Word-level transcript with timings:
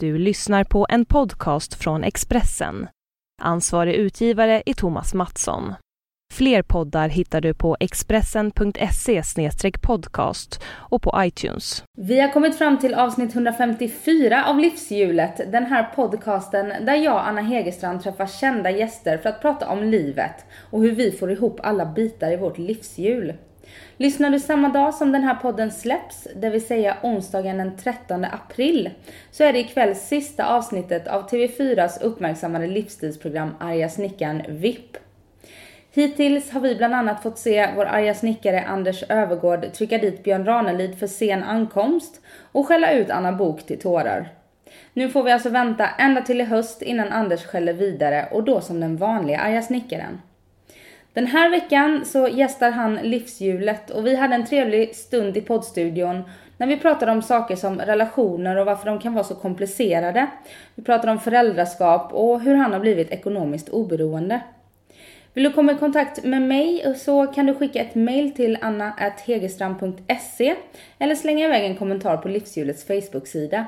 Du 0.00 0.18
lyssnar 0.18 0.64
på 0.64 0.86
en 0.88 1.04
podcast 1.04 1.74
från 1.74 2.04
Expressen. 2.04 2.88
Ansvarig 3.42 3.94
utgivare 3.94 4.62
är 4.66 4.74
Thomas 4.74 5.14
Mattsson. 5.14 5.74
Fler 6.34 6.62
poddar 6.62 7.08
hittar 7.08 7.40
du 7.40 7.54
på 7.54 7.76
expressen.se 7.80 9.22
podcast 9.82 10.62
och 10.66 11.02
på 11.02 11.12
iTunes. 11.16 11.84
Vi 11.98 12.20
har 12.20 12.28
kommit 12.28 12.58
fram 12.58 12.78
till 12.78 12.94
avsnitt 12.94 13.34
154 13.34 14.44
av 14.46 14.58
Livshjulet, 14.58 15.52
den 15.52 15.64
här 15.64 15.82
podcasten 15.94 16.72
där 16.86 16.96
jag, 16.96 17.22
Anna 17.26 17.40
Hegerstrand, 17.40 18.02
träffar 18.02 18.26
kända 18.26 18.70
gäster 18.70 19.18
för 19.18 19.28
att 19.28 19.42
prata 19.42 19.68
om 19.68 19.82
livet 19.82 20.44
och 20.70 20.82
hur 20.82 20.92
vi 20.92 21.12
får 21.12 21.30
ihop 21.30 21.60
alla 21.62 21.86
bitar 21.86 22.32
i 22.32 22.36
vårt 22.36 22.58
livshjul. 22.58 23.34
Lyssnar 24.00 24.30
du 24.30 24.40
samma 24.40 24.68
dag 24.68 24.94
som 24.94 25.12
den 25.12 25.24
här 25.24 25.34
podden 25.34 25.70
släpps, 25.70 26.28
det 26.36 26.50
vill 26.50 26.66
säga 26.66 26.96
onsdagen 27.02 27.58
den 27.58 27.76
13 27.76 28.24
april, 28.24 28.90
så 29.30 29.44
är 29.44 29.52
det 29.52 29.58
ikväll 29.58 29.96
sista 29.96 30.46
avsnittet 30.46 31.08
av 31.08 31.28
TV4s 31.28 32.02
uppmärksammade 32.02 32.66
livsstilsprogram 32.66 33.54
Arga 33.60 33.88
snickaren 33.88 34.42
VIP. 34.48 34.96
Hittills 35.94 36.50
har 36.50 36.60
vi 36.60 36.74
bland 36.74 36.94
annat 36.94 37.22
fått 37.22 37.38
se 37.38 37.68
vår 37.76 37.84
arga 37.84 38.14
snickare 38.14 38.64
Anders 38.64 39.02
Övergård 39.08 39.72
trycka 39.72 39.98
dit 39.98 40.24
Björn 40.24 40.44
Ranelid 40.44 40.98
för 40.98 41.06
sen 41.06 41.42
ankomst 41.42 42.20
och 42.52 42.66
skälla 42.66 42.92
ut 42.92 43.10
Anna 43.10 43.32
Bok 43.32 43.62
till 43.66 43.80
tårar. 43.80 44.28
Nu 44.92 45.08
får 45.08 45.22
vi 45.22 45.32
alltså 45.32 45.48
vänta 45.48 45.88
ända 45.88 46.22
till 46.22 46.40
i 46.40 46.44
höst 46.44 46.82
innan 46.82 47.12
Anders 47.12 47.44
skäller 47.44 47.72
vidare 47.72 48.28
och 48.30 48.44
då 48.44 48.60
som 48.60 48.80
den 48.80 48.96
vanliga 48.96 49.38
arga 49.38 49.62
snickaren. 49.62 50.20
Den 51.18 51.26
här 51.26 51.50
veckan 51.50 52.04
så 52.04 52.28
gästar 52.28 52.70
han 52.70 52.94
Livshjulet 52.94 53.90
och 53.90 54.06
vi 54.06 54.16
hade 54.16 54.34
en 54.34 54.46
trevlig 54.46 54.96
stund 54.96 55.36
i 55.36 55.40
poddstudion 55.40 56.22
när 56.56 56.66
vi 56.66 56.76
pratade 56.76 57.12
om 57.12 57.22
saker 57.22 57.56
som 57.56 57.78
relationer 57.78 58.56
och 58.56 58.66
varför 58.66 58.86
de 58.86 58.98
kan 58.98 59.14
vara 59.14 59.24
så 59.24 59.34
komplicerade. 59.34 60.26
Vi 60.74 60.82
pratade 60.82 61.12
om 61.12 61.20
föräldraskap 61.20 62.12
och 62.12 62.40
hur 62.40 62.54
han 62.54 62.72
har 62.72 62.80
blivit 62.80 63.10
ekonomiskt 63.10 63.68
oberoende. 63.68 64.40
Vill 65.34 65.44
du 65.44 65.52
komma 65.52 65.72
i 65.72 65.74
kontakt 65.74 66.24
med 66.24 66.42
mig 66.42 66.94
så 66.98 67.26
kan 67.26 67.46
du 67.46 67.54
skicka 67.54 67.80
ett 67.80 67.94
mail 67.94 68.34
till 68.34 68.58
anna.hegerstrand.se 68.60 70.54
eller 70.98 71.14
slänga 71.14 71.44
iväg 71.44 71.64
en 71.64 71.76
kommentar 71.76 72.16
på 72.16 72.28
Livshjulets 72.28 72.86
Facebook-sida. 72.86 73.66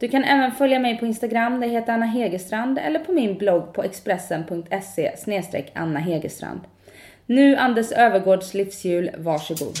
Du 0.00 0.08
kan 0.08 0.24
även 0.24 0.52
följa 0.52 0.78
mig 0.78 0.98
på 0.98 1.06
Instagram, 1.06 1.60
det 1.60 1.66
heter 1.66 1.92
Anna 1.92 2.06
Hegerstrand, 2.06 2.78
eller 2.78 2.98
på 2.98 3.12
min 3.12 3.38
blogg 3.38 3.72
på 3.72 3.82
expressen.se 3.82 5.12
Anna 5.74 5.98
Hegerstrand. 5.98 6.60
Nu 7.26 7.56
Anders 7.56 7.92
Övergårds 7.92 8.54
livshjul, 8.54 9.10
varsågod. 9.18 9.74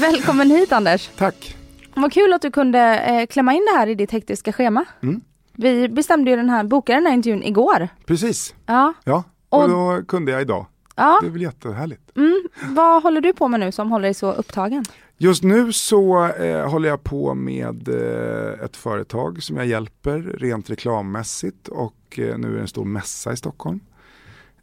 Välkommen 0.00 0.50
hit 0.50 0.72
Anders. 0.72 1.10
Tack. 1.16 1.57
Vad 2.02 2.12
kul 2.12 2.32
att 2.32 2.42
du 2.42 2.50
kunde 2.50 2.98
eh, 2.98 3.26
klämma 3.26 3.52
in 3.54 3.66
det 3.72 3.78
här 3.78 3.86
i 3.86 3.94
ditt 3.94 4.10
hektiska 4.10 4.52
schema. 4.52 4.84
Mm. 5.02 5.20
Vi 5.56 5.88
bestämde 5.88 6.30
ju 6.30 6.36
den 6.36 6.50
här, 6.50 6.64
bokade 6.64 6.96
den 6.96 7.06
här 7.06 7.14
intervjun 7.14 7.42
igår. 7.42 7.88
Precis. 8.06 8.54
Ja. 8.66 8.92
Ja, 9.04 9.24
och, 9.48 9.62
Och- 9.62 9.68
då 9.68 10.02
kunde 10.08 10.32
jag 10.32 10.40
idag. 10.40 10.66
ja. 10.96 11.18
Det 11.22 11.28
är 11.28 11.30
väl 11.30 11.42
jättehärligt. 11.42 12.16
Mm. 12.16 12.42
Vad 12.74 13.02
håller 13.02 13.20
du 13.20 13.32
på 13.32 13.48
med 13.48 13.60
nu 13.60 13.72
som 13.72 13.90
håller 13.92 14.02
dig 14.04 14.14
så 14.14 14.32
upptagen? 14.32 14.84
Just 15.20 15.42
nu 15.42 15.72
så 15.72 16.26
eh, 16.26 16.70
håller 16.70 16.88
jag 16.88 17.04
på 17.04 17.34
med 17.34 17.88
eh, 17.88 18.64
ett 18.64 18.76
företag 18.76 19.42
som 19.42 19.56
jag 19.56 19.66
hjälper 19.66 20.18
rent 20.20 20.70
reklammässigt 20.70 21.68
och 21.68 22.18
eh, 22.18 22.38
nu 22.38 22.48
är 22.48 22.54
det 22.54 22.60
en 22.60 22.68
stor 22.68 22.84
mässa 22.84 23.32
i 23.32 23.36
Stockholm. 23.36 23.80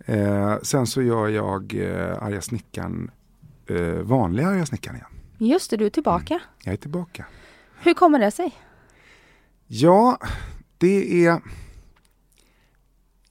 Eh, 0.06 0.56
sen 0.62 0.88
så 0.88 1.02
gör 1.02 1.28
jag 1.28 1.74
eh, 1.76 2.24
Arga 2.24 2.42
snickaren, 2.42 3.12
eh, 3.70 3.78
vanliga 4.02 4.48
Arga 4.48 4.66
snickaren 4.66 4.96
igen. 4.96 5.10
Just 5.38 5.70
det, 5.70 5.78
du 5.78 5.86
är 5.86 5.90
tillbaka. 5.90 6.40
Jag 6.64 6.74
är 6.74 6.78
tillbaka. 6.78 7.26
Hur 7.80 7.94
kommer 7.94 8.20
det 8.20 8.32
sig? 8.32 8.52
Ja, 9.68 10.20
det 10.78 11.26
är 11.26 11.42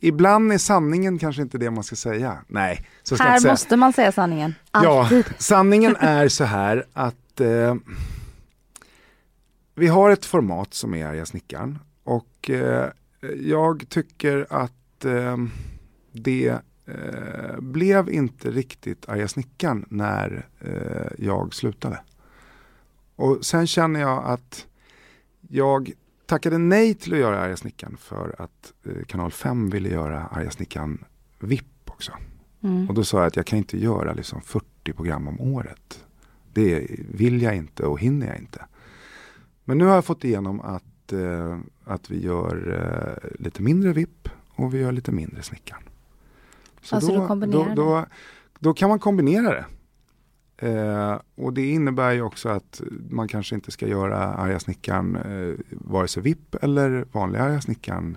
Ibland 0.00 0.52
är 0.52 0.58
sanningen 0.58 1.18
kanske 1.18 1.42
inte 1.42 1.58
det 1.58 1.70
man 1.70 1.84
ska 1.84 1.96
säga. 1.96 2.38
Nej, 2.48 2.86
så 3.02 3.16
ska 3.16 3.24
här 3.24 3.40
säga. 3.40 3.52
måste 3.52 3.76
man 3.76 3.92
säga 3.92 4.12
sanningen. 4.12 4.54
Alltid. 4.70 5.24
Ja, 5.28 5.34
sanningen 5.38 5.96
är 5.96 6.28
så 6.28 6.44
här 6.44 6.84
att 6.92 7.40
eh, 7.40 7.74
vi 9.74 9.86
har 9.86 10.10
ett 10.10 10.24
format 10.24 10.74
som 10.74 10.94
är 10.94 11.06
Arga 11.06 11.26
snickaren 11.26 11.78
och 12.04 12.50
eh, 12.50 12.88
jag 13.40 13.88
tycker 13.88 14.46
att 14.50 15.04
eh, 15.04 15.36
det 16.12 16.58
eh, 16.86 17.60
blev 17.60 18.10
inte 18.10 18.50
riktigt 18.50 19.08
Arga 19.08 19.28
snickaren 19.28 19.86
när 19.88 20.46
eh, 20.60 21.12
jag 21.18 21.54
slutade. 21.54 22.00
Och 23.16 23.44
sen 23.46 23.66
känner 23.66 24.00
jag 24.00 24.24
att 24.24 24.66
jag 25.48 25.92
tackade 26.26 26.58
nej 26.58 26.94
till 26.94 27.12
att 27.12 27.18
göra 27.18 27.40
Arga 27.40 27.56
snickaren 27.56 27.96
för 27.96 28.34
att 28.38 28.72
eh, 28.86 29.04
kanal 29.06 29.30
5 29.30 29.70
ville 29.70 29.88
göra 29.88 30.26
Arga 30.26 30.50
snickaren 30.50 31.04
VIP 31.38 31.90
också. 31.90 32.12
Mm. 32.62 32.88
Och 32.88 32.94
då 32.94 33.04
sa 33.04 33.18
jag 33.18 33.26
att 33.26 33.36
jag 33.36 33.46
kan 33.46 33.58
inte 33.58 33.78
göra 33.78 34.12
liksom 34.12 34.40
40 34.40 34.92
program 34.92 35.28
om 35.28 35.40
året. 35.40 36.04
Det 36.52 36.86
vill 37.08 37.42
jag 37.42 37.56
inte 37.56 37.86
och 37.86 38.00
hinner 38.00 38.26
jag 38.26 38.38
inte. 38.38 38.64
Men 39.64 39.78
nu 39.78 39.84
har 39.84 39.94
jag 39.94 40.04
fått 40.04 40.24
igenom 40.24 40.60
att, 40.60 41.12
eh, 41.12 41.58
att 41.84 42.10
vi 42.10 42.24
gör 42.24 42.72
eh, 42.72 43.30
lite 43.40 43.62
mindre 43.62 43.92
VIP 43.92 44.28
och 44.54 44.74
vi 44.74 44.78
gör 44.78 44.92
lite 44.92 45.12
mindre 45.12 45.42
snickaren. 45.42 45.82
Så 46.84 46.96
Alltså, 46.96 47.20
du 47.20 47.26
kombinerar 47.26 47.74
då, 47.74 47.82
då, 47.84 48.06
då 48.58 48.74
kan 48.74 48.88
man 48.88 48.98
kombinera 48.98 49.50
det. 49.50 49.64
Eh, 50.68 51.20
och 51.34 51.52
det 51.52 51.70
innebär 51.70 52.12
ju 52.12 52.22
också 52.22 52.48
att 52.48 52.80
man 53.10 53.28
kanske 53.28 53.54
inte 53.54 53.70
ska 53.70 53.88
göra 53.88 54.18
arga 54.18 54.60
snickaren 54.60 55.16
eh, 55.16 55.54
vare 55.70 56.08
sig 56.08 56.22
VIP 56.22 56.54
eller 56.62 57.04
vanliga 57.12 57.42
arga 57.42 57.60
snickaren 57.60 58.16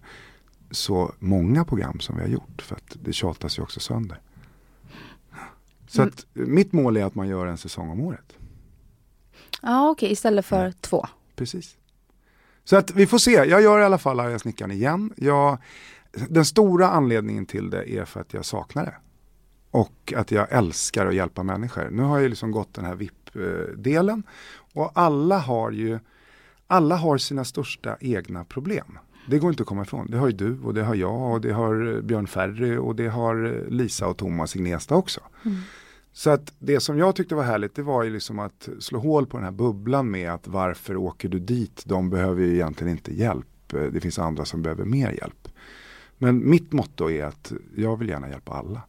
så 0.72 1.12
många 1.20 1.66
program 1.66 2.00
som 2.00 2.16
vi 2.16 2.22
har 2.22 2.30
gjort 2.30 2.62
för 2.62 2.76
att 2.76 2.98
det 3.04 3.14
tjatas 3.14 3.58
ju 3.58 3.64
också 3.64 3.80
sönder. 3.80 4.20
Så 5.88 6.02
Mm. 6.02 6.14
att 6.14 6.26
mitt 6.34 6.74
mål 6.74 6.98
är 6.98 7.04
att 7.06 7.16
man 7.16 7.28
gör 7.28 7.46
en 7.46 7.58
säsong 7.58 7.90
om 7.90 8.02
året. 8.02 8.34
Ja, 9.62 9.90
okej, 9.90 10.12
istället 10.12 10.46
för 10.46 10.72
två. 10.72 11.06
Precis. 11.36 11.78
Så 12.64 12.76
att 12.76 12.92
vi 12.92 13.08
får 13.08 13.18
se, 13.18 13.32
jag 13.32 13.62
gör 13.62 13.80
i 13.80 13.84
alla 13.84 13.98
fall 13.98 14.20
Arga 14.20 14.40
snickaren 14.40 14.72
igen. 14.72 15.14
Jag, 15.18 15.58
den 16.30 16.46
stora 16.46 16.90
anledningen 16.90 17.46
till 17.46 17.70
det 17.70 17.94
är 17.94 18.06
för 18.06 18.22
att 18.22 18.34
jag 18.34 18.46
saknar 18.46 18.86
det. 18.86 18.96
Och 19.72 20.14
att 20.16 20.32
jag 20.32 20.48
älskar 20.52 21.06
att 21.06 21.16
hjälpa 21.16 21.44
människor. 21.44 21.90
Nu 21.92 22.04
har 22.04 22.20
jag 22.20 22.30
liksom 22.30 22.52
gått 22.52 22.74
den 22.74 22.86
här 22.86 22.96
VIP-delen. 22.96 24.24
Och 24.74 24.92
alla 24.94 25.38
har 25.38 25.72
ju, 25.72 26.00
alla 26.68 26.96
har 26.96 27.18
sina 27.18 27.46
största 27.46 27.98
egna 28.00 28.46
problem. 28.46 29.00
Det 29.30 29.40
går 29.40 29.50
inte 29.50 29.64
att 29.64 29.68
komma 29.70 29.82
ifrån. 29.82 30.08
Det 30.12 30.18
har 30.18 30.28
ju 30.28 30.34
du 30.34 30.60
och 30.60 30.74
det 30.74 30.84
har 30.84 30.96
jag 30.96 31.34
och 31.34 31.42
det 31.42 31.52
har 31.52 32.02
Björn 32.02 32.28
Ferry 32.28 32.78
och 32.78 32.96
det 32.96 33.08
har 33.08 33.66
Lisa 33.70 34.08
och 34.08 34.18
Thomas 34.18 34.56
i 34.56 34.60
Gnesta 34.60 34.96
också. 34.96 35.22
Så 36.14 36.30
att 36.30 36.54
det 36.60 36.80
som 36.80 36.98
jag 36.98 37.16
tyckte 37.16 37.36
var 37.36 37.44
härligt 37.44 37.76
det 37.76 37.84
var 37.84 38.04
ju 38.04 38.10
liksom 38.10 38.40
att 38.40 38.70
slå 38.80 39.00
hål 39.00 39.26
på 39.26 39.38
den 39.38 39.44
här 39.44 39.52
bubblan 39.52 40.12
med 40.12 40.32
att 40.32 40.48
varför 40.48 40.96
åker 40.98 41.30
du 41.30 41.40
dit? 41.40 41.84
De 41.86 42.10
behöver 42.10 42.44
ju 42.44 42.54
egentligen 42.54 42.92
inte 42.92 43.14
hjälp. 43.14 43.48
Det 43.68 44.02
finns 44.02 44.20
andra 44.20 44.46
som 44.46 44.62
behöver 44.62 44.86
mer 44.86 45.12
hjälp. 45.12 45.48
Men 46.18 46.50
mitt 46.50 46.72
motto 46.74 47.10
är 47.10 47.26
att 47.26 47.52
jag 47.76 47.98
vill 47.98 48.10
gärna 48.10 48.30
hjälpa 48.30 48.54
alla. 48.54 48.82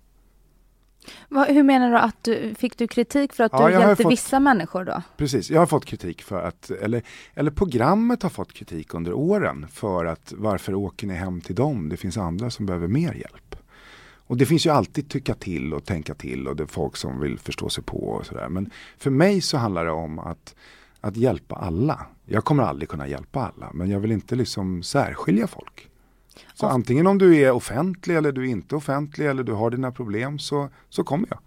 Vad, 1.29 1.49
hur 1.49 1.63
menar 1.63 1.91
du 1.91 1.97
att 1.99 2.25
du, 2.25 2.55
fick 2.55 2.79
du 2.79 2.89
kritik 2.89 3.33
för 3.33 3.45
att 3.45 3.53
Ja, 3.53 3.67
du 3.67 3.73
hjälpte 3.73 4.03
fått- 4.03 4.13
vissa 4.13 4.41
människor 4.41 4.85
då? 4.85 5.03
Precis, 5.17 5.51
jag 5.51 5.61
har 5.61 5.67
fått 5.67 5.85
kritik 5.85 6.23
för 6.23 6.43
att, 6.43 6.71
eller, 6.71 7.03
eller 7.35 7.51
programmet 7.51 8.23
har 8.23 8.31
fått 8.31 8.53
kritik 8.53 8.95
under 8.95 9.13
åren 9.13 9.67
för 9.71 10.05
att 10.05 10.33
varför 10.37 10.75
åker 10.75 11.07
ni 11.07 11.15
hem 11.15 11.41
till 11.41 11.55
dem? 11.55 11.89
Det 11.89 11.97
finns 11.97 12.17
andra 12.17 12.51
som 12.51 12.67
behöver 12.67 12.89
mer 12.89 13.13
hjälp. 13.15 13.57
Och 14.27 14.37
det 14.37 14.47
finns 14.47 14.67
ju 14.67 14.71
alltid 14.71 15.09
tycka 15.11 15.35
till 15.35 15.75
och 15.75 15.85
tänka 15.85 16.15
till 16.15 16.49
och 16.49 16.57
det 16.57 16.63
är 16.63 16.67
folk 16.67 16.97
som 16.97 17.21
vill 17.21 17.39
förstå 17.39 17.69
sig 17.69 17.85
på 17.85 17.97
och 18.09 18.27
sådär. 18.27 18.49
Men 18.49 18.71
för 18.99 19.11
mig 19.11 19.41
så 19.41 19.57
handlar 19.57 19.85
det 19.85 19.91
om 19.91 20.19
att, 20.19 20.55
att 21.01 21.17
hjälpa 21.17 21.55
alla. 21.57 22.07
Jag 22.25 22.45
kommer 22.45 22.63
aldrig 22.63 22.89
kunna 22.89 23.09
hjälpa 23.09 23.41
alla 23.57 23.71
men 23.75 23.91
jag 23.91 24.01
vill 24.01 24.13
inte 24.13 24.35
liksom 24.37 24.83
särskilja 24.83 25.47
folk. 25.47 25.88
Så 26.55 26.67
Och- 26.67 26.73
antingen 26.73 27.07
om 27.07 27.19
du 27.19 27.37
är 27.37 27.51
offentlig 27.51 28.17
eller 28.17 28.33
du 28.33 28.43
är 28.43 28.47
inte 28.51 28.77
offentlig 28.77 29.27
eller 29.27 29.43
du 29.43 29.53
har 29.53 29.71
dina 29.71 29.93
problem 29.93 30.39
så, 30.39 30.69
så 30.89 31.05
kommer 31.05 31.29
jag. 31.31 31.39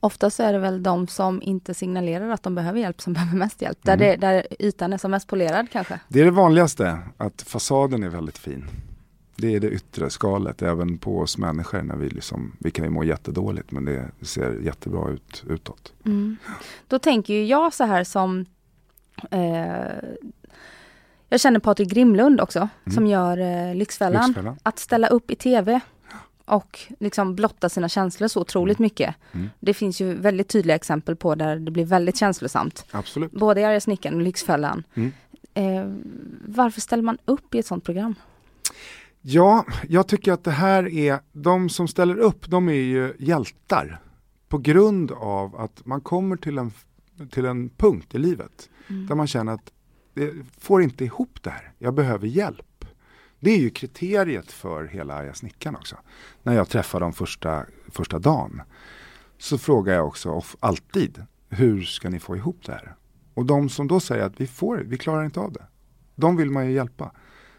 Ofta 0.00 0.30
så 0.30 0.42
är 0.42 0.52
det 0.52 0.58
väl 0.58 0.82
de 0.82 1.06
som 1.06 1.42
inte 1.42 1.74
signalerar 1.74 2.28
att 2.30 2.42
de 2.42 2.54
behöver 2.54 2.80
hjälp 2.80 3.00
som 3.00 3.12
behöver 3.14 3.36
mest 3.38 3.62
hjälp. 3.62 3.78
Där, 3.82 3.94
Mm. 3.94 4.06
det, 4.20 4.26
där 4.26 4.46
ytan 4.58 4.92
är 4.92 4.98
som 4.98 5.10
mest 5.10 5.28
polerad 5.28 5.66
kanske. 5.72 6.00
Det 6.08 6.20
är 6.20 6.24
det 6.24 6.30
vanligaste, 6.30 6.98
att 7.16 7.42
fasaden 7.42 8.02
är 8.02 8.08
väldigt 8.08 8.38
fin. 8.38 8.64
Det 9.36 9.54
är 9.54 9.60
det 9.60 9.70
yttre 9.70 10.10
skalet, 10.10 10.62
även 10.62 10.98
på 10.98 11.18
oss 11.20 11.38
människor. 11.38 11.82
När 11.82 11.96
vi, 11.96 12.08
liksom, 12.08 12.52
vi 12.58 12.70
kan 12.70 12.84
ju 12.84 12.90
må 12.90 13.04
jättedåligt 13.04 13.70
men 13.72 13.84
det 13.84 14.10
ser 14.22 14.60
jättebra 14.60 15.10
ut 15.10 15.44
utåt. 15.48 15.92
Mm. 16.04 16.36
Då 16.88 16.98
tänker 16.98 17.44
jag 17.44 17.74
så 17.74 17.84
här 17.84 18.04
som 18.04 18.46
Eh, 19.30 19.80
jag 21.28 21.40
känner 21.40 21.60
Patrik 21.60 21.88
Grimlund 21.88 22.40
också 22.40 22.58
mm. 22.58 22.94
som 22.94 23.06
gör 23.06 23.38
eh, 23.38 23.74
Lyxfällan. 23.74 24.26
Lyxfällan. 24.26 24.56
Att 24.62 24.78
ställa 24.78 25.08
upp 25.08 25.30
i 25.30 25.34
tv 25.34 25.80
och 26.44 26.80
liksom 27.00 27.34
blotta 27.34 27.68
sina 27.68 27.88
känslor 27.88 28.28
så 28.28 28.40
otroligt 28.40 28.78
mm. 28.78 28.86
mycket. 28.86 29.14
Mm. 29.32 29.50
Det 29.60 29.74
finns 29.74 30.00
ju 30.00 30.14
väldigt 30.14 30.48
tydliga 30.48 30.76
exempel 30.76 31.16
på 31.16 31.34
där 31.34 31.56
det 31.56 31.70
blir 31.70 31.84
väldigt 31.84 32.16
känslosamt. 32.16 32.86
Absolut. 32.90 33.32
Både 33.32 33.60
i 33.60 33.64
Arga 33.64 33.80
snickaren 33.80 34.16
och 34.16 34.22
Lyxfällan. 34.22 34.82
Mm. 34.94 35.12
Eh, 35.54 35.92
varför 36.44 36.80
ställer 36.80 37.02
man 37.02 37.18
upp 37.24 37.54
i 37.54 37.58
ett 37.58 37.66
sånt 37.66 37.84
program? 37.84 38.14
Ja, 39.20 39.64
jag 39.88 40.08
tycker 40.08 40.32
att 40.32 40.44
det 40.44 40.50
här 40.50 40.88
är, 40.88 41.18
de 41.32 41.68
som 41.68 41.88
ställer 41.88 42.18
upp, 42.18 42.50
de 42.50 42.68
är 42.68 42.72
ju 42.72 43.14
hjältar. 43.18 44.00
På 44.48 44.58
grund 44.58 45.10
av 45.10 45.56
att 45.56 45.86
man 45.86 46.00
kommer 46.00 46.36
till 46.36 46.58
en, 46.58 46.72
till 47.30 47.44
en 47.44 47.68
punkt 47.68 48.14
i 48.14 48.18
livet 48.18 48.68
mm. 48.88 49.06
där 49.06 49.14
man 49.14 49.26
känner 49.26 49.52
att 49.52 49.72
det 50.18 50.34
får 50.58 50.82
inte 50.82 51.04
ihop 51.04 51.42
det 51.42 51.50
här, 51.50 51.72
jag 51.78 51.94
behöver 51.94 52.26
hjälp. 52.26 52.84
Det 53.40 53.50
är 53.50 53.58
ju 53.58 53.70
kriteriet 53.70 54.52
för 54.52 54.84
hela 54.84 55.14
Arga 55.14 55.34
snickaren 55.34 55.76
också. 55.76 55.96
När 56.42 56.54
jag 56.54 56.68
träffar 56.68 57.00
dem 57.00 57.12
första, 57.12 57.66
första 57.90 58.18
dagen 58.18 58.62
så 59.38 59.58
frågar 59.58 59.94
jag 59.94 60.06
också 60.06 60.42
alltid, 60.60 61.24
hur 61.48 61.82
ska 61.82 62.10
ni 62.10 62.18
få 62.18 62.36
ihop 62.36 62.66
det 62.66 62.72
här? 62.72 62.94
Och 63.34 63.46
de 63.46 63.68
som 63.68 63.88
då 63.88 64.00
säger 64.00 64.24
att 64.24 64.40
vi 64.40 64.46
får 64.46 64.76
vi 64.76 64.98
klarar 64.98 65.24
inte 65.24 65.40
av 65.40 65.52
det. 65.52 65.66
De 66.14 66.36
vill 66.36 66.50
man 66.50 66.66
ju 66.66 66.72
hjälpa. 66.72 67.12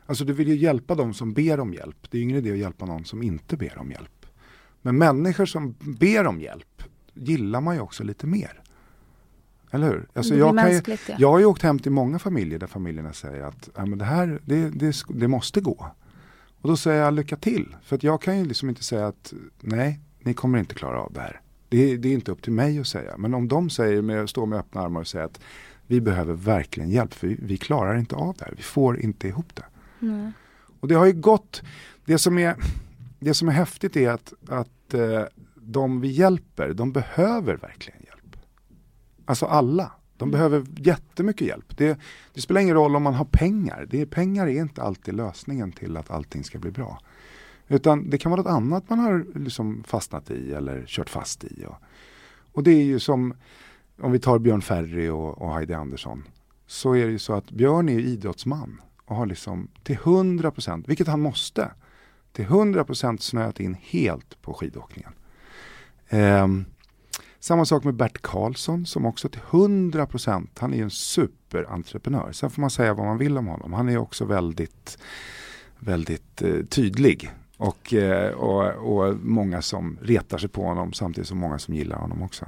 Alltså 0.05 0.25
du 0.25 0.33
vill 0.33 0.47
ju 0.47 0.55
hjälpa 0.55 0.95
de 0.95 1.13
som 1.13 1.33
ber 1.33 1.59
om 1.59 1.73
hjälp. 1.73 1.97
Det 2.11 2.17
är 2.17 2.19
ju 2.19 2.23
ingen 2.23 2.37
idé 2.37 2.51
att 2.51 2.57
hjälpa 2.57 2.85
någon 2.85 3.05
som 3.05 3.23
inte 3.23 3.57
ber 3.57 3.77
om 3.77 3.91
hjälp. 3.91 4.25
Men 4.81 4.97
människor 4.97 5.45
som 5.45 5.75
ber 5.79 6.27
om 6.27 6.41
hjälp 6.41 6.83
gillar 7.13 7.61
man 7.61 7.75
ju 7.75 7.81
också 7.81 8.03
lite 8.03 8.27
mer. 8.27 8.61
Eller 9.71 9.87
hur? 9.87 10.07
Alltså 10.13 10.35
jag, 10.35 10.57
kan 10.57 10.71
ju, 10.71 10.81
ja. 10.87 11.15
jag 11.17 11.31
har 11.31 11.39
ju 11.39 11.45
åkt 11.45 11.61
hem 11.61 11.79
till 11.79 11.91
många 11.91 12.19
familjer 12.19 12.59
där 12.59 12.67
familjerna 12.67 13.13
säger 13.13 13.43
att 13.43 13.69
ja, 13.75 13.85
men 13.85 13.99
det 13.99 14.05
här 14.05 14.39
det, 14.45 14.69
det, 14.69 14.95
det 15.09 15.27
måste 15.27 15.61
gå. 15.61 15.91
Och 16.61 16.69
då 16.69 16.77
säger 16.77 17.03
jag 17.03 17.13
lycka 17.13 17.35
till. 17.35 17.75
För 17.83 17.95
att 17.95 18.03
jag 18.03 18.21
kan 18.21 18.39
ju 18.39 18.45
liksom 18.45 18.69
inte 18.69 18.83
säga 18.83 19.07
att 19.07 19.33
nej, 19.59 19.99
ni 20.19 20.33
kommer 20.33 20.59
inte 20.59 20.75
klara 20.75 21.01
av 21.01 21.13
det 21.13 21.21
här. 21.21 21.41
Det, 21.69 21.97
det 21.97 22.09
är 22.09 22.13
inte 22.13 22.31
upp 22.31 22.41
till 22.41 22.53
mig 22.53 22.79
att 22.79 22.87
säga. 22.87 23.17
Men 23.17 23.33
om 23.33 23.47
de 23.47 23.69
säger 23.69 24.01
med, 24.01 24.29
står 24.29 24.45
med 24.45 24.59
öppna 24.59 24.81
armar 24.81 25.01
och 25.01 25.07
säger 25.07 25.25
att 25.25 25.39
vi 25.87 26.01
behöver 26.01 26.33
verkligen 26.33 26.89
hjälp 26.89 27.13
för 27.13 27.27
vi, 27.27 27.37
vi 27.41 27.57
klarar 27.57 27.97
inte 27.97 28.15
av 28.15 28.35
det 28.37 28.45
här. 28.45 28.53
Vi 28.57 28.63
får 28.63 28.99
inte 28.99 29.27
ihop 29.27 29.55
det. 29.55 29.65
Mm. 30.01 30.31
Och 30.79 30.87
det 30.87 30.95
har 30.95 31.05
ju 31.05 31.13
gått, 31.13 31.61
det 32.05 32.17
som 32.17 32.37
är, 32.37 32.55
det 33.19 33.33
som 33.33 33.47
är 33.47 33.51
häftigt 33.51 33.95
är 33.95 34.09
att, 34.09 34.33
att 34.47 34.93
eh, 34.93 35.23
de 35.55 36.01
vi 36.01 36.07
hjälper, 36.07 36.73
de 36.73 36.91
behöver 36.91 37.57
verkligen 37.57 37.99
hjälp. 37.99 38.08
Alltså 39.29 39.45
alla. 39.45 39.91
De 40.17 40.29
mm. 40.29 40.31
behöver 40.31 40.65
jättemycket 40.77 41.47
hjälp. 41.47 41.77
Det, 41.77 41.99
det, 42.33 42.41
spelar 42.41 42.61
ingen 42.61 42.75
roll 42.75 42.95
om 42.95 43.03
man 43.03 43.13
har 43.13 43.25
pengar. 43.25 43.87
Det, 43.89 44.05
pengar 44.05 44.47
är 44.47 44.61
inte 44.61 44.81
alltid 44.81 45.13
lösningen 45.13 45.71
till 45.71 45.97
att 45.97 46.11
allting 46.11 46.43
ska 46.43 46.59
bli 46.59 46.71
bra. 46.71 46.99
Utan 47.67 48.09
det 48.09 48.17
kan 48.17 48.31
vara 48.31 48.41
något 48.41 48.51
annat 48.51 48.89
man 48.89 48.99
har 48.99 49.25
liksom 49.35 49.83
fastnat 49.87 50.31
i 50.31 50.53
eller 50.53 50.83
kört 50.87 51.09
fast 51.09 51.43
i. 51.43 51.65
Och, 51.65 51.75
och 52.51 52.63
det 52.63 52.71
är 52.71 52.83
ju 52.83 52.99
som 52.99 53.33
om 54.01 54.11
vi 54.11 54.19
tar 54.19 54.39
Björn 54.39 54.61
Ferry 54.61 55.09
och, 55.09 55.41
och 55.41 55.53
Heidi 55.53 55.73
Andersson. 55.73 56.23
Så 56.67 56.95
är 56.95 57.05
det 57.05 57.11
ju 57.11 57.19
så 57.19 57.33
att 57.33 57.51
Björn 57.51 57.89
är 57.89 57.93
ju 57.93 58.01
idrottsman 58.01 58.81
och 59.05 59.15
har 59.15 59.25
liksom 59.25 59.67
till 59.83 59.95
100 59.95 60.51
procent, 60.51 60.89
vilket 60.89 61.07
han 61.07 61.21
måste, 61.21 61.71
till 62.31 62.45
100 62.45 62.83
procent 62.83 63.21
snöat 63.21 63.59
in 63.59 63.77
helt 63.81 64.41
på 64.41 64.53
skidåkningen. 64.53 65.11
Eh, 66.07 66.47
samma 67.39 67.65
sak 67.65 67.83
med 67.83 67.93
Bert 67.93 68.21
Karlsson 68.21 68.85
som 68.85 69.05
också 69.05 69.29
till 69.29 69.41
100 69.51 70.05
procent, 70.05 70.59
han 70.59 70.73
är 70.73 70.83
en 70.83 70.89
superentreprenör. 70.89 72.31
Sen 72.31 72.49
får 72.49 72.61
man 72.61 72.69
säga 72.69 72.93
vad 72.93 73.05
man 73.05 73.17
vill 73.17 73.37
om 73.37 73.47
honom. 73.47 73.73
Han 73.73 73.89
är 73.89 73.97
också 73.97 74.25
väldigt, 74.25 74.97
väldigt 75.79 76.41
eh, 76.41 76.65
tydlig. 76.69 77.31
Och, 77.57 77.93
eh, 77.93 78.31
och, 78.31 78.65
och 78.65 79.15
många 79.15 79.61
som 79.61 79.97
retar 80.01 80.37
sig 80.37 80.49
på 80.49 80.63
honom 80.63 80.93
samtidigt 80.93 81.27
som 81.27 81.37
många 81.37 81.59
som 81.59 81.73
gillar 81.73 81.97
honom 81.97 82.23
också. 82.23 82.45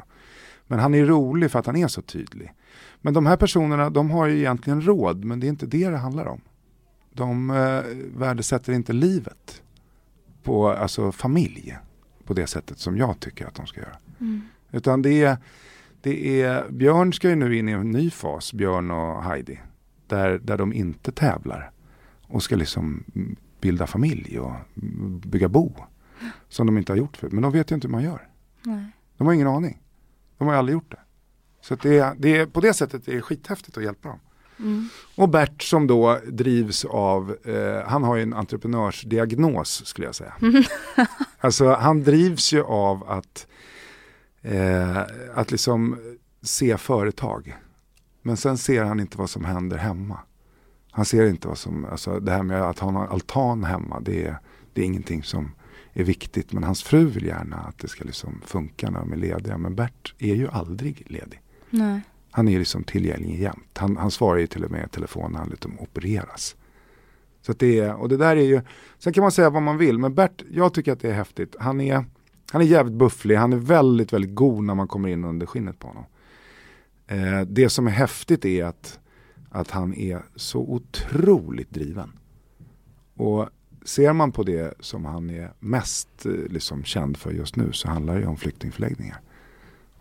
Men 0.68 0.80
han 0.80 0.94
är 0.94 1.06
rolig 1.06 1.52
för 1.52 1.60
att 1.60 1.66
han 1.66 1.76
är 1.76 1.88
så 1.88 2.02
tydlig. 2.02 2.54
Men 3.02 3.14
de 3.14 3.26
här 3.26 3.38
personerna 3.38 3.90
de 3.90 4.12
har 4.12 4.28
ju 4.28 4.38
egentligen 4.38 4.82
råd 4.82 5.24
men 5.24 5.40
det 5.40 5.48
är 5.48 5.50
inte 5.50 5.66
det 5.66 5.90
det 5.90 5.98
handlar 5.98 6.26
om. 6.26 6.42
De 7.14 7.50
eh, 7.50 7.82
värdesätter 8.20 8.74
inte 8.74 8.94
livet 8.94 9.62
på 10.44 10.70
alltså 10.70 11.12
familj 11.12 11.78
på 12.26 12.34
det 12.34 12.48
sättet 12.48 12.80
som 12.80 12.98
jag 12.98 13.20
tycker 13.20 13.46
att 13.46 13.56
de 13.56 13.68
ska 13.68 13.82
göra. 13.82 13.98
Mm. 14.20 14.42
Utan 14.72 15.02
det 15.02 15.24
är, 15.24 15.38
det 16.02 16.42
är, 16.42 16.70
Björn 16.70 17.14
ska 17.14 17.30
ju 17.30 17.36
nu 17.36 17.58
in 17.58 17.70
i 17.70 17.72
en 17.72 17.92
ny 17.92 18.10
fas, 18.10 18.54
Björn 18.54 18.92
och 18.92 19.24
Heidi. 19.24 19.60
Där, 20.08 20.40
där 20.44 20.58
de 20.58 20.74
inte 20.74 21.12
tävlar 21.12 21.72
och 22.22 22.44
ska 22.44 22.56
liksom 22.56 23.04
bilda 23.62 23.88
familj 23.88 24.40
och 24.40 24.54
bygga 25.26 25.48
bo. 25.48 25.74
Som 26.50 26.68
de 26.68 26.78
inte 26.78 26.92
har 26.92 26.98
gjort 26.98 27.18
förut. 27.18 27.34
Men 27.34 27.44
de 27.44 27.52
vet 27.52 27.72
ju 27.72 27.76
inte 27.76 27.88
hur 27.88 27.92
man 27.92 28.04
gör. 28.04 28.28
Nej. 28.64 28.86
De 29.18 29.28
har 29.28 29.34
ingen 29.34 29.48
aning. 29.48 29.82
De 30.38 30.48
har 30.48 30.56
aldrig 30.56 30.74
gjort 30.74 30.92
det. 30.92 31.00
Så 31.62 31.76
det, 31.76 32.14
det 32.18 32.38
är, 32.38 32.46
på 32.46 32.62
det 32.62 32.74
sättet 32.74 33.08
är 33.08 33.14
det 33.14 33.22
skithäftigt 33.22 33.78
att 33.78 33.84
hjälpa 33.84 34.10
dem. 34.10 34.20
Mm. 34.60 34.90
Och 35.16 35.30
Bert 35.30 35.64
som 35.64 35.88
då 35.88 36.20
drivs 36.28 36.86
av, 36.86 37.38
eh, 37.46 37.90
han 37.90 38.04
har 38.04 38.16
ju 38.16 38.24
en 38.24 38.34
entreprenörsdiagnos 38.34 39.86
skulle 39.86 40.08
jag 40.08 40.16
säga. 40.16 40.34
Alltså 41.44 41.74
han 41.74 42.04
drivs 42.04 42.54
ju 42.54 42.64
av 42.64 43.10
att, 43.10 43.48
eh, 44.42 44.98
att 45.34 45.52
liksom 45.52 45.98
se 46.42 46.78
företag. 46.78 47.58
Men 48.22 48.38
sen 48.38 48.58
ser 48.58 48.84
han 48.84 49.00
inte 49.00 49.18
vad 49.18 49.30
som 49.30 49.46
händer 49.46 49.78
hemma. 49.78 50.20
Han 50.92 51.06
ser 51.06 51.30
inte 51.30 51.48
vad 51.48 51.58
som, 51.58 51.86
alltså 51.86 52.20
det 52.20 52.32
här 52.32 52.44
med 52.44 52.62
att 52.62 52.80
ha 52.80 52.90
en 52.90 52.96
altan 52.96 53.64
hemma, 53.64 54.00
det 54.00 54.26
är, 54.26 54.38
det 54.74 54.82
är 54.82 54.86
ingenting 54.86 55.24
som 55.24 55.52
är 55.94 56.04
viktigt. 56.04 56.54
Men 56.54 56.64
hans 56.64 56.84
fru 56.84 57.06
vill 57.06 57.26
gärna 57.26 57.56
att 57.56 57.78
det 57.78 57.88
ska 57.88 58.04
liksom 58.04 58.42
funka 58.46 58.90
när 58.90 59.00
de 59.00 59.14
är 59.14 59.18
lediga. 59.18 59.58
Men 59.58 59.76
Bert 59.76 60.16
är 60.20 60.36
ju 60.36 60.48
aldrig 60.48 61.04
ledig. 61.08 61.42
Nej. 61.70 62.02
Han 62.32 62.48
är 62.48 62.60
liksom 62.60 62.84
tillgänglig 62.84 63.40
jämt. 63.40 63.78
Han, 63.78 63.98
han 63.98 64.12
svarar 64.12 64.40
ju 64.40 64.48
till 64.48 64.66
och 64.66 64.72
med 64.72 64.86
i 64.86 64.90
telefon 64.90 65.32
när 65.32 65.40
han 65.40 65.50
liksom 65.50 65.80
opereras. 65.80 66.56
Så 67.42 67.54
det 67.54 67.80
är, 67.80 67.96
och 67.96 68.10
det 68.10 68.18
där 68.18 68.36
är 68.36 68.46
ju, 68.46 68.62
sen 69.00 69.14
kan 69.14 69.22
man 69.22 69.32
säga 69.32 69.50
vad 69.50 69.62
man 69.62 69.78
vill, 69.78 69.98
men 69.98 70.16
Bert, 70.16 70.44
jag 70.52 70.74
tycker 70.74 70.92
att 70.92 71.00
det 71.00 71.10
är 71.10 71.14
häftigt. 71.14 71.56
Han 71.60 71.82
är, 71.82 72.06
han 72.51 72.62
är 72.62 72.65
jävligt 72.65 72.95
bufflig, 72.95 73.36
han 73.36 73.53
är 73.53 73.57
väldigt, 73.57 74.13
väldigt 74.13 74.36
god 74.36 74.63
när 74.63 74.75
man 74.75 74.88
kommer 74.88 75.09
in 75.09 75.25
under 75.25 75.45
skinnet 75.45 75.80
på 75.80 75.88
honom. 75.88 76.06
Eh, 77.07 77.42
det 77.42 77.69
som 77.69 77.88
är 77.88 77.92
häftigt 77.92 78.45
är 78.45 78.65
att, 78.65 79.00
att 79.50 79.71
han 79.71 79.94
är 79.94 80.21
så 80.36 80.59
otroligt 80.59 81.72
driven. 81.72 82.12
Och 83.15 83.50
ser 83.86 84.13
man 84.13 84.31
på 84.31 84.43
det 84.43 84.74
som 84.79 85.05
han 85.05 85.29
är 85.29 85.53
mest 85.60 86.25
eh, 86.25 86.31
liksom, 86.31 86.84
känd 86.84 87.17
för 87.17 87.31
just 87.31 87.55
nu 87.55 87.72
så 87.72 87.88
handlar 87.88 88.20
det 88.20 88.27
om 88.27 88.38
flyktingförläggningar. 88.38 89.22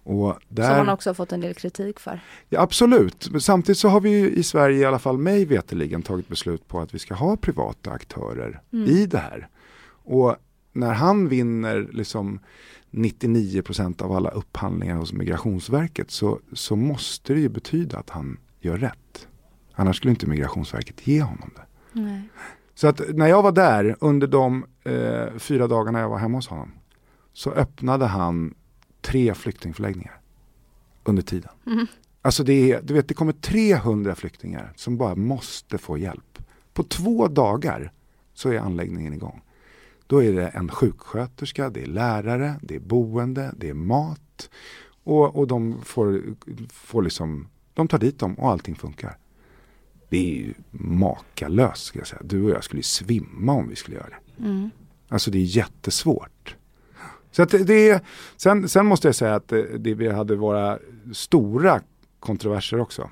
Och 0.02 0.38
där, 0.48 0.68
som 0.68 0.76
han 0.76 0.88
också 0.88 1.10
har 1.10 1.14
fått 1.14 1.32
en 1.32 1.40
del 1.40 1.54
kritik 1.54 2.00
för. 2.00 2.20
Ja, 2.48 2.60
absolut, 2.60 3.30
men 3.30 3.40
samtidigt 3.40 3.78
så 3.78 3.88
har 3.88 4.00
vi 4.00 4.30
i 4.30 4.42
Sverige, 4.42 4.78
i 4.78 4.84
alla 4.84 4.98
fall 4.98 5.18
mig 5.18 5.44
veteligen 5.44 6.02
tagit 6.02 6.28
beslut 6.28 6.68
på 6.68 6.80
att 6.80 6.94
vi 6.94 6.98
ska 6.98 7.14
ha 7.14 7.36
privata 7.36 7.90
aktörer 7.90 8.60
mm. 8.72 8.88
i 8.88 9.06
det 9.06 9.18
här. 9.18 9.48
Och 10.04 10.36
när 10.72 10.92
han 10.92 11.28
vinner 11.28 11.88
liksom 11.92 12.40
99% 12.90 14.02
av 14.02 14.12
alla 14.12 14.30
upphandlingar 14.30 14.96
hos 14.96 15.12
Migrationsverket 15.12 16.10
så, 16.10 16.40
så 16.52 16.76
måste 16.76 17.34
det 17.34 17.40
ju 17.40 17.48
betyda 17.48 17.98
att 17.98 18.10
han 18.10 18.38
gör 18.60 18.78
rätt. 18.78 19.28
Annars 19.74 19.96
skulle 19.96 20.10
inte 20.10 20.26
Migrationsverket 20.26 21.06
ge 21.06 21.22
honom 21.22 21.50
det. 21.56 21.66
Nej. 22.00 22.22
Så 22.74 22.88
att 22.88 23.00
när 23.08 23.26
jag 23.26 23.42
var 23.42 23.52
där 23.52 23.96
under 24.00 24.26
de 24.26 24.64
eh, 24.84 25.38
fyra 25.38 25.66
dagarna 25.66 26.00
jag 26.00 26.08
var 26.08 26.18
hemma 26.18 26.38
hos 26.38 26.48
honom 26.48 26.72
så 27.32 27.50
öppnade 27.50 28.06
han 28.06 28.54
tre 29.00 29.34
flyktingförläggningar 29.34 30.20
under 31.04 31.22
tiden. 31.22 31.50
Mm. 31.66 31.86
Alltså 32.22 32.44
det, 32.44 32.72
är, 32.72 32.82
du 32.82 32.94
vet, 32.94 33.08
det 33.08 33.14
kommer 33.14 33.32
300 33.32 34.14
flyktingar 34.14 34.72
som 34.76 34.96
bara 34.96 35.14
måste 35.14 35.78
få 35.78 35.98
hjälp. 35.98 36.38
På 36.72 36.82
två 36.82 37.28
dagar 37.28 37.92
så 38.34 38.48
är 38.48 38.58
anläggningen 38.58 39.14
igång. 39.14 39.42
Då 40.10 40.22
är 40.22 40.32
det 40.32 40.48
en 40.48 40.68
sjuksköterska, 40.68 41.70
det 41.70 41.82
är 41.82 41.86
lärare, 41.86 42.54
det 42.62 42.74
är 42.74 42.80
boende, 42.80 43.54
det 43.56 43.68
är 43.68 43.74
mat. 43.74 44.50
Och, 45.04 45.36
och 45.36 45.46
de 45.46 45.82
får, 45.82 46.22
får 46.72 47.02
liksom, 47.02 47.48
de 47.74 47.88
tar 47.88 47.98
dit 47.98 48.18
dem 48.18 48.34
och 48.34 48.50
allting 48.50 48.74
funkar. 48.74 49.16
Det 50.08 50.18
är 50.18 50.34
ju 50.34 50.54
makalöst 50.70 51.84
ska 51.84 51.98
jag 51.98 52.08
säga. 52.08 52.22
Du 52.24 52.44
och 52.44 52.50
jag 52.50 52.64
skulle 52.64 52.82
svimma 52.82 53.52
om 53.52 53.68
vi 53.68 53.76
skulle 53.76 53.96
göra 53.96 54.08
det. 54.08 54.44
Mm. 54.44 54.70
Alltså 55.08 55.30
det 55.30 55.38
är 55.38 55.56
jättesvårt. 55.56 56.56
Så 57.30 57.42
att 57.42 57.50
det, 57.50 58.04
sen, 58.36 58.68
sen 58.68 58.86
måste 58.86 59.08
jag 59.08 59.14
säga 59.14 59.34
att 59.34 59.48
det, 59.48 59.78
det, 59.78 59.94
vi 59.94 60.08
hade 60.08 60.36
våra 60.36 60.78
stora 61.12 61.80
kontroverser 62.20 62.80
också. 62.80 63.10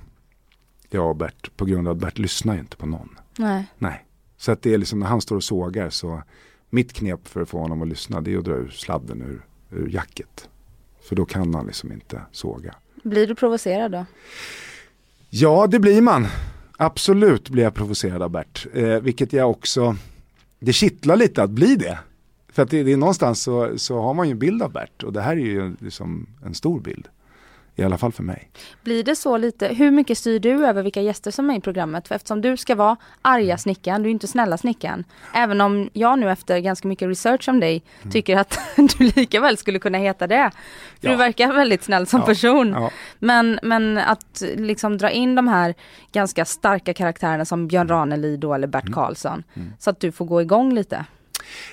Jag 0.90 1.10
och 1.10 1.16
Bert, 1.16 1.56
på 1.56 1.64
grund 1.64 1.88
av 1.88 1.96
att 1.96 2.00
Bert 2.00 2.18
lyssnar 2.18 2.54
ju 2.54 2.60
inte 2.60 2.76
på 2.76 2.86
någon. 2.86 3.18
Nej. 3.38 3.66
Nej. 3.78 4.04
Så 4.36 4.52
att 4.52 4.62
det 4.62 4.74
är 4.74 4.78
liksom 4.78 4.98
när 4.98 5.06
han 5.06 5.20
står 5.20 5.36
och 5.36 5.44
sågar 5.44 5.90
så 5.90 6.22
mitt 6.70 6.92
knep 6.92 7.28
för 7.28 7.42
att 7.42 7.48
få 7.48 7.58
honom 7.58 7.82
att 7.82 7.88
lyssna 7.88 8.20
det 8.20 8.34
är 8.34 8.38
att 8.38 8.44
dra 8.44 8.54
ur 8.54 8.68
sladden 8.68 9.22
ur, 9.22 9.46
ur 9.78 9.88
jacket. 9.88 10.48
För 11.08 11.16
då 11.16 11.24
kan 11.24 11.54
han 11.54 11.66
liksom 11.66 11.92
inte 11.92 12.22
såga. 12.32 12.74
Blir 13.02 13.26
du 13.26 13.34
provocerad 13.34 13.92
då? 13.92 14.06
Ja, 15.30 15.66
det 15.66 15.78
blir 15.78 16.02
man. 16.02 16.26
Absolut 16.76 17.48
blir 17.48 17.62
jag 17.62 17.74
provocerad 17.74 18.22
av 18.22 18.30
Bert. 18.30 18.66
Eh, 18.74 19.00
vilket 19.00 19.32
jag 19.32 19.50
också, 19.50 19.96
det 20.58 20.72
kittlar 20.72 21.16
lite 21.16 21.42
att 21.42 21.50
bli 21.50 21.76
det. 21.76 21.98
För 22.52 22.62
att 22.62 22.70
det, 22.70 22.82
det 22.82 22.92
är 22.92 22.96
någonstans 22.96 23.42
så, 23.42 23.78
så 23.78 24.00
har 24.00 24.14
man 24.14 24.26
ju 24.26 24.32
en 24.32 24.38
bild 24.38 24.62
av 24.62 24.72
Bert 24.72 25.02
och 25.02 25.12
det 25.12 25.20
här 25.20 25.32
är 25.32 25.40
ju 25.40 25.76
liksom 25.78 26.26
en 26.44 26.54
stor 26.54 26.80
bild. 26.80 27.08
I 27.78 27.84
alla 27.84 27.98
fall 27.98 28.12
för 28.12 28.22
mig. 28.22 28.50
Blir 28.82 29.04
det 29.04 29.16
så 29.16 29.36
lite, 29.36 29.68
hur 29.68 29.90
mycket 29.90 30.18
styr 30.18 30.38
du 30.38 30.66
över 30.66 30.82
vilka 30.82 31.02
gäster 31.02 31.30
som 31.30 31.50
är 31.50 31.56
i 31.56 31.60
programmet? 31.60 32.08
För 32.08 32.14
eftersom 32.14 32.40
du 32.40 32.56
ska 32.56 32.74
vara 32.74 32.96
arga 33.22 33.58
snickaren, 33.58 34.02
du 34.02 34.08
är 34.08 34.10
inte 34.10 34.26
snälla 34.26 34.58
snickaren. 34.58 35.04
Även 35.34 35.60
om 35.60 35.90
jag 35.92 36.18
nu 36.18 36.30
efter 36.30 36.58
ganska 36.58 36.88
mycket 36.88 37.08
research 37.08 37.48
om 37.48 37.60
dig 37.60 37.82
mm. 38.02 38.12
tycker 38.12 38.36
att 38.36 38.58
du 38.76 39.04
lika 39.16 39.40
väl 39.40 39.56
skulle 39.56 39.78
kunna 39.78 39.98
heta 39.98 40.26
det. 40.26 40.50
För 41.00 41.08
ja. 41.08 41.10
du 41.10 41.16
verkar 41.16 41.52
väldigt 41.52 41.82
snäll 41.82 42.06
som 42.06 42.20
ja. 42.20 42.26
person. 42.26 42.68
Ja. 42.68 42.90
Men, 43.18 43.58
men 43.62 43.98
att 43.98 44.42
liksom 44.56 44.98
dra 44.98 45.10
in 45.10 45.34
de 45.34 45.48
här 45.48 45.74
ganska 46.12 46.44
starka 46.44 46.94
karaktärerna 46.94 47.44
som 47.44 47.68
Björn 47.68 47.88
Ranelid 47.88 48.40
då 48.40 48.54
eller 48.54 48.66
Bert 48.66 48.82
mm. 48.82 48.94
Karlsson. 48.94 49.42
Mm. 49.54 49.72
Så 49.78 49.90
att 49.90 50.00
du 50.00 50.12
får 50.12 50.24
gå 50.24 50.42
igång 50.42 50.74
lite. 50.74 51.04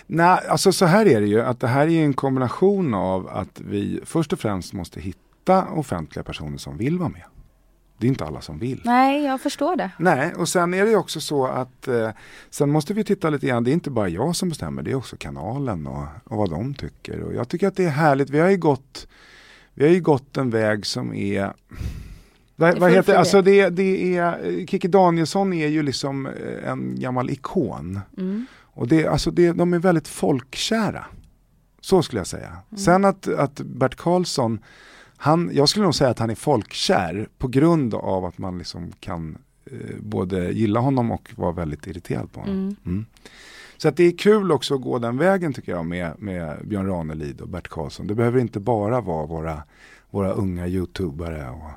Nej, 0.07 0.39
alltså 0.49 0.71
så 0.71 0.85
här 0.85 1.05
är 1.07 1.21
det 1.21 1.27
ju 1.27 1.41
att 1.41 1.59
det 1.59 1.67
här 1.67 1.87
är 1.87 2.03
en 2.03 2.13
kombination 2.13 2.93
av 2.93 3.27
att 3.27 3.61
vi 3.67 3.99
först 4.05 4.33
och 4.33 4.39
främst 4.39 4.73
måste 4.73 4.99
hitta 4.99 5.19
hitta 5.45 5.71
offentliga 5.71 6.23
personer 6.23 6.57
som 6.57 6.77
vill 6.77 6.97
vara 6.97 7.09
med. 7.09 7.23
Det 7.97 8.07
är 8.07 8.09
inte 8.09 8.25
alla 8.25 8.41
som 8.41 8.59
vill. 8.59 8.81
Nej, 8.85 9.23
jag 9.23 9.41
förstår 9.41 9.75
det. 9.75 9.91
Nej, 9.99 10.33
och 10.33 10.49
sen 10.49 10.73
är 10.73 10.85
det 10.85 10.95
också 10.95 11.21
så 11.21 11.45
att 11.45 11.87
eh, 11.87 12.09
sen 12.49 12.69
måste 12.69 12.93
vi 12.93 13.03
titta 13.03 13.29
lite 13.29 13.47
grann, 13.47 13.63
det 13.63 13.71
är 13.71 13.73
inte 13.73 13.89
bara 13.89 14.09
jag 14.09 14.35
som 14.35 14.49
bestämmer, 14.49 14.83
det 14.83 14.91
är 14.91 14.95
också 14.95 15.15
kanalen 15.17 15.87
och, 15.87 16.05
och 16.23 16.37
vad 16.37 16.49
de 16.49 16.73
tycker. 16.73 17.21
Och 17.21 17.33
jag 17.33 17.49
tycker 17.49 17.67
att 17.67 17.75
det 17.75 17.83
är 17.83 17.89
härligt, 17.89 18.29
vi 18.29 18.39
har 18.39 18.49
ju 18.49 18.57
gått, 18.57 19.07
vi 19.73 19.85
har 19.85 19.93
ju 19.93 20.01
gått 20.01 20.37
en 20.37 20.49
väg 20.49 20.85
som 20.85 21.13
är 21.13 21.53
vad, 22.55 22.79
vad 22.79 22.91
heter 22.91 23.15
alltså 23.15 23.41
det? 23.41 23.69
det 23.69 24.17
är, 24.17 24.65
Kikki 24.67 24.87
Danielsson 24.87 25.53
är 25.53 25.67
ju 25.67 25.83
liksom 25.83 26.25
eh, 26.25 26.69
en 26.69 26.99
gammal 26.99 27.29
ikon. 27.29 27.99
Mm. 28.17 28.45
Och 28.75 28.87
det, 28.87 29.07
alltså 29.07 29.31
det, 29.31 29.51
de 29.51 29.73
är 29.73 29.79
väldigt 29.79 30.07
folkkära. 30.07 31.05
Så 31.81 32.01
skulle 32.03 32.19
jag 32.19 32.27
säga. 32.27 32.47
Mm. 32.47 32.77
Sen 32.77 33.05
att, 33.05 33.27
att 33.27 33.61
Bert 33.61 33.95
Karlsson 33.95 34.59
han, 35.17 35.49
jag 35.53 35.69
skulle 35.69 35.85
nog 35.85 35.95
säga 35.95 36.09
att 36.09 36.19
han 36.19 36.29
är 36.29 36.35
folkkär 36.35 37.27
på 37.37 37.47
grund 37.47 37.93
av 37.93 38.25
att 38.25 38.37
man 38.37 38.57
liksom 38.57 38.91
kan 38.99 39.37
eh, 39.65 39.97
både 39.99 40.51
gilla 40.51 40.79
honom 40.79 41.11
och 41.11 41.31
vara 41.35 41.51
väldigt 41.51 41.87
irriterad 41.87 42.31
på 42.31 42.39
honom. 42.39 42.55
Mm. 42.55 42.75
Mm. 42.85 43.05
Så 43.77 43.87
att 43.87 43.97
det 43.97 44.03
är 44.03 44.17
kul 44.17 44.51
också 44.51 44.75
att 44.75 44.81
gå 44.81 44.99
den 44.99 45.17
vägen 45.17 45.53
tycker 45.53 45.71
jag 45.71 45.85
med, 45.85 46.13
med 46.19 46.67
Björn 46.67 46.87
Ranelid 46.87 47.41
och 47.41 47.49
Bert 47.49 47.67
Karlsson. 47.67 48.07
Det 48.07 48.15
behöver 48.15 48.39
inte 48.39 48.59
bara 48.59 49.01
vara 49.01 49.25
våra, 49.25 49.63
våra 50.09 50.31
unga 50.31 50.67
youtubare. 50.67 51.49
Och, 51.49 51.71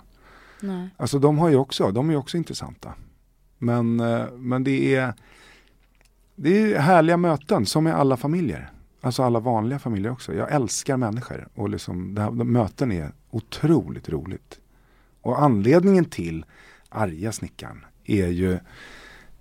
Nej. 0.60 0.88
Alltså 0.96 1.18
de 1.18 1.38
har 1.38 1.48
ju 1.48 1.56
också, 1.56 1.90
de 1.90 2.10
är 2.10 2.16
också 2.16 2.36
intressanta. 2.36 2.94
Men, 3.58 4.00
eh, 4.00 4.30
men 4.32 4.64
det 4.64 4.94
är 4.94 5.14
det 6.40 6.72
är 6.74 6.78
härliga 6.78 7.16
möten 7.16 7.66
som 7.66 7.86
i 7.86 7.90
alla 7.90 8.16
familjer. 8.16 8.70
Alltså 9.00 9.22
alla 9.22 9.40
vanliga 9.40 9.78
familjer 9.78 10.12
också. 10.12 10.34
Jag 10.34 10.52
älskar 10.52 10.96
människor 10.96 11.48
och 11.54 11.68
liksom, 11.68 12.14
det 12.14 12.22
här, 12.22 12.30
de 12.30 12.52
möten 12.52 12.92
är 12.92 13.12
otroligt 13.30 14.08
roligt. 14.08 14.60
Och 15.20 15.42
anledningen 15.42 16.04
till 16.04 16.44
arga 16.88 17.32
snickaren 17.32 17.84
är 18.04 18.26
ju 18.26 18.58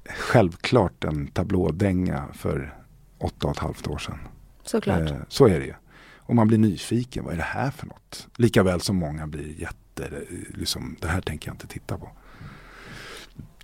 självklart 0.09 1.03
en 1.03 1.27
tablådänga 1.27 2.27
för 2.33 2.77
åtta 3.17 3.47
och 3.47 3.53
ett 3.53 3.59
halvt 3.59 3.87
år 3.87 3.97
sedan. 3.97 4.19
Såklart. 4.63 5.11
Eh, 5.11 5.17
så 5.27 5.47
är 5.47 5.59
det 5.59 5.65
ju. 5.65 5.73
Och 6.15 6.35
man 6.35 6.47
blir 6.47 6.57
nyfiken, 6.57 7.23
vad 7.23 7.33
är 7.33 7.37
det 7.37 7.43
här 7.43 7.71
för 7.71 7.87
något? 7.87 8.27
Likaväl 8.37 8.81
som 8.81 8.95
många 8.95 9.27
blir 9.27 9.61
jätte, 9.61 10.09
liksom, 10.49 10.95
det 11.01 11.07
här 11.07 11.21
tänker 11.21 11.49
jag 11.49 11.53
inte 11.53 11.67
titta 11.67 11.97
på. 11.97 12.09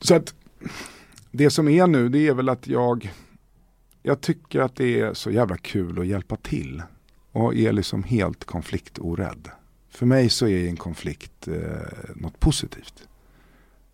Så 0.01 0.15
att 0.15 0.33
det 1.31 1.49
som 1.49 1.67
är 1.67 1.87
nu 1.87 2.09
det 2.09 2.27
är 2.27 2.33
väl 2.33 2.49
att 2.49 2.67
jag 2.67 3.11
jag 4.03 4.21
tycker 4.21 4.59
att 4.59 4.75
det 4.75 4.99
är 4.99 5.13
så 5.13 5.31
jävla 5.31 5.57
kul 5.57 5.99
att 5.99 6.07
hjälpa 6.07 6.35
till 6.35 6.83
och 7.31 7.55
är 7.55 7.73
liksom 7.73 8.03
helt 8.03 8.45
konfliktorädd. 8.45 9.49
För 9.89 10.05
mig 10.05 10.29
så 10.29 10.47
är 10.47 10.67
en 10.67 10.77
konflikt 10.77 11.47
eh, 11.47 12.15
något 12.15 12.39
positivt. 12.39 13.07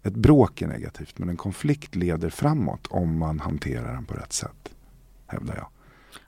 Ett 0.03 0.15
bråk 0.15 0.61
är 0.61 0.67
negativt 0.67 1.19
men 1.19 1.29
en 1.29 1.37
konflikt 1.37 1.95
leder 1.95 2.29
framåt 2.29 2.87
om 2.87 3.17
man 3.17 3.39
hanterar 3.39 3.93
den 3.93 4.05
på 4.05 4.13
rätt 4.13 4.33
sätt. 4.33 4.73
Hävdar 5.27 5.55
jag. 5.55 5.67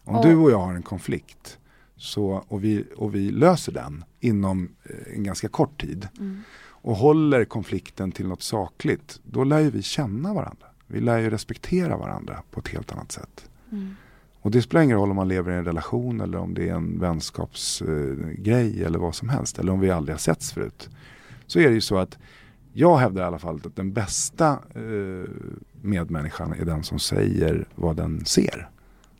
Om 0.04 0.16
och. 0.16 0.26
du 0.26 0.36
och 0.36 0.52
jag 0.52 0.60
har 0.60 0.74
en 0.74 0.84
konflikt 0.84 1.58
så, 1.96 2.44
och, 2.48 2.64
vi, 2.64 2.86
och 2.98 3.16
vi 3.16 3.32
löser 3.32 3.72
den 3.72 4.04
inom 4.20 4.70
eh, 4.84 5.16
en 5.16 5.24
ganska 5.24 5.48
kort 5.48 5.82
tid 5.82 6.08
mm. 6.20 6.42
och 6.64 6.96
håller 6.96 7.46
konflikten 7.46 8.12
till 8.12 8.28
något 8.28 8.42
sakligt, 8.42 9.20
då 9.24 9.44
lär 9.44 9.60
ju 9.60 9.70
vi 9.70 9.82
känna 9.82 10.34
varandra. 10.34 10.68
Vi 10.88 11.00
lär 11.00 11.20
ju 11.20 11.30
respektera 11.30 11.98
varandra 11.98 12.44
på 12.52 12.60
ett 12.60 12.68
helt 12.68 12.92
annat 12.92 13.12
sätt. 13.12 13.50
Mm. 13.72 13.96
Och 14.42 14.51
det 14.51 14.62
spelar 14.62 14.82
ingen 14.82 14.98
roll 14.98 15.10
om 15.10 15.16
man 15.16 15.28
lever 15.28 15.51
i 15.51 15.56
en 15.56 15.66
relation 15.66 16.22
eller 16.22 16.38
om 16.38 16.54
det 16.54 16.70
är 16.70 16.74
en 16.74 17.00
vänskapsgrej 17.00 18.82
eh, 18.82 18.88
eller 18.88 19.00
vad 19.00 19.16
som 19.16 19.30
helst. 19.30 19.60
Eller 19.60 19.72
om 19.72 19.80
vi 19.80 19.92
aldrig 19.92 20.13
har 20.13 20.20
setts 20.20 20.51
förut. 20.54 20.90
Så 21.48 21.60
är 21.60 21.68
det 21.68 21.74
ju 21.74 21.82
så 21.82 21.98
att 21.98 22.18
jag 22.74 22.98
hävdar 22.98 23.24
i 23.24 23.25
alla 23.25 23.40
fall 23.40 23.62
att 23.66 23.75
den 23.75 23.94
bästa 23.94 24.60
eh, 24.75 25.30
medmänniskan 25.82 26.54
är 26.54 26.66
den 26.66 26.84
som 26.84 27.00
säger 27.00 27.66
vad 27.75 27.96
den 27.96 28.25
ser. 28.25 28.70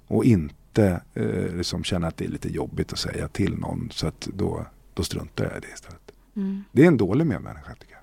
Och 0.08 0.25
inte 0.25 1.01
eh, 1.13 1.55
liksom 1.55 1.84
känner 1.84 2.08
att 2.08 2.17
det 2.17 2.25
är 2.25 2.29
lite 2.29 2.53
jobbigt 2.53 2.93
att 2.93 3.00
säga 3.00 3.27
till 3.27 3.58
någon 3.58 3.89
så 3.91 4.08
att 4.08 4.27
då, 4.34 4.65
då 4.93 5.03
struntar 5.03 5.43
jag 5.43 5.58
i 5.58 5.60
det 5.60 5.74
istället. 5.74 6.12
Mm. 6.36 6.63
Det 6.72 6.84
är 6.84 6.88
en 6.88 6.98
dålig 6.98 7.27
medmänniska 7.27 7.74
tycker 7.75 7.93
jag. 7.93 8.00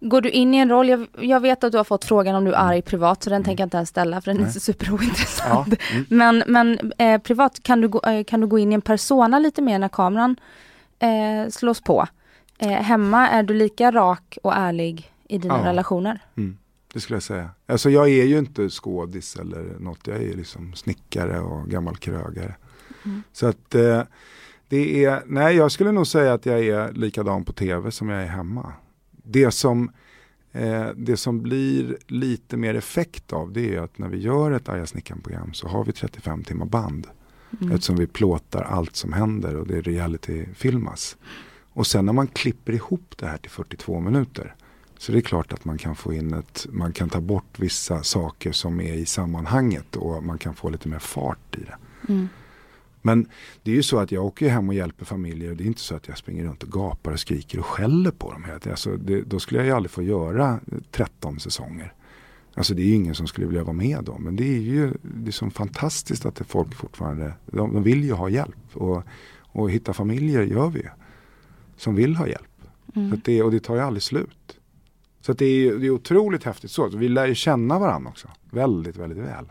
Går 0.00 0.20
du 0.20 0.30
in 0.30 0.54
i 0.54 0.58
en 0.58 0.68
roll, 0.68 0.88
jag, 0.88 1.06
jag, 1.18 1.40
vet 1.40 1.64
att 1.64 1.72
du 1.72 1.78
har 1.78 1.84
fått 1.84 2.04
frågan 2.04 2.34
om 2.34 2.44
du 2.44 2.52
är 2.52 2.58
arg 2.58 2.82
privat 2.82 3.22
så 3.22 3.30
den 3.30 3.36
mm. 3.36 3.44
tänker 3.44 3.62
jag 3.62 3.66
inte 3.66 3.76
ens 3.76 3.88
ställa 3.88 4.20
för 4.20 4.30
den 4.30 4.40
Nej. 4.40 4.46
är 4.46 4.52
så 4.52 4.60
superointressant. 4.60 5.68
Ja. 5.68 5.86
Mm. 5.92 6.06
Men, 6.08 6.42
men 6.46 6.92
eh, 6.98 7.20
privat, 7.20 7.62
kan 7.62 7.80
du, 7.80 7.88
gå, 7.88 8.00
eh, 8.00 8.24
kan 8.24 8.40
du 8.40 8.46
gå 8.46 8.58
in 8.58 8.72
i 8.72 8.74
en 8.74 8.80
persona 8.80 9.38
lite 9.38 9.62
mer 9.62 9.78
när 9.78 9.88
kameran 9.88 10.36
eh, 10.98 11.50
slås 11.50 11.80
på? 11.80 12.06
Eh, 12.58 12.68
hemma, 12.68 13.28
är 13.28 13.42
du 13.42 13.54
lika 13.54 13.90
rak 13.90 14.38
och 14.42 14.56
ärlig 14.56 15.12
i 15.28 15.38
dina 15.38 15.58
ja. 15.58 15.64
relationer? 15.64 16.20
Mm. 16.36 16.56
Det 16.92 17.00
skulle 17.00 17.16
jag 17.16 17.22
säga. 17.22 17.50
Alltså 17.66 17.90
jag 17.90 18.08
är 18.08 18.24
ju 18.24 18.38
inte 18.38 18.68
skådis 18.68 19.36
eller 19.36 19.78
något, 19.78 20.06
jag 20.06 20.22
är 20.22 20.34
liksom 20.34 20.74
snickare 20.74 21.40
och 21.40 21.66
gammal 21.66 21.96
krögare. 21.96 22.54
Mm. 23.04 23.22
Så 23.32 23.46
att 23.46 23.74
eh, 23.74 24.02
det 24.68 25.04
är, 25.04 25.22
nej 25.26 25.56
jag 25.56 25.72
skulle 25.72 25.92
nog 25.92 26.06
säga 26.06 26.32
att 26.32 26.46
jag 26.46 26.66
är 26.66 26.92
likadan 26.92 27.44
på 27.44 27.52
tv 27.52 27.90
som 27.90 28.08
jag 28.08 28.22
är 28.22 28.26
hemma. 28.26 28.72
Det 29.30 29.50
som, 29.50 29.90
eh, 30.52 30.88
det 30.96 31.16
som 31.16 31.42
blir 31.42 31.96
lite 32.06 32.56
mer 32.56 32.74
effekt 32.74 33.32
av 33.32 33.52
det 33.52 33.74
är 33.74 33.80
att 33.80 33.98
när 33.98 34.08
vi 34.08 34.18
gör 34.18 34.50
ett 34.50 34.68
Arga 34.68 34.86
snickaren-program 34.86 35.52
så 35.52 35.68
har 35.68 35.84
vi 35.84 35.92
35 35.92 36.44
timmar 36.44 36.66
band. 36.66 37.06
Mm. 37.60 37.74
Eftersom 37.74 37.96
vi 37.96 38.06
plåtar 38.06 38.62
allt 38.62 38.96
som 38.96 39.12
händer 39.12 39.56
och 39.56 39.66
det 39.66 39.80
reality-filmas. 39.80 41.16
Och 41.72 41.86
sen 41.86 42.06
när 42.06 42.12
man 42.12 42.26
klipper 42.26 42.72
ihop 42.72 43.14
det 43.16 43.26
här 43.26 43.38
till 43.38 43.50
42 43.50 44.00
minuter 44.00 44.54
så 45.00 45.12
det 45.12 45.18
är 45.18 45.22
klart 45.22 45.52
att 45.52 45.64
man 45.64 45.78
kan 45.78 45.96
få 45.96 46.12
in 46.12 46.34
ett, 46.34 46.66
man 46.70 46.92
kan 46.92 47.08
ta 47.08 47.20
bort 47.20 47.58
vissa 47.58 48.02
saker 48.02 48.52
som 48.52 48.80
är 48.80 48.94
i 48.94 49.06
sammanhanget 49.06 49.96
och 49.96 50.24
man 50.24 50.38
kan 50.38 50.54
få 50.54 50.68
lite 50.68 50.88
mer 50.88 50.98
fart 50.98 51.56
i 51.56 51.60
det. 51.60 51.76
Mm. 52.12 52.28
Men 53.02 53.28
det 53.62 53.70
är 53.70 53.74
ju 53.74 53.82
så 53.82 53.98
att 53.98 54.12
jag 54.12 54.24
åker 54.24 54.48
hem 54.48 54.68
och 54.68 54.74
hjälper 54.74 55.04
familjer. 55.04 55.54
Det 55.54 55.64
är 55.64 55.66
inte 55.66 55.80
så 55.80 55.94
att 55.94 56.08
jag 56.08 56.18
springer 56.18 56.44
runt 56.44 56.62
och 56.62 56.72
gapar 56.72 57.12
och 57.12 57.20
skriker 57.20 57.58
och 57.58 57.66
skäller 57.66 58.10
på 58.10 58.32
dem. 58.32 58.46
Alltså 58.70 58.96
det, 58.96 59.22
då 59.22 59.40
skulle 59.40 59.60
jag 59.60 59.66
ju 59.66 59.72
aldrig 59.72 59.90
få 59.90 60.02
göra 60.02 60.60
13 60.90 61.40
säsonger. 61.40 61.92
Alltså 62.54 62.74
det 62.74 62.82
är 62.82 62.86
ju 62.86 62.94
ingen 62.94 63.14
som 63.14 63.26
skulle 63.26 63.46
vilja 63.46 63.64
vara 63.64 63.72
med 63.72 64.04
då. 64.04 64.18
Men 64.18 64.36
det 64.36 64.56
är 64.56 64.60
ju 64.60 64.92
så 65.30 65.50
fantastiskt 65.50 66.26
att 66.26 66.34
det 66.34 66.44
folk 66.44 66.74
fortfarande, 66.74 67.32
de, 67.46 67.74
de, 67.74 67.82
vill 67.82 68.04
ju 68.04 68.12
ha 68.12 68.28
hjälp. 68.28 68.76
Och, 68.76 69.02
och 69.52 69.70
hitta 69.70 69.92
familjer 69.92 70.42
gör 70.42 70.70
vi 70.70 70.82
Som 71.76 71.94
vill 71.94 72.16
ha 72.16 72.26
hjälp. 72.26 72.62
Mm. 72.94 73.10
Så 73.10 73.16
det, 73.24 73.42
och 73.42 73.50
det 73.50 73.60
tar 73.60 73.74
ju 73.74 73.80
aldrig 73.80 74.02
slut. 74.02 74.58
Så 75.20 75.32
det, 75.32 75.44
är, 75.44 75.74
det 75.74 75.86
är 75.86 75.90
otroligt 75.90 76.44
häftigt 76.44 76.70
så. 76.70 76.88
Vi 76.88 77.08
lär 77.08 77.26
ju 77.26 77.34
känna 77.34 77.78
varandra 77.78 78.10
också. 78.10 78.28
Väldigt, 78.50 78.96
väldigt 78.96 79.18
väl. 79.18 79.46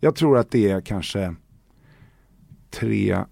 Jag 0.00 0.14
tror 0.14 0.38
att 0.38 0.50
det 0.50 0.70
är 0.70 0.80
kanske 0.80 1.34
tre, 2.70 3.24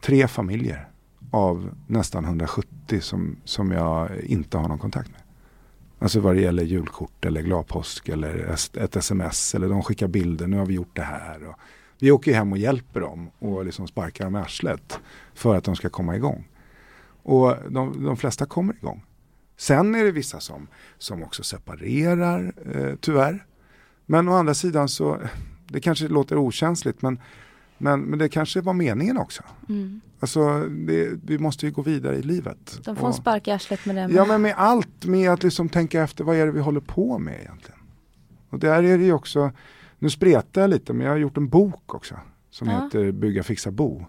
tre 0.00 0.28
familjer 0.28 0.88
av 1.30 1.74
nästan 1.86 2.24
170 2.24 3.00
som, 3.00 3.36
som 3.44 3.70
jag 3.70 4.10
inte 4.20 4.58
har 4.58 4.68
någon 4.68 4.78
kontakt 4.78 5.10
med. 5.10 5.20
Alltså 5.98 6.20
vad 6.20 6.34
det 6.34 6.40
gäller 6.40 6.62
julkort 6.62 7.24
eller 7.24 7.42
glad 7.42 7.66
påsk 7.66 8.08
eller 8.08 8.54
ett 8.78 8.96
sms 8.96 9.54
eller 9.54 9.68
de 9.68 9.82
skickar 9.82 10.08
bilder, 10.08 10.46
nu 10.46 10.58
har 10.58 10.66
vi 10.66 10.74
gjort 10.74 10.96
det 10.96 11.02
här. 11.02 11.44
Och 11.48 11.54
vi 11.98 12.10
åker 12.10 12.34
hem 12.34 12.52
och 12.52 12.58
hjälper 12.58 13.00
dem 13.00 13.30
och 13.38 13.64
liksom 13.64 13.88
sparkar 13.88 14.24
dem 14.24 14.36
i 14.36 14.38
arslet 14.38 15.00
för 15.34 15.56
att 15.56 15.64
de 15.64 15.76
ska 15.76 15.88
komma 15.88 16.16
igång. 16.16 16.48
Och 17.22 17.54
de, 17.68 18.04
de 18.04 18.16
flesta 18.16 18.46
kommer 18.46 18.74
igång. 18.74 19.04
Sen 19.56 19.94
är 19.94 20.04
det 20.04 20.10
vissa 20.10 20.40
som, 20.40 20.68
som 20.98 21.22
också 21.22 21.42
separerar, 21.42 22.52
eh, 22.74 22.94
tyvärr. 23.00 23.46
Men 24.06 24.28
å 24.28 24.32
andra 24.32 24.54
sidan 24.54 24.88
så, 24.88 25.20
det 25.68 25.80
kanske 25.80 26.08
låter 26.08 26.36
okänsligt 26.36 27.02
men 27.02 27.20
men, 27.78 28.00
men 28.00 28.18
det 28.18 28.28
kanske 28.28 28.60
var 28.60 28.72
meningen 28.72 29.18
också. 29.18 29.42
Mm. 29.68 30.00
Alltså, 30.20 30.60
det, 30.68 31.10
vi 31.24 31.38
måste 31.38 31.66
ju 31.66 31.72
gå 31.72 31.82
vidare 31.82 32.16
i 32.16 32.22
livet. 32.22 32.78
De 32.84 32.96
får 32.96 33.06
en 33.06 33.08
Och- 33.10 33.14
spark 33.14 33.48
i 33.48 33.50
arslet 33.50 33.86
med 33.86 33.96
det. 33.96 34.14
Ja 34.14 34.24
men 34.24 34.42
med 34.42 34.54
allt, 34.56 35.04
med 35.04 35.30
att 35.30 35.42
liksom 35.42 35.68
tänka 35.68 36.02
efter 36.02 36.24
vad 36.24 36.36
är 36.36 36.46
det 36.46 36.52
vi 36.52 36.60
håller 36.60 36.80
på 36.80 37.18
med 37.18 37.40
egentligen. 37.40 37.80
Och 38.50 38.58
där 38.58 38.82
är 38.82 38.98
det 38.98 39.04
ju 39.04 39.12
också, 39.12 39.50
nu 39.98 40.10
spretar 40.10 40.60
jag 40.60 40.70
lite 40.70 40.92
men 40.92 41.06
jag 41.06 41.12
har 41.12 41.18
gjort 41.18 41.36
en 41.36 41.48
bok 41.48 41.94
också 41.94 42.14
som 42.50 42.68
Ja. 42.68 42.84
heter 42.84 43.12
Bygga, 43.12 43.42
fixa, 43.42 43.70
bo. 43.70 44.04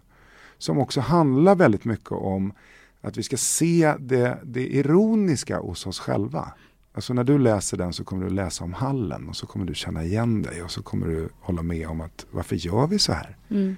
Som 0.58 0.78
också 0.80 1.02
handlar 1.02 1.56
väldigt 1.56 1.86
mycket 1.86 2.12
om 2.12 2.54
att 3.02 3.18
vi 3.18 3.24
ska 3.24 3.38
se 3.38 3.94
det, 4.00 4.38
det 4.44 4.68
ironiska 4.76 5.60
hos 5.60 5.88
oss 5.88 6.00
själva. 6.00 6.54
Alltså 6.98 7.14
när 7.14 7.24
du 7.24 7.38
läser 7.38 7.78
den 7.78 7.94
så 7.94 8.04
kommer 8.04 8.26
du 8.26 8.30
läsa 8.30 8.64
om 8.64 8.74
hallen 8.74 9.30
och 9.30 9.36
så 9.36 9.48
kommer 9.48 9.66
du 9.66 9.76
känna 9.76 10.04
igen 10.04 10.42
dig 10.42 10.64
och 10.64 10.72
så 10.72 10.84
kommer 10.84 11.08
du 11.08 11.30
hålla 11.40 11.62
med 11.62 11.88
om 11.88 12.02
att 12.02 12.26
varför 12.32 12.56
gör 12.56 12.88
vi 12.88 13.00
så 13.00 13.14
här? 13.14 13.38
Mm. 13.50 13.78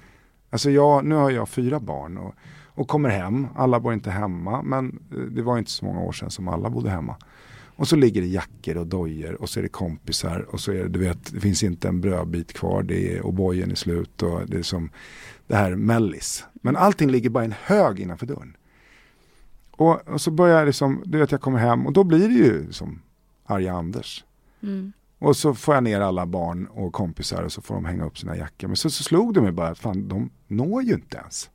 Alltså 0.50 0.70
jag, 0.70 1.04
nu 1.04 1.14
har 1.14 1.30
jag 1.30 1.48
fyra 1.48 1.80
barn 1.80 2.18
och, 2.18 2.34
och 2.64 2.88
kommer 2.88 3.08
hem, 3.08 3.46
alla 3.56 3.80
bor 3.80 3.92
inte 3.92 4.10
hemma 4.10 4.62
men 4.62 4.98
eh, 5.12 5.18
det 5.18 5.42
var 5.42 5.58
inte 5.58 5.70
så 5.70 5.84
många 5.84 6.00
år 6.00 6.12
sedan 6.12 6.30
som 6.30 6.48
alla 6.48 6.70
bodde 6.70 6.90
hemma. 6.90 7.16
Och 7.64 7.88
så 7.88 7.96
ligger 7.96 8.20
det 8.20 8.26
jackor 8.26 8.76
och 8.76 8.86
dojor 8.86 9.42
och 9.42 9.48
så 9.48 9.60
är 9.60 9.62
det 9.62 9.68
kompisar 9.68 10.46
och 10.48 10.60
så 10.60 10.72
är 10.72 10.74
det, 10.74 10.88
du 10.88 10.98
vet, 10.98 11.32
det 11.32 11.40
finns 11.40 11.62
inte 11.62 11.88
en 11.88 12.00
brödbit 12.00 12.52
kvar, 12.52 12.82
det 12.82 13.16
är 13.16 13.22
O'boyen 13.22 13.70
är 13.70 13.74
slut 13.74 14.22
och 14.22 14.40
det 14.46 14.58
är 14.58 14.62
som 14.62 14.90
det 15.46 15.56
här 15.56 15.74
mellis. 15.74 16.44
Men 16.52 16.76
allting 16.76 17.10
ligger 17.10 17.30
bara 17.30 17.44
i 17.44 17.46
en 17.46 17.54
hög 17.62 18.00
innanför 18.00 18.26
dörren. 18.26 18.56
Och, 19.70 20.08
och 20.08 20.20
så 20.20 20.30
börjar 20.30 20.58
jag 20.58 20.66
liksom, 20.66 21.02
du 21.06 21.18
vet 21.18 21.32
jag 21.32 21.40
kommer 21.40 21.58
hem 21.58 21.86
och 21.86 21.92
då 21.92 22.04
blir 22.04 22.28
det 22.28 22.34
ju 22.34 22.72
som 22.72 23.00
arga 23.50 23.72
Anders. 23.72 24.24
Mm. 24.62 24.92
Och 25.18 25.36
så 25.36 25.54
får 25.54 25.74
jag 25.74 25.84
ner 25.84 26.00
alla 26.00 26.26
barn 26.26 26.66
och 26.66 26.92
kompisar 26.92 27.42
och 27.42 27.52
så 27.52 27.62
får 27.62 27.74
de 27.74 27.84
hänga 27.84 28.04
upp 28.04 28.18
sina 28.18 28.36
jackor. 28.36 28.68
Men 28.68 28.76
så, 28.76 28.90
så 28.90 29.02
slog 29.02 29.34
det 29.34 29.40
mig 29.40 29.52
bara 29.52 29.68
att 29.68 29.78
fan, 29.78 30.08
de 30.08 30.30
når 30.46 30.82
ju 30.82 30.94
inte 30.94 31.16
ens. 31.16 31.50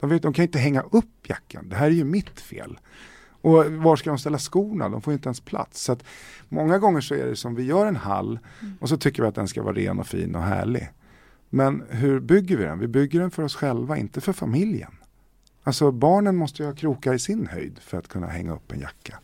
De, 0.00 0.10
vet, 0.10 0.22
de 0.22 0.32
kan 0.32 0.42
inte 0.42 0.58
hänga 0.58 0.80
upp 0.80 1.28
jackan. 1.28 1.68
Det 1.68 1.76
här 1.76 1.86
är 1.86 1.90
ju 1.90 2.04
mitt 2.04 2.40
fel. 2.40 2.78
Och 3.42 3.64
var 3.66 3.96
ska 3.96 4.10
de 4.10 4.18
ställa 4.18 4.38
skorna? 4.38 4.88
De 4.88 5.02
får 5.02 5.12
ju 5.12 5.14
inte 5.14 5.26
ens 5.26 5.40
plats. 5.40 5.82
Så 5.82 5.96
många 6.48 6.78
gånger 6.78 7.00
så 7.00 7.14
är 7.14 7.26
det 7.26 7.36
som 7.36 7.54
vi 7.54 7.62
gör 7.62 7.86
en 7.86 7.96
hall 7.96 8.38
och 8.80 8.88
så 8.88 8.96
tycker 8.96 9.22
vi 9.22 9.28
att 9.28 9.34
den 9.34 9.48
ska 9.48 9.62
vara 9.62 9.74
ren 9.74 9.98
och 9.98 10.06
fin 10.06 10.34
och 10.34 10.42
härlig. 10.42 10.90
Men 11.48 11.82
hur 11.88 12.20
bygger 12.20 12.56
vi 12.56 12.64
den? 12.64 12.78
Vi 12.78 12.88
bygger 12.88 13.20
den 13.20 13.30
för 13.30 13.42
oss 13.42 13.54
själva, 13.54 13.96
inte 13.96 14.20
för 14.20 14.32
familjen. 14.32 14.92
Alltså 15.62 15.92
barnen 15.92 16.36
måste 16.36 16.62
ju 16.62 16.68
ha 16.68 16.74
krokar 16.74 17.14
i 17.14 17.18
sin 17.18 17.46
höjd 17.46 17.78
för 17.78 17.98
att 17.98 18.08
kunna 18.08 18.26
hänga 18.26 18.54
upp 18.54 18.72
en 18.72 18.80
jacka. 18.80 19.18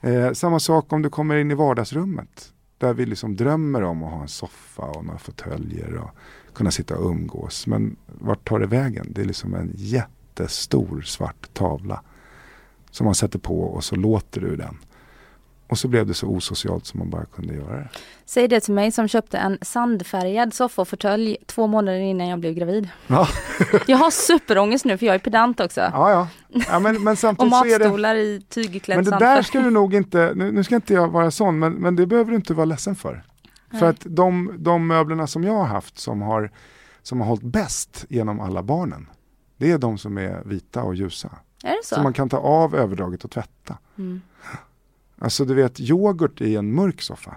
Eh, 0.00 0.32
samma 0.32 0.60
sak 0.60 0.92
om 0.92 1.02
du 1.02 1.10
kommer 1.10 1.36
in 1.36 1.50
i 1.50 1.54
vardagsrummet. 1.54 2.52
Där 2.78 2.94
vi 2.94 3.06
liksom 3.06 3.36
drömmer 3.36 3.82
om 3.82 4.02
att 4.02 4.12
ha 4.12 4.22
en 4.22 4.28
soffa 4.28 4.82
och 4.82 5.04
några 5.04 5.18
fåtöljer 5.18 5.94
och 5.94 6.10
kunna 6.54 6.70
sitta 6.70 6.96
och 6.96 7.10
umgås. 7.10 7.66
Men 7.66 7.96
vart 8.06 8.48
tar 8.48 8.58
det 8.58 8.66
vägen? 8.66 9.06
Det 9.10 9.20
är 9.20 9.24
liksom 9.24 9.54
en 9.54 9.72
jättestor 9.74 11.00
svart 11.00 11.54
tavla. 11.54 12.02
Som 12.90 13.04
man 13.04 13.14
sätter 13.14 13.38
på 13.38 13.60
och 13.60 13.84
så 13.84 13.96
låter 13.96 14.40
du 14.40 14.56
den. 14.56 14.76
Och 15.68 15.78
så 15.78 15.88
blev 15.88 16.06
det 16.06 16.14
så 16.14 16.26
osocialt 16.26 16.86
som 16.86 16.98
man 16.98 17.10
bara 17.10 17.24
kunde 17.24 17.54
göra 17.54 17.76
det. 17.76 17.88
Säg 18.24 18.48
det 18.48 18.60
till 18.60 18.74
mig 18.74 18.92
som 18.92 19.08
köpte 19.08 19.38
en 19.38 19.58
sandfärgad 19.62 20.54
soffa 20.54 20.82
och 20.82 20.88
fåtölj 20.88 21.36
två 21.46 21.66
månader 21.66 21.98
innan 21.98 22.28
jag 22.28 22.38
blev 22.38 22.54
gravid. 22.54 22.88
Ja, 23.06 23.28
Jag 23.86 23.96
har 23.96 24.10
superångest 24.10 24.84
nu 24.84 24.98
för 24.98 25.06
jag 25.06 25.14
är 25.14 25.18
pedant 25.18 25.60
också. 25.60 25.80
ja. 25.80 26.10
ja. 26.10 26.28
ja 26.68 26.78
men, 26.78 27.02
men 27.02 27.12
och 27.12 27.18
samtidigt 27.18 27.52
är 27.52 27.78
det... 27.78 27.84
matstolar 27.84 28.14
i 28.14 28.42
tygklädd 28.48 28.96
Men 28.96 29.04
det 29.04 29.10
sandfärg. 29.10 29.36
där 29.36 29.42
ska 29.42 29.60
du 29.60 29.70
nog 29.70 29.94
inte, 29.94 30.32
nu, 30.36 30.52
nu 30.52 30.64
ska 30.64 30.74
inte 30.74 30.94
jag 30.94 31.08
vara 31.08 31.30
sån, 31.30 31.58
men, 31.58 31.72
men 31.72 31.96
det 31.96 32.06
behöver 32.06 32.30
du 32.30 32.36
inte 32.36 32.54
vara 32.54 32.64
ledsen 32.64 32.96
för. 32.96 33.24
Nej. 33.70 33.80
För 33.80 33.90
att 33.90 34.00
de, 34.04 34.56
de 34.58 34.86
möblerna 34.86 35.26
som 35.26 35.44
jag 35.44 35.52
har 35.52 35.64
haft 35.64 35.98
som 35.98 36.22
har, 36.22 36.50
som 37.02 37.20
har 37.20 37.28
hållit 37.28 37.42
bäst 37.42 38.04
genom 38.08 38.40
alla 38.40 38.62
barnen, 38.62 39.06
det 39.56 39.70
är 39.70 39.78
de 39.78 39.98
som 39.98 40.18
är 40.18 40.42
vita 40.44 40.82
och 40.82 40.94
ljusa. 40.94 41.30
Är 41.64 41.70
det 41.70 41.80
så? 41.84 41.94
Som 41.94 42.04
man 42.04 42.12
kan 42.12 42.28
ta 42.28 42.36
av 42.36 42.74
överdraget 42.74 43.24
och 43.24 43.30
tvätta. 43.30 43.78
Mm. 43.98 44.20
Alltså 45.18 45.44
du 45.44 45.54
vet, 45.54 45.80
yoghurt 45.80 46.40
i 46.40 46.56
en 46.56 46.74
mörk 46.74 47.02
soffa. 47.02 47.34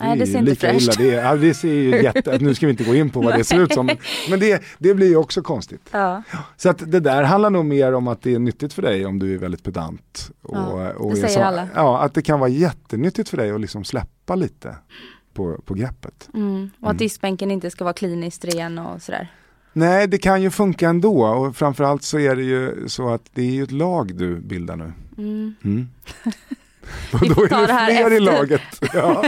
Nej, 0.00 0.12
är 0.12 0.16
det 0.16 0.26
ser 0.26 0.38
inte 0.38 0.50
lika 0.50 0.70
fräscht. 0.72 0.82
illa. 1.00 1.10
Det, 1.10 1.14
är, 1.14 1.36
det 1.36 1.54
ser 1.54 1.72
ju 1.74 2.02
jätte, 2.02 2.38
nu 2.38 2.54
ska 2.54 2.66
vi 2.66 2.70
inte 2.70 2.84
gå 2.84 2.94
in 2.94 3.10
på 3.10 3.20
vad 3.20 3.38
det 3.38 3.44
ser 3.44 3.60
ut 3.60 3.72
som, 3.72 3.90
men 4.30 4.40
det, 4.40 4.62
det 4.78 4.94
blir 4.94 5.08
ju 5.08 5.16
också 5.16 5.42
konstigt. 5.42 5.88
Ja, 5.92 6.22
Så 6.56 6.68
att 6.70 6.90
det 6.92 7.00
där 7.00 7.22
handlar 7.22 7.50
nog 7.50 7.64
mer 7.64 7.92
om 7.94 8.08
att 8.08 8.22
det 8.22 8.34
är 8.34 8.38
nyttigt 8.38 8.72
för 8.72 8.82
dig 8.82 9.06
om 9.06 9.18
du 9.18 9.34
är 9.34 9.38
väldigt 9.38 9.62
pedant. 9.62 10.30
Och, 10.42 10.56
Ja, 10.56 10.92
och 10.92 11.14
det 11.14 11.20
är 11.20 11.26
säger 11.28 11.44
alla. 11.44 11.68
Ja, 11.74 12.00
att 12.02 12.14
det 12.14 12.22
kan 12.22 12.40
vara 12.40 12.50
jättenyttigt 12.50 13.28
för 13.28 13.36
dig 13.36 13.50
att 13.50 13.60
liksom 13.60 13.84
släppa 13.84 14.34
lite 14.34 14.76
på, 15.34 15.60
på 15.64 15.74
greppet. 15.74 16.28
mm. 16.34 16.70
Och 16.80 16.88
att 16.88 16.92
Mm. 16.92 16.96
diskbänken 16.96 17.50
inte 17.50 17.70
ska 17.70 17.84
vara 17.84 17.94
kliniskt 17.94 18.44
ren 18.44 18.78
och 18.78 19.02
sådär. 19.02 19.32
Nej, 19.72 20.06
det 20.08 20.18
kan 20.18 20.42
ju 20.42 20.50
funka 20.50 20.88
ändå 20.88 21.24
och 21.26 21.56
framförallt 21.56 22.02
så 22.02 22.18
är 22.18 22.36
det 22.36 22.42
ju 22.42 22.88
så 22.88 23.08
att 23.14 23.22
det 23.34 23.42
är 23.42 23.50
ju 23.52 23.62
ett 23.62 23.72
lag 23.72 24.14
du 24.16 24.36
bildar 24.40 24.76
nu. 24.76 24.92
Mm. 25.18 25.54
Vi 27.12 27.18
och 27.18 27.28
då 27.28 27.34
får 27.34 27.44
är 27.44 27.48
det 27.60 27.66
det 27.66 27.72
här 27.72 27.86
fler 27.86 27.96
i 28.12 28.16
efter. 28.16 28.20
laget. 28.20 28.62
Ja. 28.94 29.24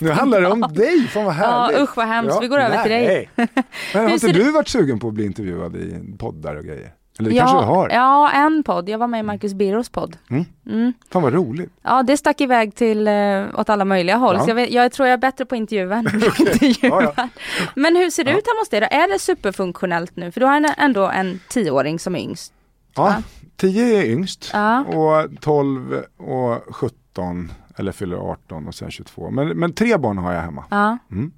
Nu 0.00 0.10
handlar 0.10 0.40
det 0.40 0.48
om 0.48 0.60
dig, 0.60 1.08
fan 1.08 1.24
vad 1.24 1.34
Ja 1.34 1.38
härligt. 1.38 1.80
usch 1.80 1.96
vad 1.96 2.06
hemskt, 2.06 2.34
Ja, 2.34 2.40
vi 2.40 2.48
går 2.48 2.58
över 2.58 2.82
till 2.82 2.90
dig. 2.90 3.28
nej. 3.36 3.48
Men 3.94 4.04
har 4.04 4.10
inte 4.10 4.32
du 4.32 4.50
varit 4.52 4.68
sugen 4.68 4.98
på 4.98 5.08
att 5.08 5.14
bli 5.14 5.24
intervjuad 5.24 5.76
i 5.76 6.16
poddar 6.18 6.56
och 6.56 6.64
grejer? 6.64 6.92
Eller 7.18 7.30
det 7.30 7.36
kanske 7.36 7.56
du 7.56 7.60
Ja, 7.62 7.66
har? 7.66 7.88
ja, 7.88 8.30
en 8.30 8.62
podd. 8.62 8.88
Jag 8.88 8.98
var 8.98 9.06
med 9.06 9.20
i 9.20 9.22
Marcus 9.22 9.54
Birros 9.54 9.88
podd. 9.88 10.16
Mm. 10.30 10.44
Mm. 10.66 10.92
Fan 11.12 11.22
vad 11.22 11.32
roligt. 11.34 11.70
Ja, 11.82 12.02
det 12.02 12.16
stack 12.16 12.40
iväg 12.40 12.74
till 12.74 13.08
eh, 13.08 13.44
åt 13.54 13.68
alla 13.70 13.84
möjliga 13.84 14.16
håll. 14.16 14.34
Ja. 14.38 14.44
Så 14.44 14.50
jag, 14.50 14.54
vet, 14.54 14.70
jag 14.70 14.92
tror 14.92 15.08
jag 15.08 15.12
är 15.12 15.18
bättre 15.18 15.44
på 15.44 15.56
intervjuer 15.56 15.96
än 15.96 16.06
intervjuar. 16.38 17.12
Ja, 17.16 17.28
Men 17.74 17.96
hur 17.96 18.10
ser 18.10 18.24
det 18.24 18.30
Ja. 18.30 18.38
ut 18.38 18.46
hemma 18.46 18.60
hos 18.60 18.68
dig 18.68 18.80
då? 18.80 18.86
Är 18.90 19.12
det 19.12 19.18
superfunktionellt 19.18 20.16
nu? 20.16 20.32
För 20.32 20.40
du 20.40 20.46
har 20.46 20.56
en, 20.56 20.66
ändå 20.78 21.06
en 21.08 21.40
tioåring 21.48 21.98
som 21.98 22.14
är 22.14 22.20
yngst. 22.20 22.52
Ja? 22.96 23.14
10 23.60 23.98
är 23.98 24.04
yngst 24.04 24.50
Ja. 24.52 24.84
och 24.84 25.40
12 25.40 26.04
och 26.16 26.74
17 26.76 27.52
eller 27.76 27.92
fyller 27.92 28.16
18 28.16 28.68
och 28.68 28.74
sen 28.74 28.90
22. 28.90 29.30
Men, 29.30 29.48
men 29.48 29.72
tre 29.72 29.96
barn 29.96 30.18
har 30.18 30.32
jag 30.32 30.40
hemma. 30.42 30.64
Ja. 30.70 30.98
Mm. 31.10 31.32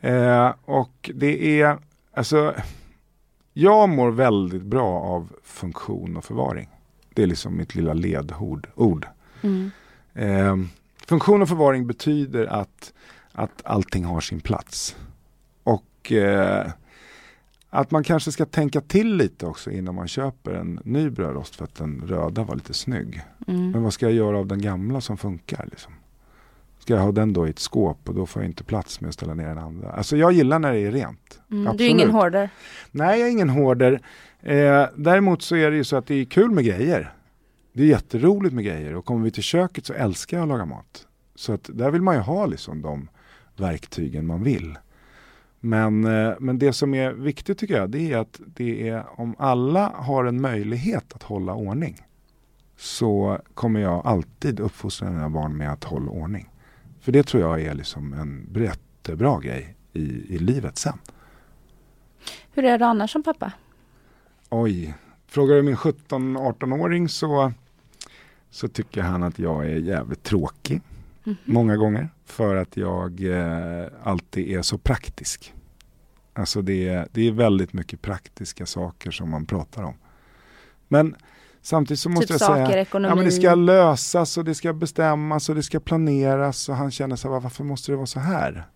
Eh, 0.00 0.54
och 0.64 1.10
det 1.14 1.60
är, 1.60 1.78
alltså, 2.14 2.54
jag 3.52 3.88
mår 3.88 4.10
väldigt 4.10 4.62
bra 4.62 5.00
av 5.00 5.32
funktion 5.44 6.16
och 6.16 6.24
förvaring. 6.24 6.68
Det 7.14 7.22
är 7.22 7.26
liksom 7.26 7.56
mitt 7.56 7.74
lilla 7.74 7.92
ledord. 7.92 8.68
Ord. 8.74 9.06
Mm. 9.42 9.70
Eh, 10.14 10.56
funktion 11.06 11.42
och 11.42 11.48
förvaring 11.48 11.86
betyder 11.86 12.46
att, 12.46 12.92
att 13.32 13.62
allting 13.64 14.04
har 14.04 14.20
sin 14.20 14.40
plats. 14.40 14.96
Och 15.62 16.12
eh, 16.12 16.66
att 17.70 17.90
man 17.90 18.04
kanske 18.04 18.32
ska 18.32 18.44
tänka 18.46 18.80
till 18.80 19.16
lite 19.16 19.46
också 19.46 19.70
innan 19.70 19.94
man 19.94 20.08
köper 20.08 20.52
en 20.54 20.80
ny 20.84 21.10
brödrost 21.10 21.56
för 21.56 21.64
att 21.64 21.74
den 21.74 22.02
röda 22.06 22.42
var 22.44 22.54
lite 22.54 22.74
snygg. 22.74 23.22
Men 23.38 23.56
Mm. 23.68 23.82
vad 23.82 23.92
ska 23.92 24.06
jag 24.06 24.14
göra 24.14 24.38
av 24.38 24.46
den 24.46 24.62
gamla 24.62 25.00
som 25.00 25.16
funkar? 25.16 25.68
Liksom? 25.70 25.92
Ska 26.78 26.94
jag 26.94 27.00
ha 27.00 27.12
den 27.12 27.32
då 27.32 27.46
i 27.46 27.50
ett 27.50 27.58
skåp 27.58 28.08
och 28.08 28.14
då 28.14 28.26
får 28.26 28.42
jag 28.42 28.48
inte 28.50 28.64
plats 28.64 29.00
med 29.00 29.08
att 29.08 29.14
ställa 29.14 29.34
ner 29.34 29.48
den 29.48 29.58
andra. 29.58 29.90
Alltså 29.92 30.16
jag 30.16 30.32
gillar 30.32 30.58
när 30.58 30.72
det 30.72 30.78
är 30.80 30.92
rent. 30.92 31.40
Mm. 31.50 31.76
Du 31.76 31.84
är 31.84 31.88
ingen 31.88 32.10
hoarder. 32.10 32.50
Nej, 32.90 33.18
jag 33.20 33.28
är 33.28 33.32
ingen 33.32 33.48
hoarder. 33.50 34.00
Eh, 34.40 34.86
däremot 34.96 35.42
så 35.42 35.56
är 35.56 35.70
det 35.70 35.76
ju 35.76 35.84
så 35.84 35.96
att 35.96 36.06
det 36.06 36.14
är 36.14 36.24
kul 36.24 36.50
med 36.50 36.64
grejer. 36.64 37.12
Det 37.72 37.82
är 37.82 37.86
jätteroligt 37.86 38.54
med 38.54 38.64
grejer 38.64 38.94
och 38.94 39.04
kommer 39.04 39.24
vi 39.24 39.30
till 39.30 39.42
köket 39.42 39.86
så 39.86 39.92
älskar 39.92 40.36
jag 40.36 40.42
att 40.42 40.48
laga 40.48 40.64
mat. 40.64 41.06
Så 41.34 41.52
att 41.52 41.70
där 41.72 41.90
vill 41.90 42.02
man 42.02 42.14
ju 42.14 42.20
ha 42.20 42.46
liksom 42.46 42.82
de 42.82 43.08
verktygen 43.56 44.26
man 44.26 44.42
vill. 44.42 44.78
Men, 45.60 46.04
eh, 46.04 46.34
men 46.40 46.58
det 46.58 46.72
som 46.72 46.94
är 46.94 47.12
viktigt 47.12 47.58
tycker 47.58 47.76
jag 47.76 47.90
det 47.90 48.12
är 48.12 48.18
att 48.18 48.40
det 48.46 48.88
är 48.88 49.20
om 49.20 49.34
alla 49.38 49.88
har 49.88 50.24
en 50.24 50.40
möjlighet 50.40 51.12
att 51.12 51.22
hålla 51.22 51.54
ordning 51.54 51.96
så 52.76 53.38
kommer 53.54 53.80
jag 53.80 54.06
alltid 54.06 54.60
uppfostra 54.60 55.10
mina 55.10 55.30
barn 55.30 55.56
med 55.56 55.72
att 55.72 55.84
hålla 55.84 56.10
ordning. 56.10 56.50
För 57.00 57.12
det 57.12 57.22
tror 57.22 57.42
jag 57.42 57.62
är 57.62 57.74
liksom 57.74 58.12
en 58.12 58.62
jättebra 58.62 59.40
grej 59.40 59.74
i, 59.92 60.34
i 60.34 60.38
livet 60.38 60.78
sen. 60.78 60.98
Hur 62.52 62.64
är 62.64 62.78
du 62.78 62.84
annars 62.84 63.12
som 63.12 63.22
pappa? 63.22 63.52
Oj, 64.48 64.94
frågar 65.26 65.56
du 65.56 65.62
min 65.62 65.76
17-18-åring 65.76 67.08
så, 67.08 67.52
så 68.50 68.68
tycker 68.68 69.02
han 69.02 69.22
att 69.22 69.38
jag 69.38 69.66
är 69.66 69.76
jävligt 69.76 70.22
tråkig. 70.22 70.82
Mhm. 71.24 71.36
Många 71.44 71.76
gånger. 71.76 72.08
För 72.28 72.56
att 72.56 72.76
jag 72.76 73.24
eh, 73.24 73.86
alltid 74.02 74.50
är 74.50 74.62
så 74.62 74.78
praktisk. 74.78 75.54
Alltså 76.32 76.62
det 76.62 76.88
är, 76.88 77.08
det 77.12 77.28
är 77.28 77.32
väldigt 77.32 77.72
mycket 77.72 78.02
praktiska 78.02 78.66
saker 78.66 79.10
som 79.10 79.30
man 79.30 79.46
pratar 79.46 79.82
om. 79.82 79.94
Men 80.88 81.16
samtidigt 81.62 82.00
så 82.00 82.08
måste 82.08 82.26
Typ 82.26 82.30
jag 82.30 82.40
saker, 82.40 82.66
säga 82.66 82.80
ekonomi. 82.80 83.08
Ja, 83.10 83.14
men 83.14 83.24
det 83.24 83.30
ska 83.30 83.54
lösas 83.54 84.38
och 84.38 84.44
det 84.44 84.54
ska 84.54 84.72
bestämmas 84.72 85.48
och 85.48 85.54
det 85.54 85.62
ska 85.62 85.80
planeras 85.80 86.68
och 86.68 86.76
han 86.76 86.90
känner 86.90 87.16
så 87.16 87.32
här, 87.32 87.40
varför 87.40 87.64
måste 87.64 87.92
det 87.92 87.96
vara 87.96 88.06
så 88.06 88.20
här? 88.20 88.68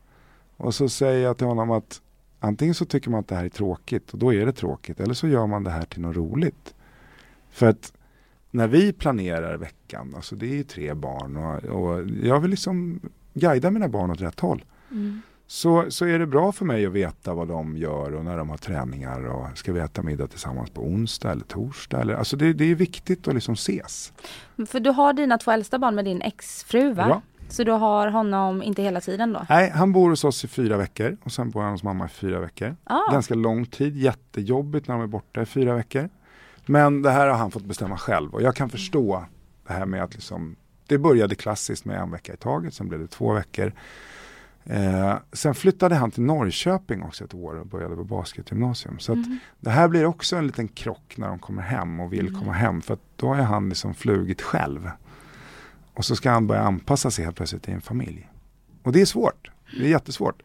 Och 0.57 0.75
så 0.75 0.88
säger 0.88 1.25
jag 1.25 1.38
till 1.38 1.47
honom 1.47 1.71
att 1.71 2.01
antingen 2.41 2.75
så 2.75 2.85
tycker 2.85 3.11
man 3.11 3.21
att 3.21 3.29
det 3.29 3.35
här 3.35 3.45
är 3.45 3.49
tråkigt 3.49 4.11
och 4.12 4.19
då 4.19 4.35
är 4.35 4.47
det 4.47 4.53
tråkigt 4.53 5.01
eller 5.01 5.15
så 5.15 5.29
gör 5.29 5.47
man 5.47 5.65
det 5.65 5.71
här 5.71 5.85
till 5.85 6.01
något 6.01 6.17
roligt. 6.17 6.75
För 7.51 7.67
att 7.67 7.93
när 8.51 8.69
vi 8.69 8.93
planerar 8.93 9.57
veckan, 9.57 10.12
alltså 10.17 10.37
det 10.37 10.47
är 10.47 10.55
ju 10.55 10.65
tre 10.65 10.95
barn 10.95 11.37
och, 11.37 11.65
och 11.65 12.09
jag 12.23 12.41
vill 12.41 12.51
liksom 12.51 13.01
guida 13.35 13.71
mina 13.71 13.88
barn 13.88 14.11
åt 14.11 14.21
rätt 14.21 14.40
håll. 14.40 14.64
Mm. 14.90 15.23
så, 15.47 15.90
så 15.90 16.07
är 16.07 16.18
det 16.18 16.27
bra 16.27 16.53
för 16.53 16.64
mig 16.64 16.87
att 16.87 16.92
veta 16.92 17.35
vad 17.35 17.49
de 17.49 17.77
gör 17.77 18.14
och 18.14 18.25
när 18.25 18.37
de 18.37 18.51
har 18.51 18.57
träningar 18.57 19.27
och 19.27 19.59
ska 19.59 19.73
vi 19.73 19.81
äta 19.81 20.03
middag 20.03 20.27
tillsammans 20.27 20.71
på 20.71 20.83
onsdag 20.83 21.31
eller 21.31 21.45
torsdag. 21.45 22.01
Eller, 22.01 22.14
alltså 22.14 22.37
det, 22.37 22.53
det 22.53 22.64
är 22.64 22.75
viktigt 22.75 23.29
att 23.29 23.35
liksom 23.35 23.55
ses. 23.55 24.12
För 24.66 24.81
du 24.81 24.90
har 24.90 25.12
dina 25.12 25.38
två 25.38 25.51
äldsta 25.51 25.79
barn 25.79 25.95
med 25.95 26.05
din 26.05 26.23
exfru 26.23 26.92
va? 26.92 27.07
Ja. 27.09 27.23
Så 27.49 27.64
du 27.64 27.73
har 27.73 28.09
honom 28.09 28.62
inte 28.62 28.83
hela 28.83 29.01
tiden 29.01 29.33
då? 29.33 29.47
Nej, 29.49 29.71
han 29.71 29.92
bor 29.92 30.11
hos 30.11 30.25
oss 30.25 30.45
i 30.45 30.49
fyra 30.49 30.77
veckor 30.77 31.16
och 31.25 31.33
sen 31.33 31.51
bor 31.51 31.62
han 31.62 31.73
hos 31.73 31.83
mamma 31.83 32.07
i 32.07 32.09
fyra 32.09 32.40
veckor. 32.40 32.77
Ah. 32.85 33.12
Ganska 33.12 33.35
lång 33.35 33.66
tid, 33.66 33.97
jättejobbigt 33.97 34.88
när 34.88 34.95
de 34.95 35.03
är 35.03 35.07
borta 35.07 35.42
i 35.42 35.47
fyra 35.47 35.75
veckor. 35.75 36.09
Men 36.66 37.03
det 37.03 37.11
här 37.11 37.27
har 37.27 37.35
han 37.35 37.51
fått 37.51 37.64
bestämma 37.64 37.99
själv 37.99 38.35
och 38.35 38.42
jag 38.42 38.57
kan 38.57 38.71
förstå 38.71 39.25
det 39.66 39.73
här 39.73 39.87
med 39.87 40.03
att 40.03 40.14
liksom, 40.14 40.57
det 40.92 40.98
började 40.98 41.35
klassiskt 41.35 41.85
med 41.85 42.00
en 42.00 42.11
vecka 42.11 42.35
i 42.35 42.37
taget, 42.37 42.74
sen 42.74 42.88
blev 42.88 43.00
det 43.00 43.07
två 43.07 43.33
veckor. 43.33 43.72
Eh, 44.64 45.14
sen 45.33 45.55
flyttade 45.55 45.94
han 45.94 46.11
till 46.11 46.22
Norrköping 46.22 47.02
också 47.02 47.24
ett 47.24 47.35
år 47.35 47.55
och 47.55 47.66
började 47.66 47.96
på 47.96 48.05
basketgymnasium. 48.05 48.98
Så 48.98 49.12
att 49.12 49.18
det 49.61 49.70
här 49.70 49.88
blir 49.88 50.05
också 50.05 50.37
en 50.37 50.46
liten 50.46 50.68
krock 50.68 51.14
när 51.16 51.28
de 51.28 51.38
kommer 51.38 51.62
hem 51.62 52.00
och 52.00 52.12
vill 52.12 52.35
komma 52.35 52.52
hem 52.52 52.83
för 52.83 52.94
att 52.94 53.00
då 53.16 53.28
har 53.28 53.35
han 53.35 53.68
liksom 53.68 53.94
flugit 53.94 54.42
själv. 54.42 54.90
Och 55.94 56.05
så 56.05 56.16
ska 56.16 56.31
han 56.31 56.46
börja 56.46 56.62
anpassa 56.62 57.11
sig 57.11 57.24
helt 57.24 57.37
plötsligt 57.37 57.62
till 57.62 57.74
en 57.74 57.81
familj. 57.81 58.28
Och 58.83 58.92
det 58.92 59.00
är 59.00 59.07
svårt, 59.07 59.50
det 59.78 59.85
är 59.85 59.90
jättesvårt. 59.90 60.42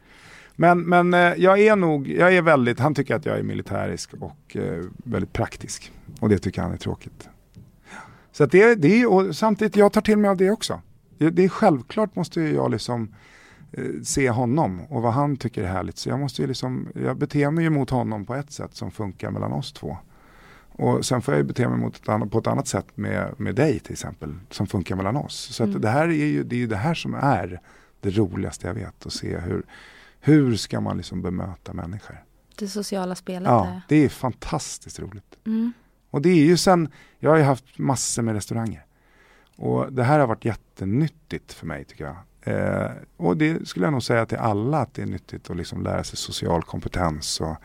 Men, 0.56 0.82
men 0.82 1.14
eh, 1.14 1.34
jag 1.38 1.60
är 1.60 1.76
nog, 1.76 2.08
jag 2.08 2.36
är 2.36 2.42
väldigt, 2.42 2.80
han 2.80 2.96
tycker 2.96 3.16
att 3.16 3.26
jag 3.26 3.40
är 3.40 3.44
militärisk 3.44 4.14
och 4.14 4.58
eh, 4.58 4.84
väldigt 4.98 5.34
praktisk. 5.34 5.92
Och 6.20 6.30
det 6.30 6.38
tycker 6.38 6.62
han 6.62 6.72
är 6.72 6.78
tråkigt. 6.78 7.30
Så 8.38 8.44
att 8.44 8.52
det, 8.52 8.76
det 8.76 9.02
är, 9.02 9.32
samtidigt, 9.32 9.76
jag 9.76 9.94
tar 9.94 10.02
till 10.02 10.18
mig 10.18 10.30
av 10.30 10.38
det 10.38 10.52
också. 10.52 10.82
Det, 11.18 11.30
det 11.30 11.44
är 11.44 11.50
självklart 11.50 12.16
måste 12.16 12.42
jag 12.42 12.72
liksom 12.72 13.16
eh, 13.72 13.84
se 14.04 14.30
honom 14.30 14.82
och 14.90 15.02
vad 15.02 15.14
han 15.14 15.38
tycker 15.38 15.64
är 15.64 15.68
härligt. 15.68 15.98
Så 15.98 16.10
jag 16.10 16.20
måste 16.20 16.42
ju 16.42 16.48
liksom, 16.48 16.88
jag 16.96 17.18
beter 17.18 17.52
mig 17.52 17.64
ju 17.64 17.70
mot 17.70 17.90
honom 17.90 18.26
på 18.26 18.36
ett 18.36 18.52
sätt 18.52 18.76
som 18.76 18.92
funkar 18.92 19.32
mellan 19.32 19.54
oss 19.54 19.74
två. 19.74 19.98
Och 20.68 21.06
sen 21.06 21.22
får 21.22 21.34
jag 21.34 21.42
ju 21.42 21.48
bete 21.48 21.70
mig 21.70 21.78
mot 21.78 21.96
ett 21.96 22.10
annat, 22.10 22.32
på 22.32 22.38
ett 22.40 22.48
annat 22.48 22.68
sätt 22.68 22.88
med, 22.96 23.34
med 23.38 23.56
dig 23.56 23.80
till 23.80 23.94
exempel, 23.94 24.36
som 24.50 24.68
funkar 24.68 24.96
mellan 24.96 25.16
oss. 25.18 25.50
Så 25.54 25.64
att 25.64 25.82
det 25.82 25.90
här 25.90 26.08
är 26.08 26.26
ju 26.26 26.44
det, 26.44 26.64
är 26.64 26.68
det 26.68 26.76
här 26.76 26.94
som 26.94 27.14
är 27.14 27.62
det 28.02 28.10
roligaste 28.10 28.68
jag 28.68 28.74
vet, 28.74 29.06
att 29.06 29.14
se 29.14 29.38
hur, 29.38 29.64
hur 30.20 30.56
ska 30.56 30.82
man 30.82 30.98
liksom 30.98 31.22
bemöta 31.22 31.74
människor. 31.74 32.24
Det 32.56 32.68
sociala 32.68 33.16
spelet 33.16 33.50
Ja, 33.50 33.82
det 33.88 33.96
är 33.96 34.10
fantastiskt 34.10 35.00
roligt. 35.00 35.38
Mm. 35.46 35.74
Och 36.10 36.22
det 36.22 36.30
är 36.30 36.46
ju 36.46 36.58
sen, 36.58 36.90
jag 37.20 37.30
har 37.30 37.38
ju 37.38 37.44
haft 37.44 37.80
massor 37.80 38.22
med 38.22 38.36
restauranger. 38.36 38.86
Och 39.58 39.94
det 39.94 40.04
här 40.04 40.20
har 40.20 40.28
varit 40.28 40.46
jättenyttigt 40.46 41.54
för 41.54 41.66
mig 41.66 41.86
tycker 41.86 42.06
jag. 42.06 42.18
Eh, 42.42 42.92
och 43.18 43.38
det 43.38 43.68
skulle 43.68 43.86
jag 43.86 43.94
nog 43.94 44.04
säga 44.04 44.26
till 44.26 44.38
alla 44.38 44.78
att 44.78 44.94
det 44.94 45.02
är 45.02 45.06
nyttigt 45.06 45.50
att 45.50 45.58
liksom 45.58 45.84
lära 45.84 46.04
sig 46.04 46.18
social 46.18 46.64
kompetens. 46.64 47.42
Och, 47.42 47.56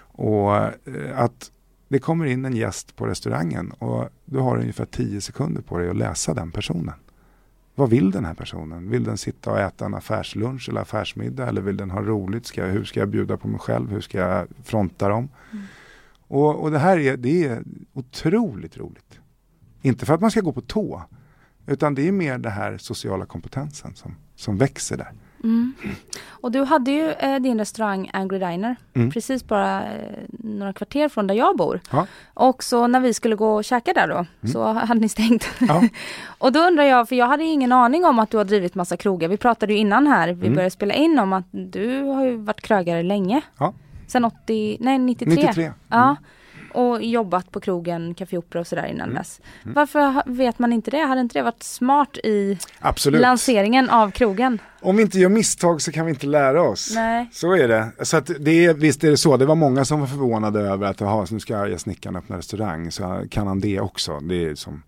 och 0.00 0.56
eh, 0.56 0.72
att 1.14 1.50
det 1.88 1.98
kommer 1.98 2.24
in 2.24 2.44
en 2.44 2.56
gäst 2.56 2.96
på 2.96 3.06
restaurangen 3.06 3.70
och 3.70 4.08
du 4.24 4.38
har 4.38 4.58
ungefär 4.58 4.84
10 4.84 5.20
sekunder 5.20 5.62
på 5.62 5.78
dig 5.78 5.90
att 5.90 5.96
läsa 5.96 6.34
den 6.34 6.50
personen. 6.50 6.94
Vad 7.74 7.90
vill 7.90 8.10
den 8.10 8.24
här 8.24 8.34
personen? 8.34 8.90
Vill 8.90 9.04
den 9.04 9.18
sitta 9.18 9.50
och 9.50 9.58
äta 9.58 9.84
en 9.84 9.94
affärslunch 9.94 10.68
eller 10.68 10.80
affärsmiddag 10.80 11.48
eller 11.48 11.60
vill 11.60 11.76
den 11.76 11.90
ha 11.90 12.02
roligt? 12.02 12.46
Ska 12.46 12.60
jag, 12.60 12.68
hur 12.68 12.84
ska 12.84 13.00
jag 13.00 13.08
bjuda 13.08 13.36
på 13.36 13.48
mig 13.48 13.60
själv? 13.60 13.90
Hur 13.90 14.00
ska 14.00 14.18
jag 14.18 14.46
fronta 14.64 15.08
dem? 15.08 15.28
Mm. 15.52 15.64
Och, 16.28 16.62
och 16.62 16.70
det 16.70 16.78
här 16.78 16.98
är, 16.98 17.16
det 17.16 17.44
är 17.44 17.62
otroligt 17.94 18.76
roligt. 18.78 19.20
Inte 19.82 20.06
för 20.06 20.14
att 20.14 20.20
man 20.20 20.30
ska 20.30 20.40
gå 20.40 20.52
på 20.52 20.60
tå, 20.60 21.02
utan 21.66 21.94
det 21.94 22.08
är 22.08 22.12
mer 22.12 22.38
den 22.38 22.52
här 22.52 22.78
sociala 22.78 23.26
kompetensen 23.26 23.94
som, 23.94 24.14
som 24.36 24.56
växer 24.58 24.96
där. 24.96 25.12
Mm. 25.44 25.72
Och 26.28 26.52
du 26.52 26.64
hade 26.64 26.90
ju 26.90 27.10
eh, 27.10 27.38
din 27.40 27.58
restaurang 27.58 28.10
Angry 28.12 28.38
Diner 28.38 28.76
Mm. 28.94 29.10
precis 29.10 29.46
bara 29.46 29.84
eh, 29.84 30.18
några 30.30 30.72
kvarter 30.72 31.08
från 31.08 31.26
där 31.26 31.34
jag 31.34 31.56
bor. 31.56 31.80
Ja. 31.90 32.06
Och 32.34 32.64
så 32.64 32.86
när 32.86 33.00
vi 33.00 33.14
skulle 33.14 33.36
gå 33.36 33.54
och 33.54 33.64
käka 33.64 33.92
där 33.92 34.08
då 34.08 34.48
så 34.48 34.64
hade 34.64 35.00
ni 35.00 35.08
stängt. 35.08 35.48
Mm. 35.60 35.74
Ja. 35.82 35.88
och 36.38 36.52
då 36.52 36.60
undrar 36.60 36.84
jag, 36.84 37.08
för 37.08 37.16
jag 37.16 37.26
hade 37.26 37.44
ingen 37.44 37.72
aning 37.72 38.04
om 38.04 38.18
att 38.18 38.30
du 38.30 38.36
har 38.36 38.44
drivit 38.44 38.74
massa 38.74 38.96
krogar. 38.96 39.28
Vi 39.28 39.36
pratade 39.36 39.72
ju 39.72 39.78
innan 39.78 40.06
här, 40.06 40.28
vi 40.28 40.32
Mm. 40.46 40.54
började 40.54 40.70
spela 40.70 40.94
in 40.94 41.18
om 41.18 41.32
att 41.32 41.44
du 41.50 42.02
har 42.02 42.24
ju 42.24 42.36
varit 42.36 42.60
krögare 42.60 43.02
länge. 43.02 43.40
Ja. 43.58 43.74
Sen 44.08 44.24
80, 44.24 44.76
nej 44.80 44.98
93. 44.98 45.34
93. 45.34 45.72
Ja. 45.88 46.16
Och 46.74 47.02
jobbat 47.02 47.52
på 47.52 47.60
krogen, 47.60 48.14
Café 48.14 48.38
Opera 48.38 48.60
och 48.60 48.66
sådär 48.66 48.86
innan 48.86 49.00
Mm. 49.08 49.14
dess. 49.14 49.40
Varför 49.62 50.00
ha- 50.00 50.22
vet 50.26 50.58
man 50.58 50.72
inte 50.72 50.90
det? 50.90 50.98
Hade 51.00 51.20
inte 51.20 51.38
det 51.38 51.42
varit 51.42 51.62
smart 51.62 52.16
i 52.24 52.58
Absolut. 52.80 53.20
lanseringen 53.20 53.90
av 53.90 54.10
krogen? 54.10 54.58
Om 54.80 54.96
vi 54.96 55.02
inte 55.02 55.18
gör 55.18 55.28
misstag 55.28 55.82
så 55.82 55.92
kan 55.92 56.06
vi 56.06 56.10
inte 56.10 56.26
lära 56.26 56.62
oss. 56.62 56.92
Nej. 56.94 57.28
Så 57.32 57.52
är 57.56 57.68
det. 57.68 57.88
Så 58.02 58.16
att 58.16 58.30
det 58.40 58.64
är, 58.64 58.74
visst 58.74 59.04
är 59.04 59.10
det 59.10 59.16
så. 59.16 59.36
Det 59.36 59.46
var 59.46 59.54
många 59.54 59.84
som 59.84 60.00
var 60.00 60.06
förvånade 60.06 60.60
över 60.60 60.86
att 60.86 61.02
aha, 61.02 61.26
nu 61.30 61.40
ska 61.40 61.56
arga 61.58 61.78
snickaren 61.78 62.16
öppna 62.16 62.38
restaurang. 62.38 62.90
Så 62.92 63.24
kan 63.30 63.46
han 63.46 63.60
det 63.60 63.80
också. 63.80 64.20
Det 64.20 64.44
är 64.44 64.54
som... 64.54 64.82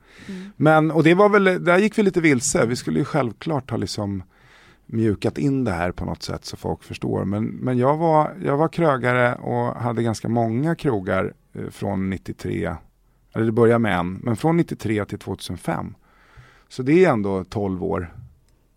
Men, 0.57 0.91
och 0.91 1.03
det 1.05 1.15
var 1.15 1.29
väl, 1.29 1.65
där 1.65 1.79
gick 1.79 1.99
vi 1.99 2.03
lite 2.03 2.21
vilse. 2.21 2.67
Vi 2.67 2.77
skulle 2.77 2.99
ju 2.99 3.05
självklart 3.05 3.71
ha 3.71 3.77
liksom 3.77 4.23
mjukat 4.93 5.39
in 5.39 5.65
det 5.65 5.73
här 5.73 5.93
på 5.93 6.05
något 6.05 6.23
sätt 6.23 6.45
så 6.45 6.57
folk 6.57 6.83
förstår. 6.83 7.25
Men, 7.25 7.47
men 7.47 7.79
jag, 7.79 7.97
var, 7.97 8.35
jag 8.45 8.57
var 8.57 8.69
krögare 8.69 9.35
och 9.35 9.75
hade 9.75 10.03
ganska 10.03 10.29
många 10.29 10.75
krogar 10.75 11.35
eh, 11.53 11.69
från 11.71 12.11
93, 12.11 12.75
eller 13.35 13.47
det 13.47 13.53
började 13.53 13.79
med 13.79 13.99
en, 13.99 14.15
men 14.15 14.37
från 14.37 14.57
93 14.57 15.05
till 15.05 15.19
2005. 15.19 15.95
Så 16.69 16.83
det 16.83 17.05
är 17.05 17.11
ändå 17.11 17.45
12 17.45 17.85
år 17.85 18.15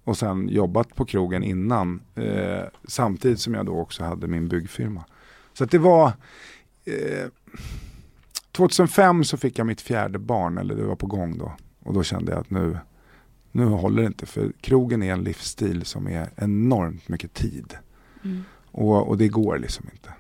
och 0.03 0.17
sen 0.17 0.49
jobbat 0.49 0.95
på 0.95 1.05
krogen 1.05 1.43
innan. 1.43 2.01
Eh, 2.15 2.63
samtidigt 2.87 3.39
som 3.39 3.53
jag 3.53 3.65
då 3.65 3.79
också 3.79 4.03
hade 4.03 4.27
min 4.27 4.47
byggfirma. 4.47 5.05
Så 5.53 5.63
att 5.63 5.71
det 5.71 5.77
var 5.77 6.07
eh, 6.85 7.29
2005 8.51 9.23
så 9.23 9.37
fick 9.37 9.59
jag 9.59 9.67
mitt 9.67 9.81
fjärde 9.81 10.19
barn, 10.19 10.57
eller 10.57 10.75
det 10.75 10.83
var 10.83 10.95
på 10.95 11.07
gång 11.07 11.37
då. 11.37 11.53
Och 11.83 11.93
då 11.93 12.03
kände 12.03 12.31
jag 12.31 12.41
att 12.41 12.49
nu, 12.49 12.77
nu 13.53 13.65
håller 13.65 14.01
det 14.01 14.07
inte. 14.07 14.25
För 14.25 14.51
krogen 14.61 15.03
är 15.03 15.13
en 15.13 15.23
livsstil 15.23 15.85
som 15.85 16.07
är 16.07 16.29
enormt 16.35 17.09
mycket 17.09 17.33
tid. 17.33 17.73
Mm. 18.23 18.43
Och, 18.71 19.09
och 19.09 19.17
det 19.17 19.27
går 19.27 19.57
liksom 19.57 19.85
inte. 19.93 20.13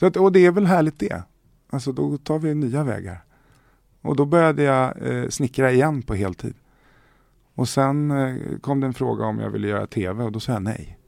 Så 0.00 0.06
att, 0.06 0.16
och 0.16 0.32
det 0.32 0.46
är 0.46 0.50
väl 0.50 0.66
härligt 0.66 0.98
det. 0.98 1.22
Alltså 1.70 1.92
då 1.92 2.18
tar 2.18 2.38
vi 2.38 2.54
nya 2.54 2.84
vägar. 2.84 3.24
Och 4.00 4.16
då 4.16 4.24
började 4.24 4.62
jag 4.62 5.06
eh, 5.06 5.28
snickra 5.28 5.72
igen 5.72 6.02
på 6.02 6.14
heltid. 6.14 6.54
Och 7.54 7.68
sen 7.68 8.10
eh, 8.10 8.58
kom 8.60 8.80
det 8.80 8.86
en 8.86 8.94
fråga 8.94 9.24
om 9.24 9.38
jag 9.38 9.50
ville 9.50 9.68
göra 9.68 9.86
tv 9.86 10.24
och 10.24 10.32
då 10.32 10.40
sa 10.40 10.52
jag 10.52 10.62
nej. 10.62 10.98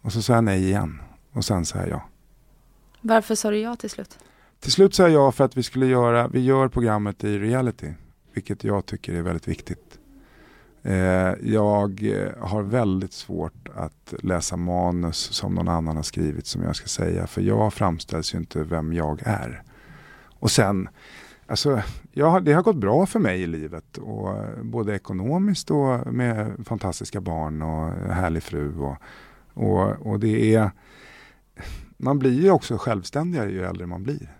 Och 0.00 0.12
så 0.12 0.22
sa 0.22 0.34
jag 0.34 0.44
nej 0.44 0.64
igen. 0.64 1.00
Och 1.32 1.44
sen 1.44 1.64
sa 1.64 1.78
jag 1.78 1.88
ja. 1.88 2.02
Varför 3.00 3.34
sa 3.34 3.50
du 3.50 3.58
ja 3.58 3.76
till 3.76 3.90
slut? 3.90 4.18
Till 4.60 4.72
slut 4.72 4.94
sa 4.94 5.02
jag 5.02 5.12
ja 5.12 5.32
för 5.32 5.44
att 5.44 5.56
vi 5.56 5.62
skulle 5.62 5.86
göra, 5.86 6.28
vi 6.28 6.40
gör 6.40 6.68
programmet 6.68 7.24
i 7.24 7.38
reality. 7.38 7.92
Vilket 8.32 8.64
jag 8.64 8.86
tycker 8.86 9.14
är 9.14 9.22
väldigt 9.22 9.48
viktigt. 9.48 9.97
Eh, 10.88 11.34
jag 11.42 12.04
eh, 12.04 12.48
har 12.48 12.62
väldigt 12.62 13.12
svårt 13.12 13.68
att 13.74 14.14
läsa 14.22 14.56
manus 14.56 15.16
som 15.16 15.54
någon 15.54 15.68
annan 15.68 15.96
har 15.96 16.02
skrivit 16.02 16.46
som 16.46 16.62
jag 16.62 16.76
ska 16.76 16.86
säga. 16.86 17.26
För 17.26 17.42
jag 17.42 17.72
framställs 17.72 18.34
ju 18.34 18.38
inte 18.38 18.64
vem 18.64 18.92
jag 18.92 19.22
är. 19.24 19.62
Och 20.24 20.50
sen, 20.50 20.88
alltså, 21.46 21.82
jag, 22.12 22.44
det 22.44 22.52
har 22.52 22.62
gått 22.62 22.76
bra 22.76 23.06
för 23.06 23.18
mig 23.18 23.42
i 23.42 23.46
livet. 23.46 23.98
Och, 23.98 24.36
eh, 24.36 24.62
både 24.62 24.94
ekonomiskt 24.94 25.70
och 25.70 26.14
med 26.14 26.52
fantastiska 26.64 27.20
barn 27.20 27.62
och 27.62 28.14
härlig 28.14 28.42
fru. 28.42 28.78
Och, 28.78 28.96
och, 29.54 30.06
och 30.06 30.20
det 30.20 30.54
är, 30.54 30.70
man 31.96 32.18
blir 32.18 32.42
ju 32.42 32.50
också 32.50 32.78
självständigare 32.78 33.50
ju 33.50 33.64
äldre 33.64 33.86
man 33.86 34.02
blir. 34.02 34.34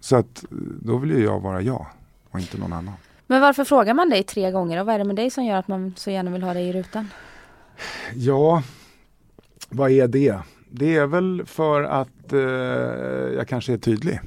Så 0.00 0.16
att 0.16 0.44
då 0.80 0.98
vill 0.98 1.10
ju 1.10 1.24
jag 1.24 1.40
vara 1.40 1.60
jag 1.60 1.86
och 2.30 2.40
inte 2.40 2.58
någon 2.58 2.72
annan. 2.72 2.94
Men 3.32 3.40
varför 3.40 3.64
frågar 3.64 3.94
man 3.94 4.08
dig 4.10 4.22
tre 4.22 4.50
gånger 4.50 4.80
och 4.80 4.86
vad 4.86 4.94
är 4.94 4.98
det 4.98 5.04
med 5.04 5.16
dig 5.16 5.30
som 5.30 5.44
gör 5.44 5.56
att 5.56 5.68
man 5.68 5.94
så 5.96 6.10
gärna 6.10 6.30
vill 6.30 6.42
ha 6.42 6.54
dig 6.54 6.68
i 6.68 6.72
rutan? 6.72 7.08
Ja, 8.14 8.62
vad 9.68 9.90
är 9.90 10.08
det? 10.08 10.38
Det 10.70 10.96
är 10.96 11.06
väl 11.06 11.42
för 11.46 11.82
att 11.82 12.32
eh, 12.32 12.40
jag 13.36 13.48
kanske 13.48 13.72
är 13.72 13.78
tydlig. 13.78 14.20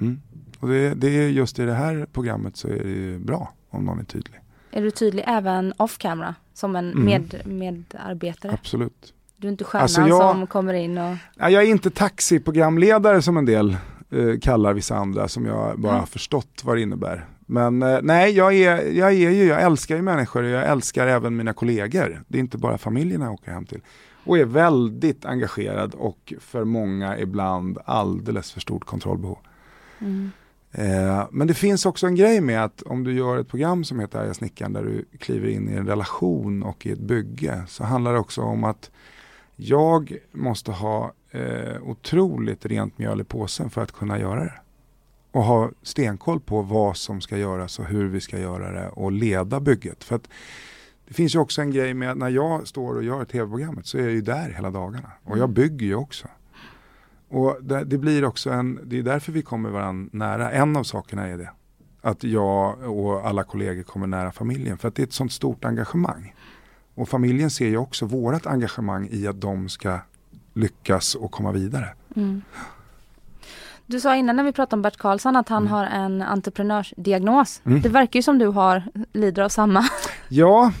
Mm. 0.00 0.20
Och 0.60 0.68
det, 0.68 0.94
det 0.94 1.08
är 1.08 1.28
just 1.28 1.58
i 1.58 1.62
det 1.64 1.72
här 1.74 2.06
programmet 2.12 2.56
så 2.56 2.68
är 2.68 2.78
det 2.84 2.88
ju 2.90 3.18
bra 3.18 3.52
om 3.70 3.84
någon 3.84 3.98
är 4.00 4.04
tydlig. 4.04 4.40
Är 4.70 4.82
du 4.82 4.90
tydlig 4.90 5.24
även 5.26 5.72
off 5.76 5.98
camera 5.98 6.34
som 6.52 6.76
en 6.76 6.92
Mm. 6.92 7.04
med, 7.04 7.46
medarbetare? 7.46 8.52
Absolut. 8.52 9.14
Du 9.36 9.46
är 9.48 9.52
inte 9.52 9.64
stjärnan 9.64 9.82
Alltså, 9.82 10.00
jag- 10.00 10.32
som 10.34 10.46
kommer 10.46 10.74
in 10.74 10.98
och... 10.98 11.16
Jag 11.36 11.52
är 11.52 11.62
inte 11.62 11.90
taxiprogramledare 11.90 13.22
som 13.22 13.36
en 13.36 13.44
del 13.46 13.70
eh, 14.10 14.38
kallar 14.42 14.72
vissa 14.72 14.96
andra 14.96 15.28
som 15.28 15.46
jag 15.46 15.78
bara 15.80 15.92
Nej. 15.92 16.00
har 16.00 16.06
förstått 16.06 16.62
vad 16.64 16.76
det 16.76 16.80
innebär. 16.82 17.26
Men 17.46 17.82
eh, 17.82 17.98
nej, 18.02 18.32
jag, 18.32 18.54
är, 18.54 18.92
jag, 18.92 19.08
är 19.08 19.30
ju, 19.30 19.44
jag 19.44 19.62
älskar 19.62 19.96
ju 19.96 20.02
människor 20.02 20.42
och 20.42 20.50
jag 20.50 20.68
älskar 20.68 21.06
även 21.06 21.36
mina 21.36 21.52
kollegor. 21.52 22.22
Det 22.28 22.38
är 22.38 22.40
inte 22.40 22.58
bara 22.58 22.78
familjerna 22.78 23.24
jag 23.24 23.34
åker 23.34 23.52
hem 23.52 23.66
till. 23.66 23.80
Och 24.24 24.38
är 24.38 24.44
väldigt 24.44 25.24
engagerad 25.24 25.94
och 25.94 26.34
för 26.40 26.64
många 26.64 27.18
ibland 27.18 27.78
alldeles 27.84 28.52
för 28.52 28.60
stort 28.60 28.84
kontrollbehov. 28.84 29.38
Mm. 29.98 30.30
Eh, 30.72 31.26
men 31.30 31.46
det 31.46 31.54
finns 31.54 31.86
också 31.86 32.06
en 32.06 32.14
grej 32.14 32.40
med 32.40 32.64
att 32.64 32.82
om 32.82 33.04
du 33.04 33.12
gör 33.12 33.38
ett 33.38 33.48
program 33.48 33.84
som 33.84 34.00
heter 34.00 34.18
Arga 34.18 34.34
snickaren 34.34 34.72
där 34.72 34.82
du 34.82 35.04
kliver 35.18 35.48
in 35.48 35.68
i 35.68 35.72
en 35.72 35.86
relation 35.86 36.62
och 36.62 36.86
i 36.86 36.92
ett 36.92 36.98
bygge 36.98 37.62
så 37.68 37.84
handlar 37.84 38.12
det 38.12 38.18
också 38.18 38.42
om 38.42 38.64
att 38.64 38.90
Jag 39.56 40.16
måste 40.32 40.72
ha 40.72 41.12
eh, 41.30 41.82
otroligt 41.82 42.66
rent 42.66 42.98
mjöl 42.98 43.20
i 43.20 43.24
påsen 43.24 43.70
för 43.70 43.82
att 43.82 43.92
kunna 43.92 44.18
göra 44.18 44.44
det. 44.44 44.60
Och 45.34 45.44
ha 45.44 45.70
stenkoll 45.82 46.40
på 46.40 46.62
vad 46.62 46.96
som 46.96 47.20
ska 47.20 47.36
göras 47.38 47.78
och 47.78 47.84
hur 47.84 48.08
vi 48.08 48.20
ska 48.20 48.38
göra 48.38 48.70
det 48.72 48.88
och 48.88 49.12
leda 49.12 49.60
bygget. 49.60 50.04
För 50.04 50.16
att 50.16 50.28
det 51.08 51.14
finns 51.14 51.34
ju 51.34 51.38
också 51.38 51.60
en 51.62 51.70
grej 51.70 51.94
med 51.94 52.16
när 52.16 52.28
jag 52.28 52.66
står 52.68 52.94
och 52.94 53.02
gör 53.02 53.24
tv-programmet 53.24 53.86
så 53.86 53.98
är 53.98 54.02
jag 54.02 54.12
ju 54.12 54.20
där 54.20 54.50
hela 54.50 54.70
dagarna. 54.70 55.10
Och 55.24 55.30
jag 55.38 55.44
Mm. 55.44 55.54
bygger 55.54 55.86
ju 55.86 55.94
också. 55.94 56.28
Och 57.28 57.56
det, 57.62 57.84
det 57.84 57.98
blir 57.98 58.24
också 58.24 58.50
en, 58.50 58.80
det 58.84 58.98
är 58.98 59.02
därför 59.02 59.32
vi 59.32 59.42
kommer 59.42 59.70
varandra 59.70 60.08
nära. 60.12 60.50
En 60.50 60.76
av 60.76 60.82
sakerna 60.84 61.26
är 61.26 61.38
det. 61.38 61.50
Att 62.00 62.24
jag 62.24 62.90
och 62.98 63.26
alla 63.28 63.44
kollegor 63.44 63.82
kommer 63.82 64.06
nära 64.06 64.32
familjen. 64.32 64.78
För 64.78 64.88
att 64.88 64.94
det 64.94 65.02
är 65.02 65.06
ett 65.06 65.12
sånt 65.12 65.32
stort 65.32 65.64
engagemang. 65.64 66.34
Och 66.94 67.08
familjen 67.08 67.50
ser 67.50 67.68
ju 67.68 67.76
också 67.76 68.06
vårat 68.06 68.46
engagemang 68.46 69.08
i 69.10 69.26
att 69.26 69.40
de 69.40 69.68
ska 69.68 69.98
lyckas 70.52 71.14
och 71.14 71.32
komma 71.32 71.52
vidare. 71.52 71.88
Mm. 72.16 72.42
Du 73.86 74.00
sa 74.00 74.16
innan 74.16 74.36
när 74.36 74.44
vi 74.44 74.52
pratade 74.52 74.76
om 74.78 74.82
Bert 74.82 74.96
Karlsson 74.96 75.36
att 75.36 75.48
han 75.48 75.62
Mm. 75.62 75.72
har 75.72 75.84
en 75.84 76.22
entreprenörsdiagnos. 76.22 77.62
Mm. 77.64 77.80
Det 77.80 77.88
verkar 77.88 78.18
ju 78.18 78.22
som 78.22 78.38
du 78.38 78.46
har, 78.46 78.82
lider 79.12 79.42
av 79.42 79.48
samma. 79.48 79.84
Ja, 80.28 80.72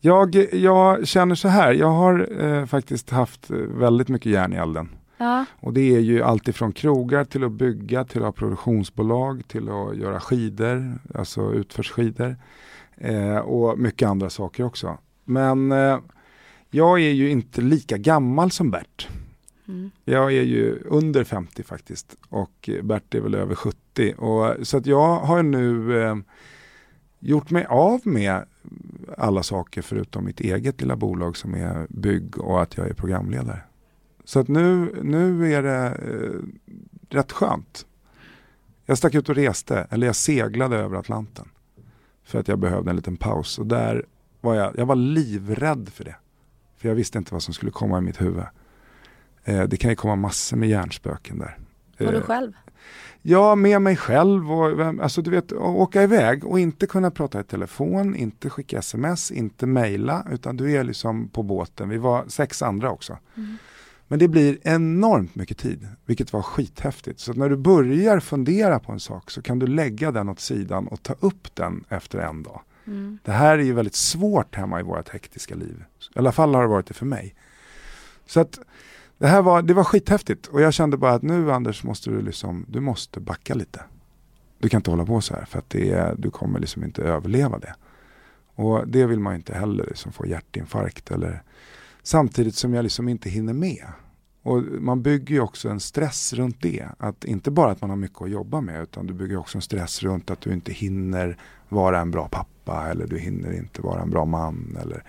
jag, 0.00 0.34
jag 0.52 1.06
känner 1.06 1.34
så 1.34 1.48
här. 1.48 1.72
Jag 1.72 1.90
har 1.90 2.44
eh, 2.44 2.66
faktiskt 2.66 3.10
haft 3.10 3.50
eh, 3.50 3.56
väldigt 3.56 4.08
mycket 4.08 4.32
järn 4.32 4.52
i 4.52 4.56
elden. 4.56 4.88
Ja. 5.18 5.44
Och 5.60 5.72
det 5.72 5.96
är 5.96 6.00
ju 6.00 6.22
allt 6.22 6.48
ifrån 6.48 6.72
krogar 6.72 7.24
till 7.24 7.44
att 7.44 7.52
bygga, 7.52 8.04
till 8.04 8.18
att 8.20 8.24
ha 8.24 8.32
produktionsbolag, 8.32 9.42
till 9.48 9.68
att 9.68 9.96
göra 9.96 10.20
skidor, 10.20 10.98
alltså 11.14 11.52
utförsskidor. 11.52 12.36
Eh, 12.96 13.36
och 13.36 13.78
mycket 13.78 14.08
andra 14.08 14.30
saker 14.30 14.64
också. 14.64 14.98
Men 15.24 15.72
eh, 15.72 15.98
jag 16.70 17.00
är 17.00 17.10
ju 17.12 17.30
inte 17.30 17.60
lika 17.60 17.96
gammal 17.96 18.50
som 18.50 18.70
Bert. 18.70 19.08
Mm. 19.70 19.90
Jag 20.04 20.32
är 20.32 20.42
ju 20.42 20.78
under 20.84 21.24
50 21.24 21.62
faktiskt 21.62 22.16
och 22.28 22.70
Bert 22.82 23.14
är 23.14 23.20
väl 23.20 23.34
över 23.34 23.54
70. 23.54 24.14
Och, 24.18 24.66
så 24.66 24.76
att 24.76 24.86
jag 24.86 25.16
har 25.16 25.42
nu 25.42 26.02
eh, 26.02 26.16
gjort 27.18 27.50
mig 27.50 27.66
av 27.68 28.00
med 28.04 28.44
alla 29.18 29.42
saker 29.42 29.82
förutom 29.82 30.24
mitt 30.24 30.40
eget 30.40 30.80
lilla 30.80 30.96
bolag 30.96 31.36
som 31.36 31.54
är 31.54 31.86
bygg 31.90 32.38
och 32.38 32.62
att 32.62 32.76
jag 32.76 32.88
är 32.88 32.94
programledare. 32.94 33.62
Så 34.24 34.40
att 34.40 34.48
nu, 34.48 35.00
nu 35.02 35.54
är 35.54 35.62
det 35.62 35.86
eh, 35.86 36.40
rätt 37.08 37.32
skönt. 37.32 37.86
Jag 38.86 38.98
stack 38.98 39.14
ut 39.14 39.28
och 39.28 39.34
reste, 39.34 39.86
eller 39.90 40.06
jag 40.06 40.16
seglade 40.16 40.76
över 40.76 40.96
Atlanten. 40.96 41.48
För 42.24 42.38
att 42.38 42.48
jag 42.48 42.58
behövde 42.58 42.90
en 42.90 42.96
liten 42.96 43.16
paus 43.16 43.58
och 43.58 43.66
där 43.66 44.06
var 44.40 44.54
jag, 44.54 44.78
jag 44.78 44.86
var 44.86 44.96
livrädd 44.96 45.88
för 45.88 46.04
det. 46.04 46.16
För 46.76 46.88
jag 46.88 46.94
visste 46.94 47.18
inte 47.18 47.32
vad 47.34 47.42
som 47.42 47.54
skulle 47.54 47.70
komma 47.70 47.98
i 47.98 48.00
mitt 48.00 48.20
huvud. 48.20 48.44
Eh, 49.44 49.62
det 49.62 49.76
kan 49.76 49.90
ju 49.90 49.96
komma 49.96 50.16
massor 50.16 50.56
med 50.56 50.68
hjärnspöken 50.68 51.38
där. 51.38 51.58
Var 51.98 52.12
du 52.12 52.18
Eh, 52.18 52.24
själv? 52.24 52.52
Ja, 53.22 53.54
med 53.54 53.82
mig 53.82 53.96
själv 53.96 54.52
och 54.52 54.80
alltså 55.02 55.22
du 55.22 55.30
vet, 55.30 55.52
åka 55.52 56.02
iväg 56.02 56.44
och 56.44 56.60
inte 56.60 56.86
kunna 56.86 57.10
prata 57.10 57.40
i 57.40 57.44
telefon, 57.44 58.16
inte 58.16 58.50
skicka 58.50 58.78
sms, 58.78 59.30
inte 59.30 59.66
mejla, 59.66 60.26
utan 60.30 60.56
du 60.56 60.72
är 60.72 60.84
liksom 60.84 61.28
på 61.28 61.42
båten. 61.42 61.88
Vi 61.88 61.98
var 61.98 62.24
sex 62.28 62.62
andra 62.62 62.90
också. 62.90 63.18
Mm. 63.36 63.56
Men 64.08 64.18
det 64.18 64.28
blir 64.28 64.58
enormt 64.62 65.34
mycket 65.34 65.58
tid, 65.58 65.88
vilket 66.06 66.32
var 66.32 66.42
skithäftigt. 66.42 67.20
Så 67.20 67.32
när 67.32 67.48
du 67.48 67.56
börjar 67.56 68.20
fundera 68.20 68.78
på 68.78 68.92
en 68.92 69.00
sak 69.00 69.30
så 69.30 69.42
kan 69.42 69.58
du 69.58 69.66
lägga 69.66 70.10
den 70.12 70.28
åt 70.28 70.40
sidan 70.40 70.86
och 70.86 71.02
ta 71.02 71.14
upp 71.20 71.54
den 71.54 71.84
efter 71.88 72.18
en 72.18 72.42
dag. 72.42 72.60
Mm. 72.86 73.18
Det 73.24 73.32
här 73.32 73.58
är 73.58 73.62
ju 73.62 73.72
väldigt 73.72 73.94
svårt 73.94 74.54
hemma 74.54 74.80
i 74.80 74.82
vårt 74.82 75.08
hektiska 75.08 75.54
liv. 75.54 75.84
I 76.14 76.18
alla 76.18 76.32
fall 76.32 76.54
har 76.54 76.62
det 76.62 76.68
varit 76.68 76.86
det 76.86 76.94
för 76.94 77.06
mig. 77.06 77.34
Så 78.26 78.40
att 78.40 78.58
det 79.20 79.26
här 79.26 79.42
var, 79.42 79.62
det 79.62 79.74
var 79.74 79.84
skithäftigt 79.84 80.46
och 80.46 80.60
jag 80.60 80.74
kände 80.74 80.96
bara 80.96 81.12
att 81.12 81.22
nu 81.22 81.52
Anders 81.52 81.84
måste 81.84 82.10
du 82.10 82.22
liksom, 82.22 82.64
du 82.68 82.80
måste 82.80 83.20
backa 83.20 83.54
lite. 83.54 83.80
Du 84.58 84.68
kan 84.68 84.78
inte 84.78 84.90
hålla 84.90 85.06
på 85.06 85.20
så 85.20 85.34
här 85.34 85.44
för 85.44 85.58
att 85.58 85.70
det 85.70 86.14
du 86.18 86.30
kommer 86.30 86.60
liksom 86.60 86.84
inte 86.84 87.02
överleva 87.02 87.58
det. 87.58 87.74
Och 88.54 88.88
det 88.88 89.06
vill 89.06 89.20
man 89.20 89.32
ju 89.32 89.36
inte 89.36 89.54
heller 89.54 89.86
liksom 89.86 90.12
få 90.12 90.26
hjärtinfarkt 90.26 91.10
eller 91.10 91.42
samtidigt 92.02 92.54
som 92.54 92.74
jag 92.74 92.82
liksom 92.82 93.08
inte 93.08 93.30
hinner 93.30 93.52
med. 93.52 93.86
Och 94.42 94.62
man 94.62 95.02
bygger 95.02 95.34
ju 95.34 95.40
också 95.40 95.68
en 95.68 95.80
stress 95.80 96.32
runt 96.32 96.62
det. 96.62 96.88
Att 96.98 97.24
inte 97.24 97.50
bara 97.50 97.70
att 97.70 97.80
man 97.80 97.90
har 97.90 97.96
mycket 97.96 98.22
att 98.22 98.30
jobba 98.30 98.60
med 98.60 98.82
utan 98.82 99.06
du 99.06 99.14
bygger 99.14 99.36
också 99.36 99.58
en 99.58 99.62
stress 99.62 100.02
runt 100.02 100.30
att 100.30 100.40
du 100.40 100.52
inte 100.52 100.72
hinner 100.72 101.36
vara 101.68 102.00
en 102.00 102.10
bra 102.10 102.28
pappa 102.28 102.88
eller 102.90 103.06
du 103.06 103.18
hinner 103.18 103.52
inte 103.52 103.82
vara 103.82 104.02
en 104.02 104.10
bra 104.10 104.24
man 104.24 104.78
eller, 104.82 105.04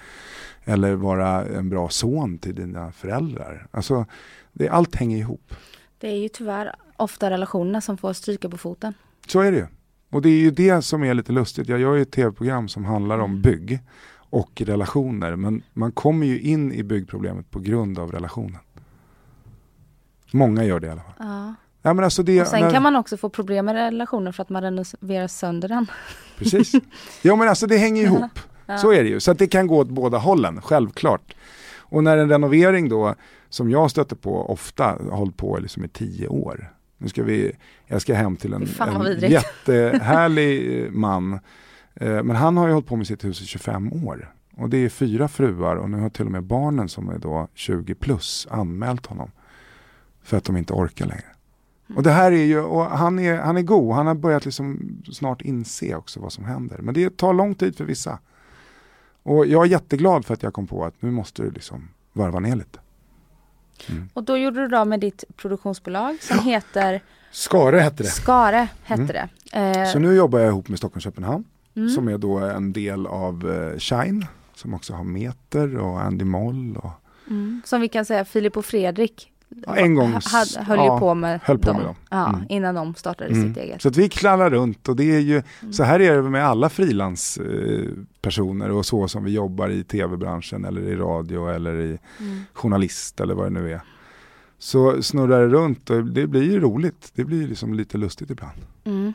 eller 0.65 0.93
vara 0.93 1.45
en 1.45 1.69
bra 1.69 1.89
son 1.89 2.37
till 2.37 2.55
dina 2.55 2.91
föräldrar. 2.91 3.67
Alltså, 3.71 4.05
det, 4.53 4.69
allt 4.69 4.95
hänger 4.95 5.17
ihop. 5.17 5.53
Det 5.97 6.07
är 6.07 6.17
ju 6.17 6.29
tyvärr 6.29 6.75
ofta 6.97 7.29
relationerna 7.29 7.81
som 7.81 7.97
får 7.97 8.13
stryka 8.13 8.49
på 8.49 8.57
foten. 8.57 8.93
Så 9.27 9.39
är 9.39 9.51
det 9.51 9.57
ju. 9.57 9.67
Och 10.09 10.21
det 10.21 10.29
är 10.29 10.39
ju 10.39 10.51
det 10.51 10.81
som 10.81 11.03
är 11.03 11.13
lite 11.13 11.31
lustigt. 11.31 11.67
Jag 11.69 11.79
gör 11.79 11.95
ju 11.95 12.01
ett 12.01 12.11
tv-program 12.11 12.67
som 12.67 12.85
handlar 12.85 13.19
om 13.19 13.41
bygg 13.41 13.79
och 14.13 14.61
relationer. 14.61 15.35
Men 15.35 15.63
man 15.73 15.91
kommer 15.91 16.25
ju 16.27 16.39
in 16.41 16.73
i 16.73 16.83
byggproblemet 16.83 17.51
på 17.51 17.59
grund 17.59 17.99
av 17.99 18.11
relationen. 18.11 18.59
Många 20.31 20.63
gör 20.63 20.79
det 20.79 20.87
i 20.87 20.89
alla 20.89 21.01
fall. 21.01 21.13
Ja. 21.19 21.53
Ja, 21.83 21.93
men 21.93 22.03
alltså 22.05 22.23
det, 22.23 22.41
Och 22.41 22.47
sen 22.47 22.61
när- 22.61 22.71
kan 22.71 22.83
man 22.83 22.95
också 22.95 23.17
få 23.17 23.29
problem 23.29 23.65
med 23.65 23.75
relationer 23.75 24.31
för 24.31 24.41
att 24.43 24.49
man 24.49 24.61
renoverar 24.63 25.27
sönder 25.27 25.67
den. 25.69 25.87
Precis. 26.37 26.71
Ja 27.21 27.35
men 27.35 27.49
alltså 27.49 27.67
det 27.67 27.77
hänger 27.77 28.03
ihop. 28.05 28.39
Ja. 28.71 28.77
Så 28.77 28.91
är 28.93 29.03
det 29.03 29.09
ju. 29.09 29.19
Så 29.19 29.31
att 29.31 29.39
det 29.39 29.47
kan 29.47 29.67
gå 29.67 29.77
åt 29.77 29.89
båda 29.89 30.17
hållen, 30.17 30.61
självklart. 30.61 31.35
Och 31.77 32.03
när 32.03 32.17
en 32.17 32.29
renovering 32.29 32.89
då, 32.89 33.15
som 33.49 33.69
jag 33.71 33.91
stöter 33.91 34.15
på 34.15 34.51
ofta, 34.51 34.83
har 34.83 35.17
hållit 35.17 35.37
på 35.37 35.57
liksom 35.61 35.85
i 35.85 35.87
tio 35.87 36.27
år. 36.27 36.73
Nu 36.97 37.09
ska 37.09 37.23
vi, 37.23 37.51
jag 37.87 38.01
ska 38.01 38.13
hem 38.13 38.35
till 38.37 38.53
en, 38.53 38.61
en 38.61 39.31
jättehärlig 39.31 40.83
eh, 40.85 40.91
man. 40.91 41.33
Eh, 41.95 42.23
Men 42.23 42.35
han 42.35 42.57
har 42.57 42.67
ju 42.67 42.73
hållit 42.73 42.87
på 42.87 42.95
med 42.95 43.07
sitt 43.07 43.25
hus 43.25 43.41
i 43.41 43.45
25 43.45 43.93
år. 44.07 44.33
Och 44.57 44.69
det 44.69 44.77
är 44.77 44.89
fyra 44.89 45.27
fruar 45.27 45.75
och 45.75 45.89
nu 45.89 45.97
har 45.99 46.09
till 46.09 46.25
och 46.25 46.31
med 46.31 46.43
barnen 46.43 46.89
som 46.89 47.09
är 47.09 47.17
då 47.17 47.47
20 47.53 47.95
plus 47.95 48.47
anmält 48.51 49.05
honom. 49.05 49.31
För 50.23 50.37
att 50.37 50.43
de 50.43 50.57
inte 50.57 50.73
orkar 50.73 51.05
längre. 51.05 51.25
Och 51.95 52.03
det 52.03 52.11
här 52.11 52.31
är 52.31 52.43
ju, 52.43 52.61
och 52.61 52.85
han 52.85 53.19
är, 53.19 53.37
han 53.37 53.57
är 53.57 53.61
god, 53.61 53.95
han 53.95 54.07
har 54.07 54.15
börjat 54.15 54.45
liksom 54.45 54.79
snart 55.11 55.41
inse 55.41 55.95
också 55.95 56.19
vad 56.19 56.33
som 56.33 56.45
händer. 56.45 56.77
Men 56.77 56.93
det 56.93 57.17
tar 57.17 57.33
lång 57.33 57.55
tid 57.55 57.75
för 57.75 57.85
vissa. 57.85 58.19
Och 59.23 59.45
jag 59.45 59.65
är 59.65 59.69
jätteglad 59.69 60.25
för 60.25 60.33
att 60.33 60.43
jag 60.43 60.53
kom 60.53 60.67
på 60.67 60.85
att 60.85 61.01
nu 61.01 61.11
måste 61.11 61.41
du 61.43 61.51
liksom 61.51 61.89
varva 62.13 62.39
ner 62.39 62.55
lite. 62.55 62.79
Mm. 63.89 64.09
Och 64.13 64.23
då 64.23 64.37
gjorde 64.37 64.61
du 64.61 64.67
då 64.67 64.85
med 64.85 64.99
ditt 64.99 65.23
produktionsbolag 65.37 66.17
som 66.21 66.39
heter 66.39 67.01
Skare 67.31 67.77
hette 67.79 68.03
det. 68.03 68.09
Skare, 68.09 68.67
hette 68.83 69.01
Mm. 69.03 69.29
det. 69.51 69.57
Eh, 69.81 69.91
Så 69.91 69.99
nu 69.99 70.15
jobbar 70.15 70.39
jag 70.39 70.47
ihop 70.47 70.67
med 70.69 70.77
Stockholm 70.79 71.01
Köpenhamn 71.01 71.43
mm. 71.75 71.89
som 71.89 72.07
är 72.07 72.17
då 72.17 72.37
en 72.39 72.73
del 72.73 73.07
av 73.07 73.49
eh, 73.73 73.79
Shine 73.79 74.25
som 74.55 74.73
också 74.73 74.93
har 74.93 75.03
Meter 75.03 75.77
och 75.77 76.01
Andy 76.01 76.25
Moll. 76.25 76.77
Och, 76.77 76.91
Mm. 77.27 77.61
Som 77.65 77.81
vi 77.81 77.87
kan 77.87 78.05
säga, 78.05 78.25
Filip 78.25 78.57
och 78.57 78.65
Fredrik 78.65 79.30
Ja, 79.67 79.75
en 79.75 79.95
gång 79.95 80.11
ha- 80.11 80.21
hade, 80.25 80.63
höll 80.63 80.77
ja, 80.77 80.99
på 80.99 81.13
med 81.13 81.39
höll 81.43 81.57
på 81.59 81.67
dem. 81.67 81.77
med 81.77 81.85
dem. 81.85 81.95
Ja, 82.09 82.29
Mm. 82.29 82.41
innan 82.49 82.75
de 82.75 82.95
startade 82.95 83.29
Mm. 83.29 83.53
sitt 83.53 83.63
eget. 83.63 83.81
Så 83.81 83.89
vi 83.89 84.09
knallar 84.09 84.49
runt 84.49 84.89
och 84.89 84.95
det 84.95 85.15
är 85.15 85.19
ju, 85.19 85.41
Mm. 85.61 85.73
så 85.73 85.83
här 85.83 85.99
är 85.99 86.15
det 86.15 86.21
med 86.29 86.45
alla 86.45 86.69
frilanspersoner 86.69 88.71
och 88.71 88.85
så 88.85 89.07
som 89.07 89.23
vi 89.23 89.31
jobbar 89.31 89.69
i 89.69 89.83
tv-branschen 89.83 90.65
eller 90.65 90.81
i 90.81 90.95
radio 90.95 91.49
eller 91.49 91.75
i 91.75 91.97
Mm. 92.19 92.39
journalist 92.53 93.19
eller 93.19 93.33
vad 93.35 93.45
det 93.45 93.49
nu 93.61 93.71
är. 93.73 93.81
Så 94.59 95.03
snurrar 95.03 95.41
det 95.41 95.47
runt 95.47 95.89
och 95.89 96.03
det 96.05 96.27
blir 96.27 96.43
ju 96.43 96.59
roligt. 96.59 97.11
Det 97.15 97.25
blir 97.25 97.47
liksom 97.47 97.73
lite 97.73 97.97
lustigt 97.97 98.29
ibland. 98.29 98.57
Mm. 98.83 99.13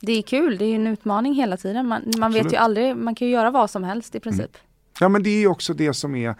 Det 0.00 0.12
är 0.12 0.22
kul, 0.22 0.58
det 0.58 0.64
är 0.64 0.68
ju 0.68 0.74
en 0.74 0.86
utmaning 0.86 1.34
hela 1.34 1.56
tiden. 1.56 1.86
Man, 1.86 2.02
man 2.18 2.32
vet 2.32 2.52
ju 2.52 2.56
aldrig, 2.56 2.96
man 2.96 3.14
kan 3.14 3.28
ju 3.28 3.34
göra 3.34 3.50
vad 3.50 3.70
som 3.70 3.84
helst 3.84 4.14
i 4.14 4.20
princip. 4.20 4.56
Ja 5.00 5.08
men 5.08 5.22
det 5.22 5.30
är 5.30 5.38
ju 5.40 5.46
också 5.46 5.74
det 5.74 5.94
som 5.94 6.14
är, 6.14 6.34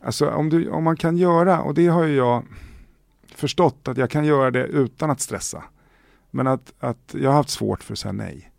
alltså 0.00 0.30
om, 0.30 0.48
du, 0.48 0.70
om 0.70 0.84
man 0.84 0.96
kan 0.96 1.16
göra, 1.16 1.62
och 1.62 1.74
det 1.74 1.86
har 1.86 2.04
ju 2.04 2.16
jag 2.16 2.44
förstått 3.34 3.88
att 3.88 3.96
jag 3.96 4.10
kan 4.10 4.24
göra 4.24 4.50
det 4.50 4.66
utan 4.66 5.10
att 5.10 5.20
stressa. 5.20 5.64
Men 6.30 6.46
att, 6.46 6.72
att 6.78 7.14
jag 7.14 7.30
har 7.30 7.36
haft 7.36 7.50
svårt 7.50 7.82
för 7.82 7.92
att 7.92 7.98
säga 7.98 8.12
nej. 8.12 8.52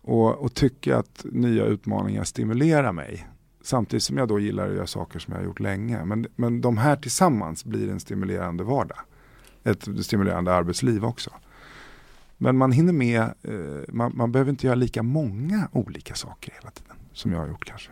Och, 0.00 0.38
och 0.38 0.54
tycker 0.54 0.94
att 0.94 1.24
nya 1.24 1.64
utmaningar 1.64 2.24
stimulerar 2.24 2.92
mig. 2.92 3.28
Samtidigt 3.62 4.02
som 4.02 4.16
jag 4.16 4.28
då 4.28 4.38
gillar 4.38 4.68
att 4.68 4.74
göra 4.74 4.86
saker 4.86 5.18
som 5.18 5.32
jag 5.32 5.40
har 5.40 5.44
gjort 5.44 5.60
länge. 5.60 6.04
Men, 6.04 6.26
men 6.36 6.60
de 6.60 6.76
här 6.76 6.96
tillsammans 6.96 7.64
blir 7.64 7.90
en 7.90 8.00
stimulerande 8.00 8.64
vardag. 8.64 8.98
Ett 9.64 10.04
stimulerande 10.04 10.54
arbetsliv 10.54 11.04
också. 11.04 11.30
Men 12.38 12.56
man 12.56 12.72
hinner 12.72 12.92
med, 12.92 13.22
eh, 13.22 13.54
man, 13.88 14.12
man 14.16 14.32
behöver 14.32 14.50
inte 14.50 14.66
göra 14.66 14.74
lika 14.74 15.02
många 15.02 15.68
olika 15.72 16.14
saker 16.14 16.52
hela 16.52 16.70
tiden. 16.70 16.96
Som 17.12 17.32
jag 17.32 17.38
har 17.38 17.48
gjort 17.48 17.64
kanske. 17.64 17.90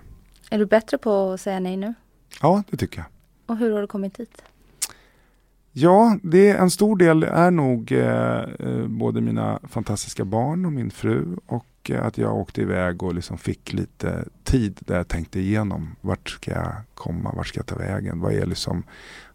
Är 0.50 0.58
du 0.58 0.66
bättre 0.66 0.98
på 0.98 1.32
att 1.32 1.40
säga 1.40 1.60
nej 1.60 1.76
nu? 1.76 1.94
Ja, 2.40 2.62
det 2.70 2.76
tycker 2.76 2.98
jag. 2.98 3.06
Och 3.46 3.56
hur 3.56 3.72
har 3.72 3.80
du 3.80 3.86
kommit 3.86 4.14
dit? 4.14 4.42
Ja, 5.72 6.18
det 6.22 6.50
en 6.50 6.70
stor 6.70 6.96
del 6.96 7.22
är 7.22 7.50
nog 7.50 7.92
eh, 7.92 8.44
eh, 8.58 8.86
både 8.86 9.20
mina 9.20 9.60
fantastiska 9.62 10.24
barn 10.24 10.64
och 10.64 10.72
min 10.72 10.90
fru 10.90 11.36
och 11.46 11.66
och 11.80 11.90
att 11.90 12.18
jag 12.18 12.36
åkte 12.36 12.62
iväg 12.62 13.02
och 13.02 13.14
liksom 13.14 13.38
fick 13.38 13.72
lite 13.72 14.24
tid 14.44 14.78
där 14.80 14.96
jag 14.96 15.08
tänkte 15.08 15.40
igenom 15.40 15.96
vart 16.00 16.28
ska 16.28 16.50
jag 16.50 16.72
komma, 16.94 17.32
vart 17.36 17.46
ska 17.46 17.58
jag 17.58 17.66
ta 17.66 17.76
vägen, 17.76 18.20
vad 18.20 18.32
är 18.32 18.46
liksom, 18.46 18.82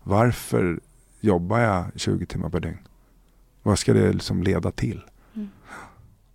varför 0.04 0.80
jobbar 1.20 1.60
jag 1.60 1.86
20 1.96 2.26
timmar 2.26 2.50
per 2.50 2.60
dygn? 2.60 2.78
Vad 3.63 3.80
ska 3.80 3.94
det 3.94 4.13
liksom 4.13 4.44
leda 4.44 4.72
till? 4.72 5.02
Mm. 5.36 5.50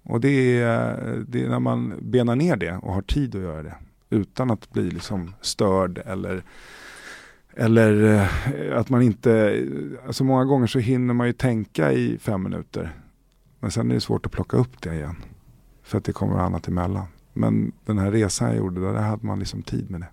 Och 0.02 0.20
det 0.20 0.60
är, 0.60 1.24
det 1.28 1.44
är, 1.44 1.48
när 1.48 1.60
man 1.60 1.94
benar 2.02 2.36
ner 2.36 2.56
det 2.56 2.76
och 2.76 2.94
har 2.94 3.02
tid 3.02 3.34
att 3.34 3.42
göra 3.42 3.62
det 3.62 3.74
utan 4.10 4.50
att 4.50 4.70
bli 4.70 4.90
liksom 4.90 5.34
störd 5.40 5.98
eller 5.98 6.42
eller 7.56 8.14
eh, 8.14 8.78
att 8.78 8.88
man 8.88 9.02
inte, 9.02 9.64
alltså 10.06 10.24
många 10.24 10.44
gånger 10.44 10.66
så 10.66 10.78
hinner 10.78 11.14
man 11.14 11.26
ju 11.26 11.32
tänka 11.32 11.92
i 11.92 12.18
fem 12.18 12.42
minuter. 12.42 12.90
Men 13.60 13.70
sen 13.70 13.90
är 13.90 13.94
det 13.94 14.00
svårt 14.00 14.26
att 14.26 14.32
plocka 14.32 14.56
upp 14.56 14.82
det 14.82 14.94
igen. 14.94 15.16
För 15.82 15.98
att 15.98 16.04
det 16.04 16.12
kommer 16.12 16.38
annat 16.38 16.68
emellan. 16.68 17.06
Men 17.32 17.72
den 17.84 17.98
här 17.98 18.10
resan 18.10 18.48
jag 18.48 18.56
gjorde, 18.56 18.80
där 18.80 19.00
hade 19.00 19.26
man 19.26 19.38
liksom 19.38 19.62
tid 19.62 19.90
med 19.90 20.00
det. 20.00 20.08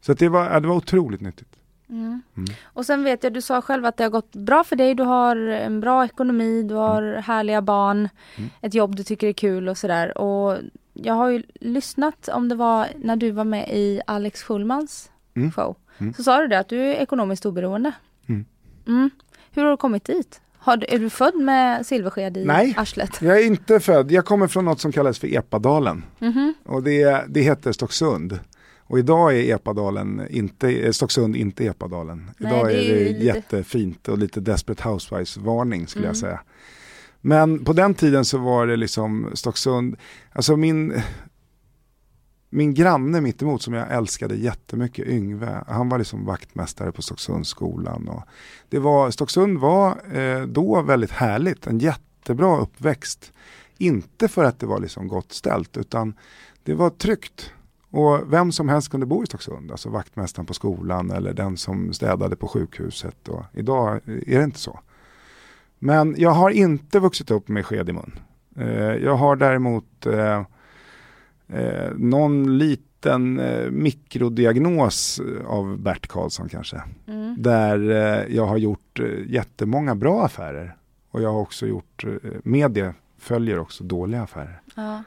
Så 0.00 0.14
det, 0.14 0.28
var, 0.28 0.60
det 0.60 0.68
var 0.68 0.76
otroligt 0.76 1.20
nyttigt. 1.20 1.56
Mm. 1.88 2.22
Mm. 2.36 2.48
Och 2.64 2.86
sen 2.86 3.04
vet 3.04 3.24
jag, 3.24 3.32
du 3.32 3.42
sa 3.42 3.62
själv 3.62 3.84
att 3.84 3.96
det 3.96 4.04
har 4.04 4.10
gått 4.10 4.36
bra 4.36 4.64
för 4.64 4.76
dig. 4.76 4.94
Du 4.94 5.02
har 5.02 5.36
en 5.36 5.80
bra 5.80 6.04
ekonomi, 6.04 6.62
du 6.62 6.74
har 6.74 7.02
mm. 7.02 7.22
härliga 7.22 7.62
barn, 7.62 8.08
mm. 8.36 8.50
ett 8.60 8.74
jobb 8.74 8.96
du 8.96 9.02
tycker 9.02 9.28
är 9.28 9.32
kul 9.32 9.68
och 9.68 9.78
sådär. 9.78 10.18
Och 10.18 10.58
jag 10.94 11.14
har 11.14 11.30
ju 11.30 11.42
lyssnat 11.60 12.28
om 12.28 12.48
det 12.48 12.54
var 12.54 12.88
när 12.98 13.16
du 13.16 13.30
var 13.30 13.44
med 13.44 13.68
i 13.68 14.00
Alex 14.06 14.42
Schulmans 14.42 15.10
mm. 15.36 15.52
show. 15.52 15.76
Mm. 15.98 16.14
Så 16.14 16.22
sa 16.22 16.40
du 16.40 16.48
det 16.48 16.58
att 16.58 16.68
du 16.68 16.80
är 16.80 16.94
ekonomiskt 16.94 17.46
oberoende. 17.46 17.92
Hur 19.54 19.62
har 19.62 19.70
du 19.70 19.76
kommit 19.76 20.04
dit? 20.04 20.40
Har, 20.58 20.84
är 20.88 20.98
du 20.98 21.10
född 21.10 21.34
med 21.34 21.86
silversked 21.86 22.36
i 22.36 22.44
Nej, 22.44 22.74
arslet? 22.76 23.22
jag 23.22 23.38
är 23.38 23.46
inte 23.46 23.80
född. 23.80 24.10
Jag 24.10 24.24
kommer 24.24 24.48
från 24.48 24.64
något 24.64 24.80
som 24.80 24.92
kallas 24.92 25.18
för 25.18 25.34
Epadalen. 25.36 26.04
Mm 26.20 26.32
-hmm. 26.32 26.52
Och 26.64 26.82
det, 26.82 27.24
det 27.28 27.40
heter 27.40 27.72
Stocksund. 27.72 28.38
Och 28.80 28.98
idag 28.98 29.38
är 29.38 29.54
Epadalen 29.54 30.26
inte, 30.30 30.68
eh, 30.70 30.92
Stocksund 30.92 31.36
inte 31.36 31.64
Epadalen. 31.64 32.30
Nej, 32.38 32.52
idag 32.52 32.72
är 32.72 32.76
det, 32.76 32.90
är 32.90 32.94
det 32.94 33.10
lite... 33.10 33.24
jättefint 33.24 34.08
och 34.08 34.18
lite 34.18 34.40
Desperate 34.40 34.88
Housewives-varning 34.88 35.86
skulle 35.86 36.04
mm. 36.04 36.08
jag 36.08 36.16
säga. 36.16 36.40
Men 37.26 37.64
på 37.64 37.72
den 37.72 37.94
tiden 37.94 38.24
så 38.24 38.38
var 38.38 38.66
det 38.66 38.76
liksom 38.76 39.30
Stocksund, 39.34 39.96
alltså 40.32 40.56
min, 40.56 41.02
min 42.50 42.74
granne 42.74 43.20
mittemot 43.20 43.62
som 43.62 43.74
jag 43.74 43.92
älskade 43.92 44.36
jättemycket, 44.36 45.06
Yngve, 45.06 45.64
han 45.66 45.88
var 45.88 45.98
liksom 45.98 46.24
vaktmästare 46.24 46.92
på 46.92 47.02
Stocksundsskolan. 47.02 48.08
Och 48.08 48.22
det 48.68 48.78
var, 48.78 49.10
Stocksund 49.10 49.58
var 49.58 50.16
eh, 50.16 50.42
då 50.42 50.82
väldigt 50.82 51.10
härligt, 51.10 51.66
en 51.66 51.78
jättebra 51.78 52.60
uppväxt. 52.60 53.32
Inte 53.78 54.28
för 54.28 54.44
att 54.44 54.60
det 54.60 54.66
var 54.66 54.80
liksom 54.80 55.08
gott 55.08 55.32
ställt 55.32 55.76
utan 55.76 56.14
det 56.62 56.74
var 56.74 56.90
tryggt. 56.90 57.52
Och 57.90 58.32
vem 58.32 58.52
som 58.52 58.68
helst 58.68 58.90
kunde 58.90 59.06
bo 59.06 59.22
i 59.22 59.26
Stocksund, 59.26 59.70
alltså 59.70 59.88
vaktmästaren 59.88 60.46
på 60.46 60.54
skolan 60.54 61.10
eller 61.10 61.32
den 61.32 61.56
som 61.56 61.92
städade 61.92 62.36
på 62.36 62.48
sjukhuset. 62.48 63.28
Och 63.28 63.44
idag 63.52 64.00
är 64.06 64.38
det 64.38 64.44
inte 64.44 64.58
så. 64.58 64.80
Men 65.78 66.14
jag 66.18 66.30
har 66.30 66.50
inte 66.50 66.98
vuxit 66.98 67.30
upp 67.30 67.48
med 67.48 67.66
sked 67.66 67.88
i 67.88 67.92
mun. 67.92 68.18
Eh, 68.56 68.94
jag 68.94 69.16
har 69.16 69.36
däremot 69.36 70.06
eh, 70.06 70.44
eh, 71.48 71.90
någon 71.96 72.58
liten 72.58 73.40
mikrodiagnos 73.70 75.20
av 75.46 75.78
Bert 75.78 76.06
Karlsson 76.06 76.48
kanske. 76.48 76.82
Mm. 77.06 77.36
Där 77.38 77.78
jag 78.28 78.46
har 78.46 78.56
gjort 78.56 79.00
eh, 79.00 79.06
jättemånga 79.26 79.94
bra 79.94 80.24
affärer. 80.24 80.76
Och 81.10 81.22
jag 81.22 81.32
har 81.32 81.40
också 81.40 81.66
gjort, 81.66 82.04
eh, 82.04 82.30
med 82.42 82.70
det 82.70 82.94
följer 83.18 83.58
också 83.58 83.84
dåliga 83.84 84.22
affärer. 84.22 84.60
Ja. 84.74 85.02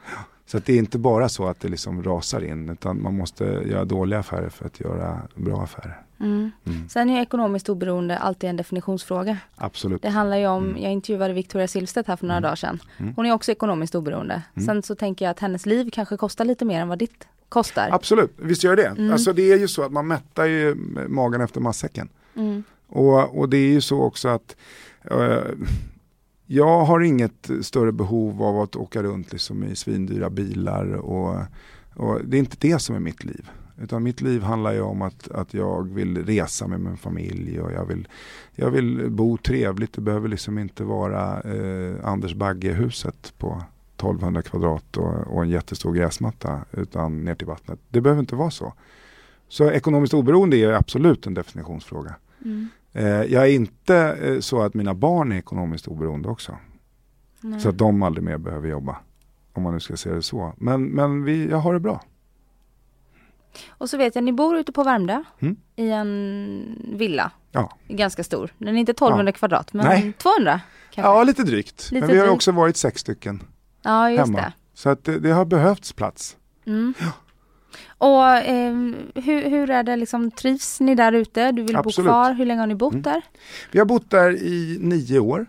Så 0.48 0.58
det 0.58 0.72
är 0.72 0.78
inte 0.78 0.98
bara 0.98 1.28
så 1.28 1.46
att 1.46 1.60
det 1.60 1.68
liksom 1.68 2.02
rasar 2.02 2.44
in 2.44 2.68
utan 2.68 3.02
man 3.02 3.16
måste 3.16 3.44
göra 3.44 3.84
dåliga 3.84 4.18
affärer 4.18 4.48
för 4.48 4.66
att 4.66 4.80
göra 4.80 5.22
bra 5.34 5.62
affärer. 5.62 6.02
Mm. 6.20 6.50
Mm. 6.66 6.88
Sen 6.88 7.10
är 7.10 7.22
ekonomiskt 7.22 7.68
oberoende 7.68 8.18
alltid 8.18 8.50
en 8.50 8.56
definitionsfråga. 8.56 9.36
Absolut. 9.56 10.02
Det 10.02 10.08
handlar 10.08 10.36
ju 10.36 10.46
om, 10.46 10.64
mm. 10.64 10.82
jag 10.82 10.92
intervjuade 10.92 11.34
Victoria 11.34 11.68
Silvstedt 11.68 12.08
här 12.08 12.16
för 12.16 12.26
några 12.26 12.36
mm. 12.36 12.42
dagar 12.42 12.56
sedan. 12.56 12.78
Mm. 12.96 13.14
Hon 13.16 13.26
är 13.26 13.32
också 13.32 13.52
ekonomiskt 13.52 13.94
oberoende. 13.94 14.42
Mm. 14.54 14.66
Sen 14.66 14.82
så 14.82 14.94
tänker 14.94 15.24
jag 15.24 15.30
att 15.30 15.40
hennes 15.40 15.66
liv 15.66 15.90
kanske 15.92 16.16
kostar 16.16 16.44
lite 16.44 16.64
mer 16.64 16.80
än 16.80 16.88
vad 16.88 16.98
ditt 16.98 17.26
kostar. 17.48 17.88
Absolut, 17.92 18.32
visst 18.36 18.64
gör 18.64 18.76
det. 18.76 18.86
Mm. 18.86 19.12
Alltså 19.12 19.32
det 19.32 19.52
är 19.52 19.58
ju 19.58 19.68
så 19.68 19.82
att 19.82 19.92
man 19.92 20.06
mättar 20.06 20.44
ju 20.44 20.74
magen 21.08 21.40
efter 21.40 21.60
matsäcken. 21.60 22.08
Och, 22.88 23.38
och 23.38 23.48
det 23.48 23.56
är 23.56 23.70
ju 23.70 23.80
så 23.80 24.02
också 24.02 24.28
att 24.28 24.56
uh, 25.12 25.38
jag 26.50 26.84
har 26.84 27.00
inget 27.00 27.50
större 27.62 27.92
behov 27.92 28.42
av 28.42 28.60
att 28.60 28.76
åka 28.76 29.02
runt 29.02 29.32
liksom 29.32 29.64
i 29.64 29.76
svindyra 29.76 30.30
bilar 30.30 30.92
och, 30.92 31.36
och 31.94 32.20
det 32.24 32.36
är 32.36 32.38
inte 32.38 32.56
det 32.60 32.78
som 32.78 32.96
är 32.96 33.00
mitt 33.00 33.24
liv. 33.24 33.50
Utan 33.80 34.02
mitt 34.02 34.20
liv 34.20 34.42
handlar 34.42 34.72
ju 34.72 34.80
om 34.80 35.02
att, 35.02 35.30
att 35.30 35.54
jag 35.54 35.94
vill 35.94 36.24
resa 36.24 36.66
med 36.66 36.80
min 36.80 36.96
familj 36.96 37.60
och 37.60 37.72
jag 37.72 37.84
vill, 37.84 38.08
jag 38.54 38.70
vill 38.70 39.10
bo 39.10 39.36
trevligt. 39.36 39.92
Det 39.92 40.00
behöver 40.00 40.28
liksom 40.28 40.58
inte 40.58 40.84
vara 40.84 41.40
eh, 41.40 42.08
Anders 42.08 42.34
Bagge-huset 42.34 43.32
på 43.38 43.62
1200 43.96 44.42
kvadrat 44.42 44.96
och, 44.96 45.36
och, 45.36 45.42
en 45.42 45.50
jättestor 45.50 45.92
gräsmatta 45.92 46.60
utan 46.72 47.24
ner 47.24 47.34
till 47.34 47.46
vattnet. 47.46 47.78
Det 47.88 48.00
behöver 48.00 48.20
inte 48.20 48.36
vara 48.36 48.50
så. 48.50 48.72
Så 49.48 49.70
ekonomiskt 49.70 50.14
oberoende 50.14 50.56
är 50.56 50.72
absolut 50.72 51.26
en 51.26 51.34
definitionsfråga. 51.34 52.14
Mm. 52.44 52.68
Eh, 52.92 53.04
jag 53.06 53.42
är 53.42 53.52
inte 53.52 53.96
eh, 53.96 54.40
så 54.40 54.62
att 54.62 54.74
mina 54.74 54.94
barn 54.94 55.32
är 55.32 55.36
ekonomiskt 55.36 55.88
oberoende 55.88 56.28
också. 56.28 56.56
Nej. 57.40 57.60
Så 57.60 57.68
att 57.68 57.78
de 57.78 58.02
aldrig 58.02 58.24
mer 58.24 58.38
behöver 58.38 58.68
jobba. 58.68 58.96
Om 59.52 59.62
man 59.62 59.74
nu 59.74 59.80
ska 59.80 59.96
se 59.96 60.10
det 60.10 60.22
så. 60.22 60.52
Men, 60.56 60.84
men 60.84 61.24
vi, 61.24 61.48
jag 61.50 61.58
har 61.58 61.74
det 61.74 61.80
bra. 61.80 62.02
Och 63.68 63.90
så 63.90 63.96
vet 63.96 64.14
jag, 64.14 64.24
ni 64.24 64.32
bor 64.32 64.56
ute 64.56 64.72
på 64.72 64.84
Värmdö 64.84 65.22
mm. 65.38 65.56
i 65.76 65.90
en 65.90 66.94
villa. 66.94 67.30
Ja. 67.52 67.76
Ganska 67.88 68.24
stor. 68.24 68.50
Den 68.58 68.76
är 68.76 68.80
inte 68.80 68.92
1200 68.92 69.32
ja. 69.32 69.32
kvadrat 69.32 69.72
men 69.72 69.86
Nej. 69.86 70.12
200? 70.18 70.60
Kanske. 70.90 71.10
Ja, 71.10 71.22
lite 71.22 71.42
drygt. 71.42 71.90
Lite 71.92 72.06
men 72.06 72.14
vi 72.14 72.18
har 72.18 72.26
drygt. 72.26 72.34
också 72.34 72.52
varit 72.52 72.76
sex 72.76 73.00
stycken 73.00 73.42
ja, 73.82 74.10
just 74.10 74.20
hemma. 74.20 74.38
Det. 74.38 74.52
Så 74.74 74.88
att 74.88 75.04
det, 75.04 75.18
det 75.18 75.30
har 75.30 75.44
behövts 75.44 75.92
plats. 75.92 76.36
Mm. 76.66 76.94
Ja. 77.00 77.12
Och 77.98 78.26
eh, 78.26 78.74
hur, 79.14 79.50
hur 79.50 79.70
är 79.70 79.82
det 79.82 79.96
liksom, 79.96 80.30
trivs 80.30 80.80
ni 80.80 80.94
där 80.94 81.12
ute? 81.12 81.52
Du 81.52 81.62
vill 81.62 81.76
Absolut. 81.76 81.96
bo 81.96 82.12
kvar, 82.12 82.32
hur 82.32 82.46
länge 82.46 82.60
har 82.60 82.66
ni 82.66 82.74
bott 82.74 82.92
mm. 82.92 83.02
där? 83.02 83.22
Vi 83.72 83.78
har 83.78 83.86
bott 83.86 84.10
där 84.10 84.42
i 84.42 84.78
nio 84.80 85.18
år. 85.18 85.46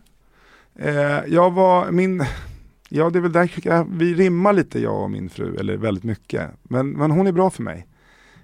Eh, 0.76 1.26
jag 1.28 1.52
var, 1.52 1.92
min, 1.92 2.26
ja 2.90 3.10
det 3.10 3.20
är 3.20 3.22
väl 3.22 3.32
där, 3.32 3.86
vi 3.98 4.14
rimmar 4.14 4.54
lite 4.54 4.80
jag 4.80 5.04
och 5.04 5.12
min 5.12 5.30
fru, 5.30 5.58
eller 5.60 5.78
väldigt 5.78 6.04
mycket. 6.04 6.50
Men, 6.64 6.90
men 6.90 7.12
hon 7.12 7.28
är 7.28 7.32
bra 7.32 7.50
för 7.50 7.64
mig. 7.64 7.88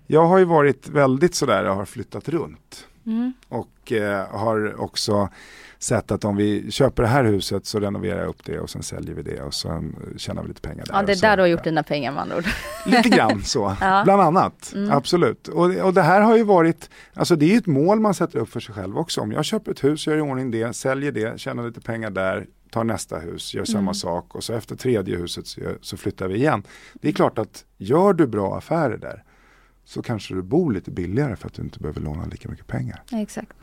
Jag 0.08 0.26
har 0.26 0.38
ju 0.38 0.46
varit 0.46 0.90
väldigt 0.90 1.36
sådär, 1.36 1.64
jag 1.64 1.76
har 1.76 1.86
flyttat 1.86 2.30
runt. 2.30 2.88
Mm. 3.06 3.34
Och 3.48 3.92
eh, 3.92 4.28
har 4.28 4.82
också 4.82 5.30
sett 5.86 6.12
att 6.12 6.26
om 6.26 6.36
vi 6.36 6.72
köper 6.72 7.04
det 7.04 7.10
här 7.10 7.24
huset 7.24 7.66
så 7.66 7.80
renoverar 7.80 8.20
jag 8.20 8.30
upp 8.30 8.46
det 8.46 8.60
och 8.60 8.70
sen 8.70 8.84
säljer 8.84 9.16
vi 9.16 9.22
det 9.22 9.42
och 9.42 9.54
sen 9.54 9.96
tjänar 10.18 10.42
vi 10.42 10.48
lite 10.48 10.62
pengar 10.62 10.86
där. 10.86 10.94
Ja, 10.94 11.02
det 11.02 11.12
är 11.12 11.22
där 11.22 11.38
du 11.38 11.44
har 11.44 11.48
gjort 11.48 11.64
dina 11.64 11.84
pengar 11.84 12.12
med 12.12 12.22
andra 12.22 12.38
ord. 12.38 12.46
Lite 12.86 13.10
grann 13.10 13.44
så, 13.44 13.76
ja. 13.82 14.02
bland 14.04 14.22
annat. 14.22 14.72
Mm. 14.76 14.92
Absolut. 14.92 15.48
Och, 15.48 15.76
och 15.76 15.94
det 15.94 16.02
här 16.02 16.22
har 16.22 16.38
ju 16.38 16.44
varit, 16.44 16.90
alltså 17.14 17.36
det 17.36 17.46
är 17.46 17.50
ju 17.50 17.58
ett 17.58 17.66
mål 17.66 18.00
man 18.00 18.14
sätter 18.14 18.40
upp 18.40 18.50
för 18.50 18.60
sig 18.60 18.76
själv 18.76 18.98
också. 18.98 19.22
Om 19.22 19.32
jag 19.32 19.46
köper 19.46 19.72
ett 19.72 19.84
hus, 19.84 20.08
gör 20.08 20.18
i 20.18 20.22
ordning 20.22 20.52
det, 20.52 20.76
säljer 20.76 21.12
det, 21.12 21.40
tjänar 21.40 21.64
lite 21.64 21.82
pengar 21.82 22.10
där, 22.10 22.46
tar 22.72 22.84
nästa 22.84 23.20
hus, 23.20 23.54
gör 23.54 23.66
samma 23.66 23.80
mm. 23.80 23.94
sak 23.94 24.36
och 24.36 24.44
så 24.44 24.54
efter 24.54 24.76
tredje 24.76 25.18
huset 25.18 25.48
så, 25.48 25.62
så 25.82 25.98
flyttar 25.98 26.28
vi 26.28 26.36
igen. 26.36 26.64
Det 26.94 27.08
är 27.08 27.14
klart 27.14 27.38
att 27.38 27.66
gör 27.78 28.14
du 28.14 28.28
bra 28.28 28.58
affärer 28.58 28.98
där 28.98 29.24
så 29.86 30.02
kanske 30.02 30.34
du 30.34 30.42
bor 30.42 30.74
lite 30.74 30.92
billigare 30.92 31.36
för 31.36 31.48
att 31.48 31.54
du 31.54 31.62
inte 31.62 31.80
behöver 31.80 32.02
låna 32.02 32.26
lika 32.26 32.50
mycket 32.50 32.68
pengar. 32.68 33.04
Exakt. 33.12 33.54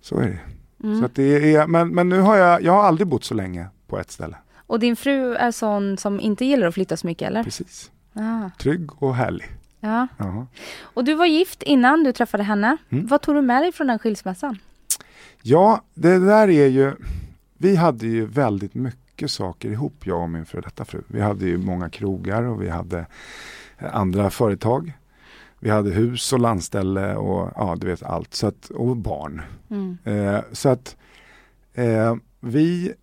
Så 0.00 0.18
är 0.18 0.26
det. 0.26 0.40
Mm. 0.84 1.00
Så 1.00 1.08
det 1.14 1.54
är, 1.54 1.66
men, 1.66 1.88
men 1.88 2.08
nu 2.08 2.20
har 2.20 2.36
jag, 2.36 2.62
jag 2.62 2.72
har 2.72 2.82
aldrig 2.82 3.08
bott 3.08 3.24
så 3.24 3.34
länge 3.34 3.66
på 3.86 3.98
ett 3.98 4.10
ställe. 4.10 4.36
Och 4.66 4.80
din 4.80 4.96
fru 4.96 5.34
är 5.34 5.50
sån 5.50 5.98
som 5.98 6.20
inte 6.20 6.44
gillar 6.44 6.66
att 6.66 6.74
flytta 6.74 6.96
så 6.96 7.06
mycket 7.06 7.28
eller? 7.28 7.44
Precis. 7.44 7.90
Ah. 8.12 8.50
Trygg 8.58 9.02
och 9.02 9.14
härlig. 9.14 9.46
Ja. 9.80 10.08
Aha. 10.18 10.46
Och 10.80 11.04
du 11.04 11.14
var 11.14 11.26
gift 11.26 11.62
innan 11.62 12.04
du 12.04 12.12
träffade 12.12 12.42
henne. 12.42 12.76
Mm. 12.90 13.06
Vad 13.06 13.22
tog 13.22 13.34
du 13.34 13.42
med 13.42 13.62
dig 13.62 13.72
från 13.72 13.86
den 13.86 13.98
skilsmässan? 13.98 14.58
Ja, 15.42 15.82
det 15.94 16.18
där 16.18 16.50
är 16.50 16.66
ju, 16.66 16.92
vi 17.58 17.76
hade 17.76 18.06
ju 18.06 18.26
väldigt 18.26 18.74
mycket 18.74 19.30
saker 19.30 19.70
ihop, 19.70 20.06
jag 20.06 20.22
och 20.22 20.30
min 20.30 20.46
före 20.46 20.60
detta 20.60 20.84
fru. 20.84 21.02
Vi 21.08 21.20
hade 21.20 21.46
ju 21.46 21.58
många 21.58 21.90
krogar 21.90 22.42
och 22.42 22.62
vi 22.62 22.68
hade 22.68 23.06
andra 23.78 24.30
företag. 24.30 24.92
Vi 25.60 25.70
hade 25.70 25.90
hus 25.90 26.32
och 26.32 26.38
landställe 26.38 27.14
och 27.16 27.52
ja, 27.54 27.76
du 27.80 27.86
vet 27.86 28.02
allt. 28.02 28.34
Så 28.34 28.46
att, 28.46 28.70
och 28.70 28.96
barn. 28.96 29.42
Mm. 29.70 29.98
Eh, 30.04 30.40
så 30.52 30.68
att 30.68 30.96
eh, 31.74 32.16
vi, 32.40 32.94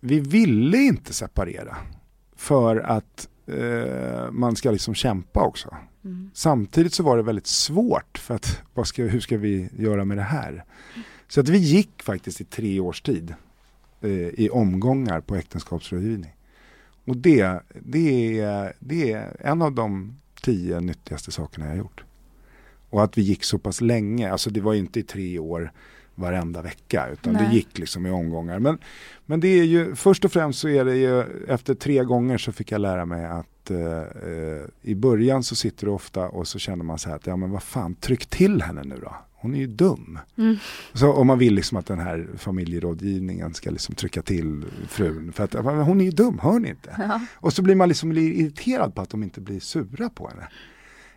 vi 0.00 0.20
ville 0.20 0.78
inte 0.78 1.12
separera. 1.12 1.76
För 2.36 2.76
att 2.76 3.28
eh, 3.46 4.30
man 4.30 4.56
ska 4.56 4.70
liksom 4.70 4.94
kämpa 4.94 5.40
också. 5.40 5.76
Mm. 6.04 6.30
Samtidigt 6.34 6.94
så 6.94 7.02
var 7.02 7.16
det 7.16 7.22
väldigt 7.22 7.46
svårt 7.46 8.18
för 8.18 8.34
att 8.34 8.62
vad 8.74 8.86
ska, 8.86 9.02
hur 9.02 9.20
ska 9.20 9.36
vi 9.36 9.68
göra 9.76 10.04
med 10.04 10.16
det 10.16 10.22
här? 10.22 10.64
Så 11.28 11.40
att 11.40 11.48
vi 11.48 11.58
gick 11.58 12.02
faktiskt 12.02 12.40
i 12.40 12.44
tre 12.44 12.80
års 12.80 13.02
tid 13.02 13.34
eh, 14.00 14.10
i 14.10 14.48
omgångar 14.52 15.20
på 15.20 15.36
äktenskapsrådgivning. 15.36 16.34
Och 17.04 17.16
det, 17.16 17.60
det, 17.80 18.40
är, 18.40 18.72
det 18.78 19.12
är 19.12 19.36
en 19.40 19.62
av 19.62 19.72
de 19.72 20.16
tio 20.40 20.80
nyttigaste 20.80 21.32
sakerna 21.32 21.66
jag 21.66 21.72
har 21.72 21.78
gjort. 21.78 22.04
Och 22.90 23.02
att 23.02 23.18
vi 23.18 23.22
gick 23.22 23.44
så 23.44 23.58
pass 23.58 23.80
länge, 23.80 24.32
alltså 24.32 24.50
det 24.50 24.60
var 24.60 24.74
inte 24.74 25.00
i 25.00 25.02
tre 25.02 25.38
år 25.38 25.72
varenda 26.14 26.62
vecka 26.62 27.08
utan 27.12 27.32
Nej. 27.32 27.46
det 27.48 27.54
gick 27.54 27.78
liksom 27.78 28.06
i 28.06 28.10
omgångar. 28.10 28.58
Men, 28.58 28.78
men 29.26 29.40
det 29.40 29.48
är 29.48 29.64
ju, 29.64 29.94
först 29.94 30.24
och 30.24 30.32
främst 30.32 30.58
så 30.58 30.68
är 30.68 30.84
det 30.84 30.96
ju, 30.96 31.22
efter 31.48 31.74
tre 31.74 32.04
gånger 32.04 32.38
så 32.38 32.52
fick 32.52 32.72
jag 32.72 32.80
lära 32.80 33.04
mig 33.04 33.26
att 33.26 33.70
eh, 33.70 33.98
eh, 33.98 34.64
i 34.82 34.94
början 34.94 35.42
så 35.42 35.56
sitter 35.56 35.86
du 35.86 35.92
ofta 35.92 36.28
och 36.28 36.48
så 36.48 36.58
känner 36.58 36.84
man 36.84 36.98
så 36.98 37.08
här 37.08 37.16
att 37.16 37.26
ja 37.26 37.36
men 37.36 37.50
vad 37.50 37.62
fan, 37.62 37.94
tryck 37.94 38.26
till 38.26 38.62
henne 38.62 38.82
nu 38.82 38.96
då. 39.02 39.16
Hon 39.40 39.54
är 39.54 39.58
ju 39.58 39.66
dum. 39.66 40.18
Mm. 40.38 40.56
Så 40.94 41.12
om 41.12 41.26
man 41.26 41.38
vill 41.38 41.54
liksom 41.54 41.78
att 41.78 41.86
den 41.86 41.98
här 41.98 42.28
familjerådgivningen 42.36 43.54
ska 43.54 43.70
liksom 43.70 43.94
trycka 43.94 44.22
till 44.22 44.64
frun. 44.88 45.32
För 45.32 45.44
att 45.44 45.54
hon 45.86 46.00
är 46.00 46.04
ju 46.04 46.10
dum, 46.10 46.38
hör 46.42 46.58
ni 46.58 46.68
inte? 46.68 46.94
Ja. 46.98 47.20
Och 47.34 47.52
så 47.52 47.62
blir 47.62 47.74
man 47.74 47.88
liksom 47.88 48.12
irriterad 48.12 48.94
på 48.94 49.02
att 49.02 49.10
de 49.10 49.22
inte 49.22 49.40
blir 49.40 49.60
sura 49.60 50.08
på 50.10 50.28
henne. 50.28 50.48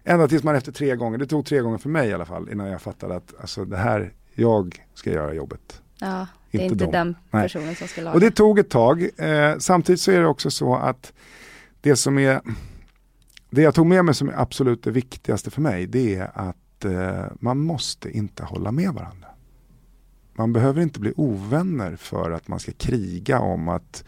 Ända 0.04 0.28
tills 0.28 0.44
man 0.44 0.56
efter 0.56 0.72
tre 0.72 0.96
gånger, 0.96 1.18
det 1.18 1.26
tog 1.26 1.46
tre 1.46 1.60
gånger 1.60 1.78
för 1.78 1.90
mig 1.90 2.10
i 2.10 2.14
alla 2.14 2.26
fall, 2.26 2.50
innan 2.52 2.68
jag 2.68 2.82
fattade 2.82 3.16
att 3.16 3.34
alltså, 3.42 3.66
det 3.66 3.78
här, 3.78 4.14
jag 4.34 4.86
ska 4.94 5.12
göra 5.12 5.34
jobbet. 5.34 5.82
Ja, 6.00 6.28
det 6.52 6.58
är 6.58 6.62
inte, 6.62 6.74
inte 6.74 6.98
den 6.98 7.16
personen 7.32 7.68
Nej. 7.68 7.76
som 7.76 7.88
ska 7.88 8.02
laga. 8.02 8.14
Och 8.14 8.20
det 8.20 8.32
tog 8.32 8.60
ett 8.60 8.70
tag. 8.70 9.10
Eh, 9.18 9.58
samtidigt 9.60 10.02
så 10.02 10.12
är 10.12 10.20
det 10.20 10.28
också 10.28 10.52
så 10.52 10.76
att 10.76 11.14
det 11.82 11.96
som 11.96 12.18
är, 12.18 12.42
det 13.50 13.62
jag 13.62 13.76
tog 13.76 13.86
med 13.86 14.06
mig 14.06 14.16
som 14.16 14.30
är 14.30 14.42
absolut 14.42 14.84
det 14.84 14.92
viktigaste 14.92 15.52
för 15.52 15.62
mig, 15.62 15.88
det 15.88 16.16
är 16.16 16.32
att 16.34 16.58
eh, 16.86 17.26
man 17.40 17.60
måste 17.60 18.12
inte 18.12 18.44
hålla 18.44 18.72
med 18.72 18.94
varandra. 18.94 19.28
Man 20.34 20.54
behöver 20.54 20.82
inte 20.82 21.00
bli 21.00 21.14
ovänner 21.16 21.96
för 21.96 22.32
att 22.32 22.48
man 22.48 22.60
ska 22.60 22.72
kriga 22.72 23.40
om 23.40 23.70
att, 23.70 24.04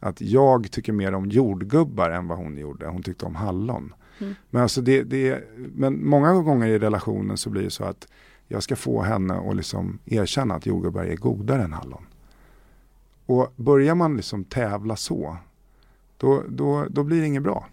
att 0.00 0.20
jag 0.20 0.70
tycker 0.70 0.92
mer 0.92 1.14
om 1.14 1.26
jordgubbar 1.30 2.10
än 2.10 2.28
vad 2.28 2.38
hon 2.38 2.58
gjorde. 2.58 2.86
Hon 2.86 3.02
tyckte 3.02 3.26
om 3.26 3.34
hallon. 3.34 3.94
Mm. 4.18 4.34
Men, 4.50 4.62
alltså 4.62 4.80
det, 4.80 5.02
det, 5.02 5.44
men 5.56 6.06
många 6.06 6.32
gånger 6.32 6.66
i 6.66 6.78
relationen 6.78 7.36
så 7.36 7.50
blir 7.50 7.62
det 7.62 7.70
så 7.70 7.84
att 7.84 8.08
jag 8.48 8.62
ska 8.62 8.76
få 8.76 9.02
henne 9.02 9.34
att 9.34 9.56
liksom 9.56 9.98
erkänna 10.04 10.54
att 10.54 10.66
jordgubbar 10.66 11.04
är 11.04 11.16
godare 11.16 11.62
än 11.62 11.72
hallon. 11.72 12.06
Och 13.26 13.52
börjar 13.56 13.94
man 13.94 14.16
liksom 14.16 14.44
tävla 14.44 14.96
så, 14.96 15.36
då, 16.16 16.42
då, 16.48 16.86
då 16.90 17.02
blir 17.02 17.20
det 17.20 17.26
inget 17.26 17.42
bra. 17.42 17.66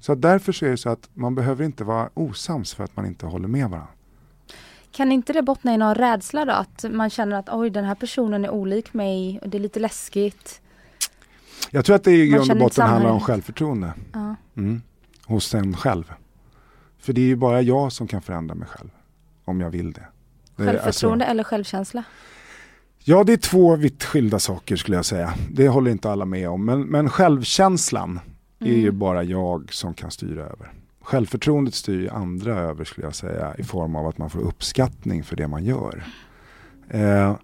Så 0.00 0.14
därför 0.14 0.52
så 0.52 0.66
är 0.66 0.70
det 0.70 0.76
så 0.76 0.88
att 0.88 1.08
man 1.14 1.34
behöver 1.34 1.64
inte 1.64 1.84
vara 1.84 2.10
osams 2.14 2.74
för 2.74 2.84
att 2.84 2.96
man 2.96 3.06
inte 3.06 3.26
håller 3.26 3.48
med 3.48 3.70
varandra. 3.70 3.92
Kan 4.92 5.12
inte 5.12 5.32
det 5.32 5.42
bottna 5.42 5.74
i 5.74 5.76
någon 5.76 5.94
rädsla 5.94 6.44
då? 6.44 6.52
Att 6.52 6.84
man 6.90 7.10
känner 7.10 7.36
att 7.36 7.48
oj 7.48 7.70
den 7.70 7.84
här 7.84 7.94
personen 7.94 8.44
är 8.44 8.50
olik 8.50 8.94
mig 8.94 9.38
och 9.42 9.48
det 9.48 9.58
är 9.58 9.60
lite 9.60 9.80
läskigt. 9.80 10.60
Jag 11.70 11.84
tror 11.84 11.96
att 11.96 12.04
det 12.04 12.12
i 12.12 12.28
grund 12.28 12.50
och 12.50 12.58
botten 12.58 12.86
handlar 12.86 13.10
om 13.10 13.20
självförtroende. 13.20 13.92
Ja. 14.12 14.36
Mm 14.56 14.82
hos 15.30 15.54
en 15.54 15.76
själv. 15.76 16.12
För 16.98 17.12
det 17.12 17.20
är 17.20 17.26
ju 17.26 17.36
bara 17.36 17.62
jag 17.62 17.92
som 17.92 18.06
kan 18.06 18.22
förändra 18.22 18.54
mig 18.54 18.68
själv. 18.68 18.90
Om 19.44 19.60
jag 19.60 19.70
vill 19.70 19.92
det. 19.92 20.06
Självförtroende 20.56 21.24
alltså, 21.24 21.30
eller 21.30 21.44
självkänsla? 21.44 22.04
Ja, 22.98 23.24
det 23.24 23.32
är 23.32 23.36
två 23.36 23.76
vitt 23.76 24.04
skilda 24.04 24.38
saker 24.38 24.76
skulle 24.76 24.96
jag 24.96 25.04
säga. 25.04 25.34
Det 25.50 25.68
håller 25.68 25.90
inte 25.90 26.10
alla 26.10 26.24
med 26.24 26.48
om. 26.48 26.64
Men, 26.64 26.82
men 26.82 27.10
självkänslan 27.10 28.20
mm. 28.60 28.72
är 28.72 28.78
ju 28.78 28.90
bara 28.90 29.22
jag 29.22 29.72
som 29.72 29.94
kan 29.94 30.10
styra 30.10 30.42
över. 30.42 30.72
Självförtroendet 31.00 31.74
styr 31.74 32.00
ju 32.00 32.08
andra 32.08 32.58
över 32.58 32.84
skulle 32.84 33.06
jag 33.06 33.14
säga 33.14 33.54
i 33.58 33.62
form 33.62 33.96
av 33.96 34.06
att 34.06 34.18
man 34.18 34.30
får 34.30 34.40
uppskattning 34.40 35.24
för 35.24 35.36
det 35.36 35.48
man 35.48 35.64
gör. 35.64 36.04
Eh, 36.88 37.36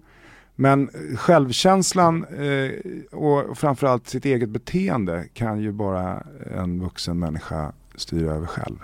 men 0.55 0.89
självkänslan 1.15 2.25
eh, 2.25 2.71
och 3.11 3.57
framförallt 3.57 4.07
sitt 4.07 4.25
eget 4.25 4.49
beteende 4.49 5.27
kan 5.33 5.59
ju 5.59 5.71
bara 5.71 6.23
en 6.55 6.81
vuxen 6.81 7.19
människa 7.19 7.73
styra 7.95 8.33
över 8.33 8.47
själv. 8.47 8.77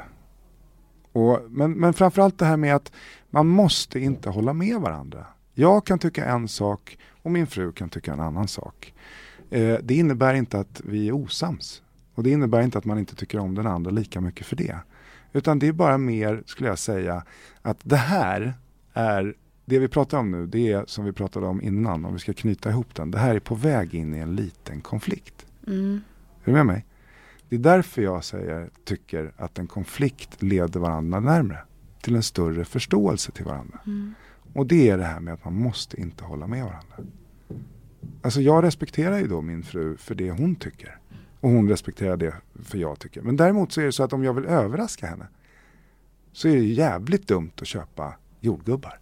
Och, 1.12 1.40
men, 1.50 1.72
men 1.72 1.94
framförallt 1.94 2.40
det 2.40 2.46
här 2.46 2.58
med 2.58 2.76
att 2.76 2.92
man 3.30 3.48
måste 3.48 4.00
inte 4.00 4.30
hålla 4.30 4.54
med 4.54 4.80
varandra. 4.80 5.26
Jag 5.54 5.86
kan 5.86 6.00
tycka 6.00 6.26
en 6.26 6.48
sak 6.48 6.98
och 7.22 7.32
min 7.32 7.48
fru 7.48 7.72
kan 7.72 7.90
tycka 7.90 8.14
en 8.14 8.20
annan 8.20 8.48
sak. 8.48 8.94
Eh, 9.50 9.78
det 9.84 9.96
innebär 9.96 10.34
inte 10.34 10.60
att 10.60 10.82
vi 10.86 11.08
är 11.08 11.12
osams. 11.12 11.83
Och 12.16 12.24
det 12.24 12.30
innebär 12.30 12.62
inte 12.62 12.78
att 12.78 12.86
man 12.86 13.00
inte 13.00 13.16
tycker 13.16 13.40
om 13.40 13.56
den 13.56 13.68
andra 13.68 13.92
lika 13.92 14.22
mycket 14.22 14.48
för 14.48 14.56
det. 14.56 14.78
Utan 15.34 15.60
det 15.60 15.68
är 15.68 15.74
bara 15.74 15.98
mer, 15.98 16.44
skulle 16.46 16.70
jag 16.70 16.80
säga, 16.80 17.24
att 17.62 17.78
det 17.84 17.96
här 17.96 18.54
är 18.94 19.36
det 19.66 19.80
vi 19.80 19.88
pratar 19.88 20.18
om 20.18 20.32
nu, 20.32 20.46
det 20.46 20.72
är 20.72 20.86
som 20.88 21.06
vi 21.06 21.12
pratade 21.12 21.46
om 21.46 21.62
innan, 21.62 22.06
om 22.06 22.14
vi 22.14 22.20
ska 22.20 22.34
knyta 22.34 22.70
ihop 22.70 22.96
den. 22.96 23.12
Det 23.12 23.18
här 23.18 23.36
är 23.36 23.40
på 23.40 23.56
väg 23.56 23.96
in 23.96 24.16
i 24.16 24.20
en 24.20 24.36
liten 24.36 24.82
konflikt. 24.82 25.46
Mm. 25.68 26.02
Är 26.44 26.46
du 26.46 26.52
med 26.52 26.66
mig? 26.66 26.86
Det 27.50 27.56
är 27.56 27.60
därför 27.60 28.02
jag 28.02 28.24
säger, 28.24 28.70
tycker 28.84 29.32
att 29.38 29.60
en 29.60 29.68
konflikt 29.68 30.44
leder 30.44 30.80
varandra 30.80 31.20
närmre. 31.20 31.60
Till 32.02 32.16
en 32.16 32.24
större 32.24 32.66
förståelse 32.66 33.32
till 33.32 33.46
varandra. 33.46 33.80
Mm. 33.86 34.14
Och 34.54 34.68
det 34.68 34.90
är 34.90 34.98
det 34.98 35.04
här 35.04 35.20
med 35.20 35.34
att 35.34 35.46
man 35.46 35.56
måste 35.56 36.02
inte 36.02 36.24
hålla 36.24 36.48
med 36.48 36.64
varandra. 36.64 36.96
Alltså 38.22 38.42
jag 38.42 38.64
respekterar 38.64 39.20
ju 39.20 39.28
då 39.28 39.42
min 39.42 39.64
fru 39.64 39.98
för 39.98 40.16
det 40.16 40.32
hon 40.32 40.56
tycker. 40.56 41.00
Och 41.44 41.50
hon 41.50 41.70
respekterar 41.70 42.18
det 42.18 42.34
för 42.64 42.78
jag 42.78 43.00
tycker. 43.00 43.22
Men 43.22 43.38
däremot 43.38 43.72
så 43.72 43.82
är 43.82 43.86
det 43.86 43.92
så 43.92 44.04
att 44.04 44.14
om 44.14 44.24
jag 44.24 44.34
vill 44.34 44.46
överraska 44.46 45.08
henne 45.08 45.28
så 46.32 46.48
är 46.48 46.56
det 46.56 46.64
jävligt 46.64 47.28
dumt 47.28 47.52
att 47.62 47.68
köpa 47.68 48.14
jordgubbar 48.40 49.00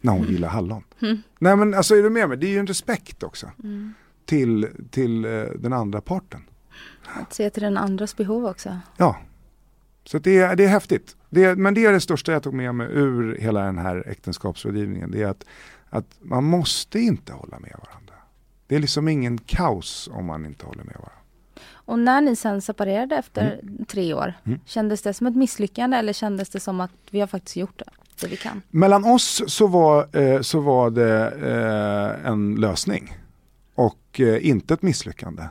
när 0.00 0.12
hon 0.12 0.20
mm. 0.20 0.32
gillar 0.32 0.48
hallon. 0.48 0.84
Mm. 1.02 1.22
Nej 1.38 1.56
men 1.56 1.74
alltså 1.74 1.96
är 1.96 2.02
du 2.02 2.10
med 2.10 2.28
mig? 2.28 2.38
Det 2.38 2.46
är 2.46 2.50
ju 2.50 2.58
en 2.58 2.66
respekt 2.66 3.22
också. 3.22 3.50
Mm. 3.64 3.94
Till, 4.24 4.68
till 4.90 5.24
uh, 5.24 5.50
den 5.58 5.72
andra 5.72 6.00
parten. 6.00 6.42
Att 7.20 7.34
se 7.34 7.50
till 7.50 7.62
den 7.62 7.76
andras 7.76 8.16
behov 8.16 8.46
också. 8.46 8.78
Ja. 8.96 9.16
Så 10.04 10.18
det, 10.18 10.38
är, 10.38 10.56
det 10.56 10.64
är 10.64 10.68
häftigt. 10.68 11.16
Det, 11.28 11.56
men 11.56 11.74
det 11.74 11.84
är 11.84 11.92
det 11.92 12.00
största 12.00 12.32
jag 12.32 12.42
tog 12.42 12.54
med 12.54 12.74
mig 12.74 12.88
ur 12.90 13.36
hela 13.36 13.60
den 13.60 13.78
här 13.78 14.04
äktenskapsrådgivningen. 14.08 15.10
Det 15.10 15.22
är 15.22 15.28
att, 15.28 15.44
att 15.90 16.06
man 16.20 16.44
måste 16.44 17.00
inte 17.00 17.32
hålla 17.32 17.58
med 17.58 17.76
varandra. 17.84 18.14
Det 18.66 18.76
är 18.76 18.80
liksom 18.80 19.08
ingen 19.08 19.38
kaos 19.38 20.10
om 20.12 20.26
man 20.26 20.46
inte 20.46 20.66
håller 20.66 20.84
med 20.84 20.94
varandra. 20.94 21.19
Och 21.90 21.98
när 21.98 22.20
ni 22.20 22.36
sen 22.36 22.62
separerade 22.62 23.16
efter 23.16 23.58
mm. 23.62 23.84
tre 23.84 24.14
år, 24.14 24.34
mm. 24.44 24.60
kändes 24.64 25.02
det 25.02 25.14
som 25.14 25.26
ett 25.26 25.36
misslyckande 25.36 25.96
eller 25.96 26.12
kändes 26.12 26.48
det 26.48 26.60
som 26.60 26.80
att 26.80 26.90
vi 27.10 27.20
har 27.20 27.26
faktiskt 27.26 27.56
gjort 27.56 27.78
det? 27.78 27.84
det 28.20 28.26
vi 28.26 28.36
kan? 28.36 28.62
Mellan 28.70 29.04
oss 29.04 29.42
så 29.46 29.66
var, 29.66 30.16
eh, 30.16 30.40
så 30.40 30.60
var 30.60 30.90
det 30.90 31.26
eh, 31.26 32.30
en 32.30 32.54
lösning 32.54 33.16
och 33.74 34.20
eh, 34.20 34.46
inte 34.46 34.74
ett 34.74 34.82
misslyckande. 34.82 35.42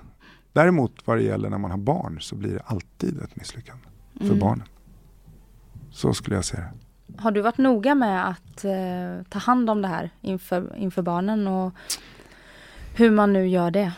Däremot 0.53 1.07
vad 1.07 1.17
det 1.17 1.23
gäller 1.23 1.49
när 1.49 1.57
man 1.57 1.71
har 1.71 1.77
barn 1.77 2.21
så 2.21 2.35
blir 2.35 2.53
det 2.53 2.61
alltid 2.65 3.21
ett 3.21 3.35
misslyckande 3.35 3.83
för 4.17 4.25
mm. 4.25 4.39
barnen. 4.39 4.67
Så 5.91 6.13
skulle 6.13 6.35
jag 6.35 6.45
säga 6.45 6.65
Har 7.17 7.31
du 7.31 7.41
varit 7.41 7.57
noga 7.57 7.95
med 7.95 8.29
att 8.29 8.65
eh, 8.65 9.25
ta 9.29 9.39
hand 9.39 9.69
om 9.69 9.81
det 9.81 9.87
här 9.87 10.09
inför, 10.21 10.75
inför 10.77 11.01
barnen 11.01 11.47
och 11.47 11.73
hur 12.95 13.11
man 13.11 13.33
nu 13.33 13.47
gör 13.47 13.71
det? 13.71 13.93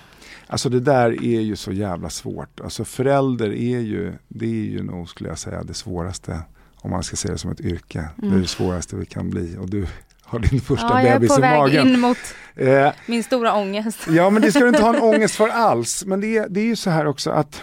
Alltså 0.52 0.70
det 0.70 0.80
där 0.80 1.24
är 1.24 1.42
ju 1.42 1.56
så 1.56 1.72
jävla 1.72 2.10
svårt. 2.10 2.60
Alltså 2.60 2.86
förälder 2.86 3.50
är 3.54 3.80
ju, 3.80 4.14
det 4.28 4.46
är 4.46 4.66
ju 4.66 4.84
nog 4.84 5.10
skulle 5.10 5.30
jag 5.30 5.40
säga 5.40 5.64
det 5.64 5.74
svåraste 5.74 6.42
om 6.76 6.92
man 6.92 7.04
ska 7.04 7.16
se 7.16 7.32
det 7.32 7.38
som 7.38 7.52
ett 7.52 7.62
yrke. 7.62 8.00
Mm. 8.00 8.30
Det 8.32 8.38
är 8.38 8.42
det 8.42 8.48
svåraste 8.48 8.96
vi 8.96 9.06
kan 9.06 9.30
bli. 9.30 9.58
Och 9.58 9.70
du 9.70 9.88
har 10.22 10.40
din 10.40 10.62
första 10.62 11.04
ja, 11.04 11.14
bebis 11.14 11.38
i 11.38 11.42
magen. 11.42 11.54
Jag 11.54 11.58
är 11.58 11.84
på 11.84 11.84
väg 11.84 11.94
in 11.94 12.00
mot 12.00 12.18
eh, 12.56 12.92
min 13.06 13.24
stora 13.24 13.56
ångest. 13.56 14.00
Ja, 14.10 14.30
men 14.30 14.42
det 14.42 14.52
ska 14.52 14.60
du 14.60 14.68
inte 14.68 14.82
ha 14.82 14.96
en 14.96 15.02
ångest 15.16 15.36
för 15.36 15.48
alls. 15.48 16.06
Men 16.06 16.22
det 16.22 16.38
är, 16.38 16.50
det 16.50 16.60
är 16.60 16.66
ju 16.66 16.76
så 16.76 16.90
här 16.90 17.06
också 17.06 17.32
att 17.32 17.62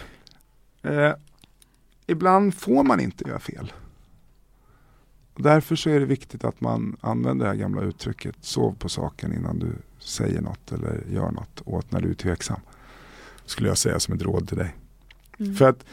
eh, 0.82 1.12
ibland 2.06 2.54
får 2.54 2.84
man 2.84 3.00
inte 3.00 3.28
göra 3.28 3.38
fel. 3.38 3.72
Därför 5.36 5.76
så 5.76 5.90
är 5.90 6.00
det 6.00 6.06
viktigt 6.06 6.44
att 6.44 6.60
man 6.60 6.96
använder 7.00 7.44
det 7.44 7.50
här 7.50 7.58
gamla 7.58 7.82
uttrycket 7.82 8.36
sov 8.40 8.74
på 8.78 8.88
saken 8.88 9.34
innan 9.34 9.58
du 9.58 9.72
säger 9.98 10.40
något 10.40 10.72
eller 10.72 11.04
gör 11.10 11.30
något 11.30 11.62
åt 11.64 11.92
när 11.92 12.00
du 12.00 12.10
är 12.10 12.14
tveksam. 12.14 12.60
Skulle 13.48 13.68
jag 13.68 13.78
säga 13.78 14.00
som 14.00 14.14
ett 14.14 14.22
råd 14.22 14.48
till 14.48 14.56
dig. 14.56 14.76
Mm. 15.38 15.54
För 15.54 15.68
att 15.68 15.84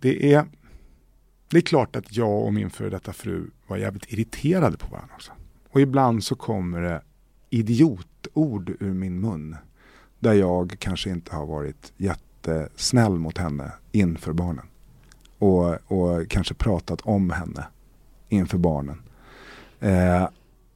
det 0.00 0.32
är 0.34 0.46
det 1.48 1.58
är 1.58 1.62
klart 1.62 1.96
att 1.96 2.16
jag 2.16 2.44
och 2.44 2.54
min 2.54 2.70
före 2.70 2.90
detta 2.90 3.12
fru 3.12 3.50
var 3.66 3.76
jävligt 3.76 4.12
irriterade 4.12 4.76
på 4.76 4.86
varandra 4.86 5.14
också. 5.14 5.32
Och 5.70 5.80
ibland 5.80 6.24
så 6.24 6.34
kommer 6.34 6.80
det 6.80 7.02
idiotord 7.50 8.76
ur 8.80 8.92
min 8.92 9.20
mun. 9.20 9.56
Där 10.18 10.32
jag 10.32 10.76
kanske 10.78 11.10
inte 11.10 11.36
har 11.36 11.46
varit 11.46 11.92
jättesnäll 11.96 13.18
mot 13.18 13.38
henne 13.38 13.72
inför 13.92 14.32
barnen. 14.32 14.66
Och, 15.38 15.92
och 15.92 16.28
kanske 16.28 16.54
pratat 16.54 17.00
om 17.00 17.30
henne 17.30 17.66
inför 18.28 18.58
barnen. 18.58 19.02
Eh, 19.80 20.28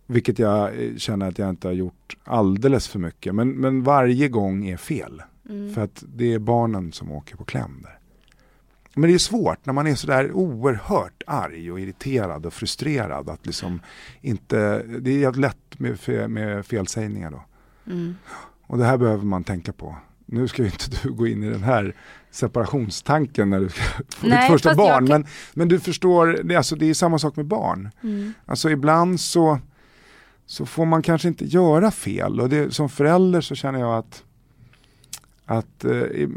vilket 0.06 0.38
jag 0.38 0.72
känner 0.96 1.28
att 1.28 1.38
jag 1.38 1.48
inte 1.48 1.68
har 1.68 1.72
gjort 1.72 2.16
alldeles 2.24 2.88
för 2.88 2.98
mycket. 2.98 3.34
Men, 3.34 3.50
men 3.50 3.82
varje 3.82 4.28
gång 4.28 4.68
är 4.68 4.76
fel. 4.76 5.22
Mm. 5.48 5.74
För 5.74 5.80
att 5.82 6.04
det 6.16 6.32
är 6.34 6.38
barnen 6.38 6.92
som 6.92 7.12
åker 7.12 7.36
på 7.36 7.44
kläm 7.44 7.80
där. 7.82 7.98
Men 8.94 9.08
det 9.10 9.14
är 9.14 9.18
svårt 9.18 9.66
när 9.66 9.72
man 9.72 9.86
är 9.86 9.94
sådär 9.94 10.32
oerhört 10.32 11.22
arg 11.26 11.72
och 11.72 11.80
irriterad 11.80 12.46
och 12.46 12.52
frustrerad 12.52 13.28
att 13.30 13.46
liksom 13.46 13.80
inte, 14.20 14.82
det 14.82 15.24
är 15.24 15.32
lätt 15.32 15.78
med, 15.78 16.00
fel, 16.00 16.28
med 16.28 16.66
felsägningar 16.66 17.30
då. 17.30 17.44
Mm. 17.92 18.14
Och 18.66 18.78
det 18.78 18.84
här 18.84 18.96
behöver 18.96 19.24
man 19.24 19.44
tänka 19.44 19.72
på. 19.72 19.96
Nu 20.26 20.48
ska 20.48 20.62
ju 20.62 20.68
inte 20.68 20.84
du 21.02 21.12
gå 21.12 21.26
in 21.26 21.44
i 21.44 21.50
den 21.50 21.62
här 21.62 21.94
separationstanken 22.30 23.50
när 23.50 23.60
du 23.60 23.68
ska 23.68 23.82
få 24.16 24.26
Nej, 24.26 24.40
ditt 24.42 24.50
första 24.52 24.74
barn. 24.74 25.06
kan- 25.06 25.20
Men, 25.20 25.26
men 25.54 25.68
du 25.68 25.80
förstår, 25.80 26.40
det, 26.44 26.56
alltså, 26.56 26.76
det 26.76 26.86
är 26.90 26.94
samma 26.94 27.18
sak 27.18 27.36
med 27.36 27.46
barn. 27.46 27.90
Mm. 28.02 28.32
Alltså 28.46 28.70
ibland 28.70 29.20
så, 29.20 29.58
så 30.46 30.66
får 30.66 30.84
man 30.86 31.02
kanske 31.02 31.28
inte 31.28 31.44
göra 31.44 31.90
fel 31.90 32.40
och 32.40 32.48
det, 32.48 32.74
som 32.74 32.88
förälder 32.88 33.40
så 33.40 33.54
känner 33.54 33.80
jag 33.80 33.98
att 33.98 34.24
att 35.50 35.84
eh, 35.84 35.90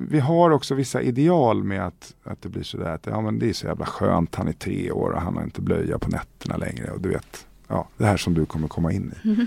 vi 0.09 0.20
har 0.20 0.49
också 0.51 0.76
vissa 0.76 1.01
ideal 1.01 1.64
med 1.64 1.88
att, 1.88 2.16
att 2.24 2.41
det 2.41 2.49
blir 2.49 2.64
sådär 2.64 2.93
att 2.95 3.05
ja, 3.05 3.22
men 3.22 3.39
det 3.39 3.49
är 3.49 3.53
så 3.53 3.68
jävla 3.68 3.86
skönt, 3.86 4.36
han 4.36 4.47
är 4.47 4.53
tre 4.53 4.91
år 4.91 5.12
och 5.12 5.22
han 5.22 5.36
har 5.36 5.43
inte 5.43 5.62
blöja 5.62 5.99
på 5.99 6.09
nätterna 6.09 6.57
längre 6.57 6.91
och 6.91 7.01
du 7.01 7.09
vet, 7.09 7.47
ja, 7.68 7.88
det 7.97 8.05
här 8.05 8.18
som 8.18 8.34
du 8.34 8.45
kommer 8.45 8.68
komma 8.68 8.91
in 8.91 9.14
i. 9.24 9.45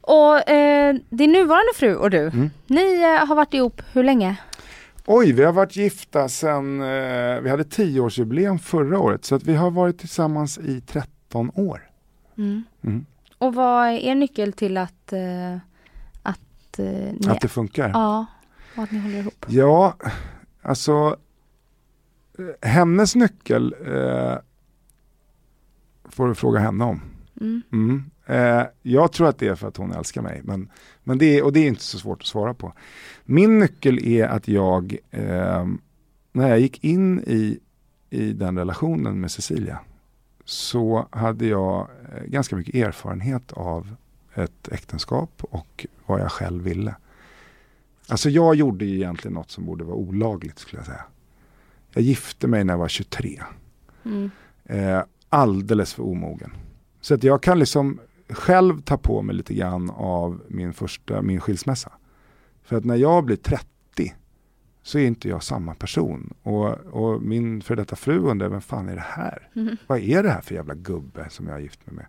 Och 0.00 0.50
eh, 0.50 0.96
din 1.10 1.32
nuvarande 1.32 1.72
fru 1.74 1.94
och 1.96 2.10
du, 2.10 2.18
Mm. 2.18 2.50
ni 2.66 3.02
eh, 3.02 3.26
har 3.28 3.34
varit 3.34 3.54
ihop 3.54 3.82
hur 3.92 4.04
länge? 4.04 4.36
Oj, 5.06 5.32
vi 5.32 5.44
har 5.44 5.52
varit 5.52 5.76
gifta 5.76 6.28
sedan, 6.28 6.80
eh, 6.80 7.40
vi 7.40 7.50
hade 7.50 7.64
tioårsjubileum 7.64 8.58
förra 8.58 8.98
året 8.98 9.24
så 9.24 9.34
att 9.34 9.42
vi 9.42 9.54
har 9.54 9.70
varit 9.70 9.98
tillsammans 9.98 10.58
i 10.58 10.80
13 10.80 11.50
år. 11.54 11.88
Mm. 12.38 12.62
Mm. 12.84 13.06
Och 13.38 13.54
vad 13.54 13.86
är 13.88 13.92
er 13.98 14.14
nyckel 14.14 14.52
till 14.52 14.76
att, 14.76 15.12
eh, 15.12 15.56
att 16.22 16.78
eh. 16.78 17.30
Att 17.32 17.40
det 17.40 17.48
funkar. 17.48 17.90
Ja, 17.94 18.26
och 18.76 18.82
att 18.82 18.90
ni 18.90 18.98
håller 18.98 19.18
ihop? 19.18 19.46
Ja, 19.48 19.96
alltså 20.62 21.16
hennes 22.62 23.14
nyckel 23.14 23.74
eh, 23.86 24.36
får 26.04 26.28
du 26.28 26.34
fråga 26.34 26.60
henne 26.60 26.84
om. 26.84 27.00
Mm. 27.40 27.62
Mm. 27.72 28.10
Eh, 28.26 28.66
jag 28.82 29.12
tror 29.12 29.28
att 29.28 29.38
det 29.38 29.48
är 29.48 29.54
för 29.54 29.68
att 29.68 29.76
hon 29.76 29.92
älskar 29.92 30.22
mig, 30.22 30.40
men, 30.44 30.68
men 31.04 31.18
det, 31.18 31.38
är, 31.38 31.44
och 31.44 31.52
det 31.52 31.60
är 31.60 31.66
inte 31.66 31.82
så 31.82 31.98
svårt 31.98 32.20
att 32.20 32.26
svara 32.26 32.54
på. 32.54 32.72
Min 33.24 33.58
nyckel 33.58 34.06
är 34.06 34.26
att 34.26 34.48
jag, 34.48 34.96
eh, 35.10 35.66
när 36.32 36.48
jag 36.48 36.60
gick 36.60 36.84
in 36.84 37.20
i, 37.20 37.58
i 38.10 38.32
den 38.32 38.58
relationen 38.58 39.20
med 39.20 39.30
Cecilia, 39.30 39.78
så 40.44 41.08
hade 41.10 41.46
jag 41.46 41.88
eh, 42.12 42.24
ganska 42.24 42.56
mycket 42.56 42.74
erfarenhet 42.74 43.52
av 43.52 43.94
ett 44.34 44.68
äktenskap 44.68 45.30
och 45.50 45.86
vad 46.06 46.20
jag 46.20 46.32
själv 46.32 46.62
ville. 46.64 46.94
Alltså 48.12 48.30
jag 48.30 48.54
gjorde 48.54 48.84
ju 48.84 48.94
egentligen 48.96 49.34
något 49.34 49.50
som 49.50 49.66
borde 49.66 49.84
vara 49.84 49.96
olagligt 49.96 50.58
skulle 50.58 50.78
jag 50.80 50.86
säga. 50.86 51.04
Jag 51.90 52.04
gifte 52.04 52.46
mig 52.46 52.64
när 52.64 52.72
jag 52.74 52.78
var 52.78 52.88
23 52.88 53.42
Mm. 54.04 54.30
eh, 54.64 55.02
alldeles 55.28 55.94
för 55.94 56.02
omogen. 56.02 56.52
Så 57.00 57.14
att 57.14 57.24
jag 57.24 57.42
kan 57.42 57.58
liksom 57.58 58.00
själv 58.28 58.80
ta 58.82 58.96
på 58.96 59.22
mig 59.22 59.36
lite 59.36 59.54
grann 59.54 59.90
av 59.90 60.42
min 60.48 60.72
första, 60.72 61.22
min 61.22 61.40
skilsmässa. 61.40 61.92
För 62.62 62.76
att 62.76 62.84
när 62.84 62.96
jag 62.96 63.24
blir 63.24 63.36
30 63.36 64.14
så 64.82 64.98
är 64.98 65.06
inte 65.06 65.28
jag 65.28 65.42
samma 65.42 65.74
person. 65.74 66.34
Och, 66.42 66.68
och 66.74 67.22
min 67.22 67.62
för 67.62 67.76
detta 67.76 67.96
fru 67.96 68.18
undrar, 68.18 68.48
vem 68.48 68.60
fan 68.60 68.88
är 68.88 68.94
det 68.94 69.04
här? 69.06 69.48
Mm. 69.56 69.76
Vad 69.86 69.98
är 69.98 70.22
det 70.22 70.30
här 70.30 70.40
för 70.40 70.54
jävla 70.54 70.74
gubbe 70.74 71.26
som 71.30 71.46
jag 71.46 71.54
har 71.54 71.60
gift 71.60 71.86
mig 71.86 71.94
med? 71.96 72.06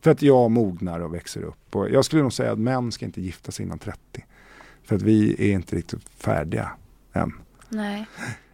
För 0.00 0.10
att 0.10 0.22
jag 0.22 0.50
mognar 0.50 1.00
och 1.00 1.14
växer 1.14 1.42
upp. 1.42 1.76
Och 1.76 1.90
jag 1.90 2.04
skulle 2.04 2.22
nog 2.22 2.32
säga 2.32 2.52
att 2.52 2.58
män 2.58 2.92
ska 2.92 3.04
inte 3.04 3.20
gifta 3.20 3.52
sig 3.52 3.66
innan 3.66 3.78
30. 3.78 4.24
För 4.84 4.96
att 4.96 5.02
vi 5.02 5.50
är 5.50 5.54
inte 5.54 5.76
riktigt 5.76 6.08
färdiga 6.18 6.70
än. 7.12 7.32
Nej. 7.68 8.06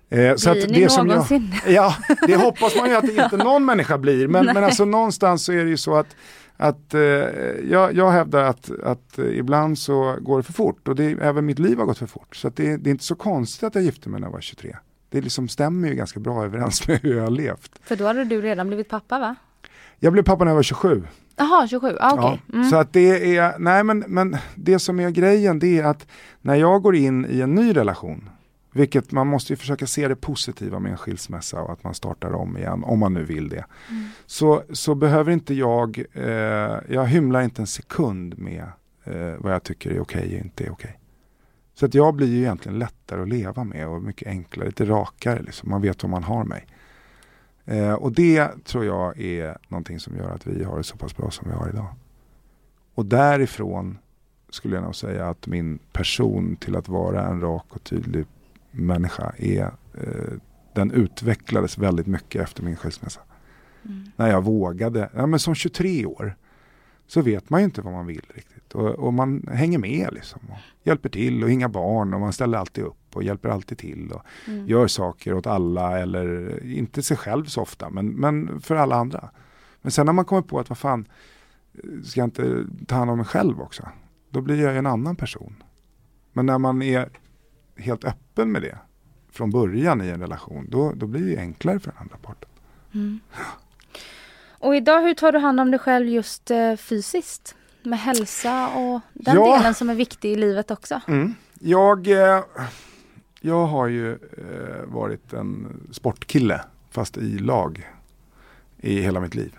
Eh, 0.09 0.35
så 0.37 0.53
Blir 0.53 0.65
att 0.65 0.71
ni 0.71 0.81
det 0.81 0.89
som 0.89 1.09
jag, 1.09 1.15
någonsin? 1.15 1.55
Ja, 1.67 1.95
det 2.27 2.37
hoppas 2.37 2.77
man 2.77 2.89
ju 2.89 2.97
att 2.97 3.05
inte 3.05 3.37
någon 3.37 3.65
människa 3.65 3.99
blir. 3.99 4.29
Men, 4.29 4.47
men 4.47 4.65
alltså 4.65 4.85
någonstans 4.85 5.45
så 5.45 5.53
är 5.53 5.65
det 5.65 5.71
ju 5.71 5.77
så 5.77 5.97
att, 5.97 6.17
att 6.57 6.95
eh, 6.95 7.01
jag, 7.71 7.95
jag 7.95 8.11
hävdar 8.11 8.43
att, 8.43 8.71
att 8.85 9.19
eh, 9.19 9.39
ibland 9.39 9.79
så 9.79 10.17
går 10.21 10.37
det 10.37 10.43
för 10.43 10.53
fort 10.53 10.89
och 10.89 10.95
det, 10.95 11.05
även 11.05 11.47
mitt 11.47 11.59
liv 11.59 11.79
har 11.79 11.85
gått 11.85 11.99
för 11.99 12.07
fort. 12.07 12.37
Så 12.37 12.49
att 12.49 12.57
det, 12.57 12.77
det 12.77 12.91
är 12.91 12.93
inte 12.93 13.05
så 13.05 13.15
konstigt 13.15 13.63
att 13.63 13.75
jag 13.75 13.85
gifte 13.85 14.09
mig 14.09 14.21
när 14.21 14.27
jag 14.27 14.33
var 14.33 14.41
23. 14.41 14.77
Det 15.11 15.21
liksom 15.21 15.49
stämmer 15.49 15.89
ju 15.89 15.95
ganska 15.95 16.21
bra 16.21 16.45
överens 16.45 16.89
med 16.89 17.01
hur 17.03 17.17
jag 17.17 17.23
har 17.23 17.31
levt. 17.31 17.79
För 17.83 17.97
då 17.97 18.07
hade 18.07 18.25
du 18.25 18.43
redan 18.43 18.67
blivit 18.67 18.89
pappa 18.89 19.19
va? 19.19 19.35
Jag 19.99 20.13
blev 20.13 20.23
pappa 20.23 20.45
när 20.45 20.51
jag 20.51 20.57
var 20.57 20.63
27. 20.63 21.03
Jaha, 21.39 21.67
27, 21.67 21.97
ah, 22.01 22.13
okej. 22.15 22.41
Ja, 22.47 22.55
Mm. 22.59 22.71
Så 22.71 22.77
att 22.77 22.93
det 22.93 23.37
är, 23.37 23.59
nej 23.59 23.85
men, 23.85 24.05
men 24.09 24.37
det 24.55 24.79
som 24.79 25.01
är 25.01 25.11
grejen 25.11 25.59
det 25.59 25.79
är 25.79 25.85
att 25.85 26.07
när 26.41 26.55
jag 26.55 26.83
går 26.83 26.97
in 26.97 27.27
i 27.31 27.41
en 27.41 27.55
ny 27.55 27.77
relation, 27.77 28.31
vilket 28.73 29.13
man 29.13 29.27
måste 29.27 29.53
ju 29.53 29.57
försöka 29.57 29.87
se 29.87 30.09
det 30.09 30.17
positiva 30.17 30.79
med 30.79 30.93
en 30.93 30.99
skilsmässa 30.99 31.61
och 31.61 31.73
att 31.73 31.85
man 31.85 31.95
startar 31.95 32.33
om 32.33 32.57
igen, 32.57 32.85
om 32.85 32.99
man 32.99 33.15
nu 33.15 33.25
vill 33.25 33.49
det. 33.49 33.65
Mm. 33.91 34.09
Så, 34.27 34.63
så 34.73 34.95
behöver 34.95 35.33
inte 35.33 35.55
jag, 35.55 36.05
eh, 36.13 36.25
jag 36.89 37.07
hymlar 37.07 37.43
inte 37.43 37.63
en 37.63 37.67
sekund 37.67 38.39
med 38.39 38.65
eh, 39.05 39.35
vad 39.39 39.53
jag 39.53 39.63
tycker 39.63 39.91
är 39.91 40.01
okej 40.01 40.27
och 40.39 40.45
inte 40.45 40.65
är 40.65 40.73
okej. 40.73 40.99
Så 41.75 41.87
att 41.87 41.95
jag 41.95 42.15
blir 42.15 42.27
ju 42.27 42.39
egentligen 42.39 42.79
lättare 42.79 43.23
att 43.23 43.29
leva 43.29 43.65
med 43.65 43.89
och 43.89 44.03
mycket 44.03 44.29
enklare, 44.29 44.67
lite 44.69 44.85
rakare 44.85 45.43
liksom. 45.43 45.71
Man 45.71 45.83
vet 45.83 46.03
var 46.03 46.11
man 46.11 46.25
har 46.25 46.45
mig. 46.45 46.67
Eh, 47.69 47.93
och 47.93 48.13
det 48.13 48.65
tror 48.65 48.85
jag 48.85 49.21
är 49.21 49.59
någonting 49.69 50.01
som 50.01 50.17
gör 50.17 50.31
att 50.31 50.47
vi 50.47 50.65
har 50.65 50.77
det 50.77 50.85
så 50.85 50.97
pass 50.97 51.17
bra 51.17 51.31
som 51.31 51.49
vi 51.49 51.55
har 51.55 51.69
idag. 51.69 51.95
Och 52.95 53.07
därifrån 53.07 53.99
skulle 54.51 54.75
jag 54.75 54.85
nog 54.85 54.97
säga 54.97 55.29
att 55.29 55.47
min 55.47 55.79
person 55.93 56.57
till 56.57 56.77
att 56.77 56.89
vara 56.89 57.27
en 57.27 57.41
rak 57.41 57.65
och 57.69 57.85
tydlig 57.85 58.27
människa 58.71 59.33
är, 59.39 59.73
eh, 59.95 60.33
den 60.73 60.91
utvecklades 60.91 61.79
väldigt 61.79 62.07
mycket 62.07 62.43
efter 62.43 62.63
min 62.63 62.77
skilsmässa. 62.77 63.21
Mm. 63.85 64.11
När 64.17 64.29
jag 64.29 64.45
vågade, 64.45 65.11
ja, 65.15 65.27
men 65.27 65.39
som 65.39 65.55
23 65.55 66.07
år 66.07 66.35
så 67.07 67.23
vet 67.23 67.51
man 67.51 67.61
ju 67.61 67.65
inte 67.65 67.83
vad 67.83 67.93
man 67.93 68.07
vill 68.07 68.23
riktigt. 68.35 68.58
Och, 68.75 68.89
och 68.91 69.15
man 69.15 69.49
hänger 69.53 69.79
med 69.79 70.09
liksom. 70.13 70.41
Hjälper 70.83 71.09
till 71.09 71.45
och 71.45 71.51
inga 71.51 71.69
barn 71.69 72.15
och 72.15 72.21
man 72.21 72.33
ställer 72.33 72.59
alltid 72.59 72.85
upp 72.85 73.17
och 73.17 73.23
hjälper 73.23 73.49
alltid 73.49 73.79
till. 73.79 74.13
Och 74.13 74.23
Mm. 74.47 74.69
gör 74.69 74.87
saker 74.87 75.35
åt 75.35 75.47
alla 75.47 75.99
eller 75.99 76.59
inte 76.67 77.03
sig 77.03 77.17
själv 77.17 77.45
så 77.45 77.63
ofta 77.63 77.91
men, 77.91 78.07
men 78.09 78.61
för 78.61 78.77
alla 78.77 78.97
andra. 78.97 79.31
Men 79.83 79.91
sen 79.93 80.07
när 80.07 80.13
man 80.13 80.25
kommer 80.25 80.43
på 80.43 80.59
att 80.61 80.69
vad 80.69 80.79
fan, 80.79 81.09
ska 82.05 82.21
jag 82.21 82.27
inte 82.27 82.65
ta 82.87 82.95
hand 82.95 83.11
om 83.11 83.17
mig 83.17 83.27
själv 83.27 83.61
också? 83.61 83.89
Då 84.31 84.41
blir 84.41 84.63
jag 84.63 84.73
ju 84.73 84.79
en 84.79 84.87
annan 84.87 85.17
person. 85.17 85.63
Men 86.33 86.47
när 86.47 86.59
man 86.59 86.83
är 86.83 87.09
helt 87.77 88.05
öppen 88.05 88.53
med 88.53 88.63
det 88.63 88.79
från 89.33 89.51
början 89.51 90.03
i 90.03 90.09
en 90.09 90.21
relation, 90.21 90.67
då, 90.71 90.93
då 90.97 91.07
blir 91.07 91.27
det 91.27 91.39
enklare 91.39 91.81
för 91.81 91.91
den 91.91 92.01
andra 92.01 92.17
parten. 92.17 92.49
Mm. 92.95 93.21
Och 94.61 94.77
idag, 94.77 95.03
hur 95.03 95.15
tar 95.15 95.33
du 95.33 95.39
hand 95.39 95.61
om 95.61 95.71
dig 95.71 95.81
själv 95.81 96.07
just 96.09 96.51
eh, 96.51 96.77
fysiskt? 96.77 97.55
Med 97.83 97.99
hälsa 97.99 98.69
och 98.69 99.01
den 99.15 99.37
Ja. 99.37 99.57
delen 99.57 99.75
som 99.75 99.91
är 99.91 99.95
viktig 99.95 100.33
i 100.33 100.37
livet 100.37 100.71
också. 100.71 101.01
Jag, 101.61 102.07
eh, 102.09 102.45
jag 103.41 103.67
har 103.67 103.87
ju 103.87 104.13
eh, 104.13 104.85
varit 104.87 105.33
en 105.33 105.67
sportkille, 105.93 106.61
fast 106.91 107.17
i 107.17 107.39
lag, 107.39 107.89
i 108.79 109.01
hela 109.01 109.21
mitt 109.21 109.35
liv. 109.35 109.59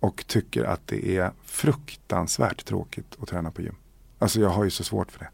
Och 0.00 0.24
tycker 0.26 0.64
att 0.64 0.86
det 0.86 1.16
är 1.16 1.32
fruktansvärt 1.44 2.64
tråkigt 2.64 3.16
att 3.22 3.28
träna 3.28 3.50
på 3.50 3.62
gym. 3.62 3.74
Alltså 4.18 4.40
jag 4.40 4.48
har 4.48 4.64
ju 4.64 4.70
så 4.70 4.84
svårt 4.84 5.12
för 5.12 5.18
det. 5.18 5.28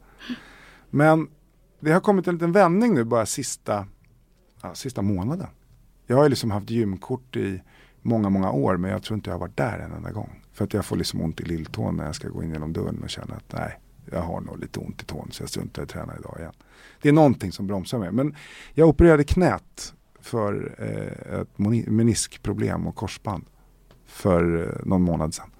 Men 0.90 1.28
det 1.80 1.92
har 1.92 2.00
kommit 2.00 2.26
en 2.28 2.34
liten 2.34 2.52
vändning 2.52 2.94
nu 2.94 3.04
bara 3.04 3.26
sista, 3.26 3.86
ja, 4.62 4.74
sista 4.74 5.02
månaden. 5.02 5.46
Jag 6.06 6.16
har 6.16 6.22
ju 6.22 6.28
liksom 6.28 6.50
haft 6.50 6.70
gymkort 6.70 7.36
i 7.36 7.62
många, 8.02 8.28
många 8.30 8.50
år 8.50 8.76
men 8.76 8.90
jag 8.90 9.02
tror 9.02 9.14
inte 9.16 9.30
jag 9.30 9.34
har 9.34 9.40
varit 9.40 9.56
där 9.56 9.78
en 9.78 9.92
enda 9.92 10.10
gång. 10.10 10.41
För 10.52 10.64
att 10.64 10.74
jag 10.74 10.84
får 10.84 10.96
liksom 10.96 11.20
ont 11.20 11.40
i 11.40 11.44
lilltån 11.44 11.96
när 11.96 12.04
jag 12.06 12.14
ska 12.14 12.28
gå 12.28 12.42
in 12.42 12.50
genom 12.52 12.72
dörren 12.72 13.02
och 13.02 13.10
känna 13.10 13.34
att 13.34 13.52
nej, 13.52 13.80
jag 14.10 14.20
har 14.22 14.40
nog 14.40 14.58
lite 14.60 14.78
ont 14.80 15.02
i 15.02 15.04
tån 15.04 15.28
så 15.32 15.42
jag 15.42 15.50
struntar 15.50 15.82
i 15.82 15.84
att 15.84 15.88
träna 15.88 16.16
idag 16.18 16.36
igen. 16.38 16.52
Det 17.02 17.08
är 17.08 17.12
någonting 17.12 17.52
som 17.52 17.66
bromsar 17.66 17.98
mig. 17.98 18.12
Men 18.12 18.34
jag 18.74 18.88
opererade 18.88 19.24
knät 19.24 19.94
för 20.20 20.74
eh, 20.78 21.40
ett 21.40 21.58
meniskproblem 21.88 22.86
och 22.86 22.94
korsband 22.96 23.44
för 24.06 24.62
eh, 24.62 24.86
någon 24.86 25.02
månad 25.02 25.34
sedan. 25.34 25.50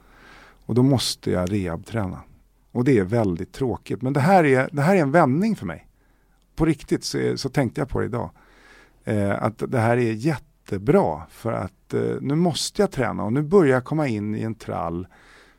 Och 0.66 0.74
då 0.74 0.82
måste 0.82 1.30
jag 1.30 1.52
rehabträna. 1.52 2.20
Och 2.72 2.84
det 2.84 2.98
är 2.98 3.04
väldigt 3.04 3.52
tråkigt. 3.52 4.02
Men 4.02 4.12
det 4.12 4.20
här 4.20 4.44
är, 4.44 4.68
det 4.72 4.82
här 4.82 4.96
är 4.96 5.00
en 5.02 5.10
vändning 5.10 5.56
för 5.56 5.66
mig. 5.66 5.86
På 6.56 6.64
riktigt 6.64 7.04
så, 7.04 7.18
är- 7.18 7.36
så 7.36 7.48
tänkte 7.48 7.80
jag 7.80 7.88
på 7.88 8.00
det 8.00 8.06
idag. 8.06 8.30
Eh, 9.04 9.42
att 9.42 9.62
det 9.68 9.78
här 9.78 9.96
är 9.96 10.12
jättebra 10.72 11.22
för 11.30 11.52
att 11.52 11.94
eh, 11.94 12.00
nu 12.20 12.34
måste 12.34 12.82
jag 12.82 12.90
träna 12.90 13.24
och 13.24 13.32
nu 13.32 13.42
börjar 13.42 13.74
jag 13.74 13.84
komma 13.84 14.08
in 14.08 14.34
i 14.34 14.42
en 14.42 14.54
trall 14.54 15.06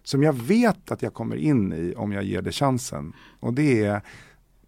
som 0.04 0.24
jag 0.24 0.34
vet 0.34 0.92
att 0.92 1.02
jag 1.02 1.14
kommer 1.14 1.36
in 1.36 1.74
i 1.74 1.94
om 1.98 2.12
jag 2.12 2.24
ger 2.24 2.42
det 2.42 2.52
chansen. 2.52 3.14
Och 3.40 3.54
det 3.54 3.86
är 3.86 4.02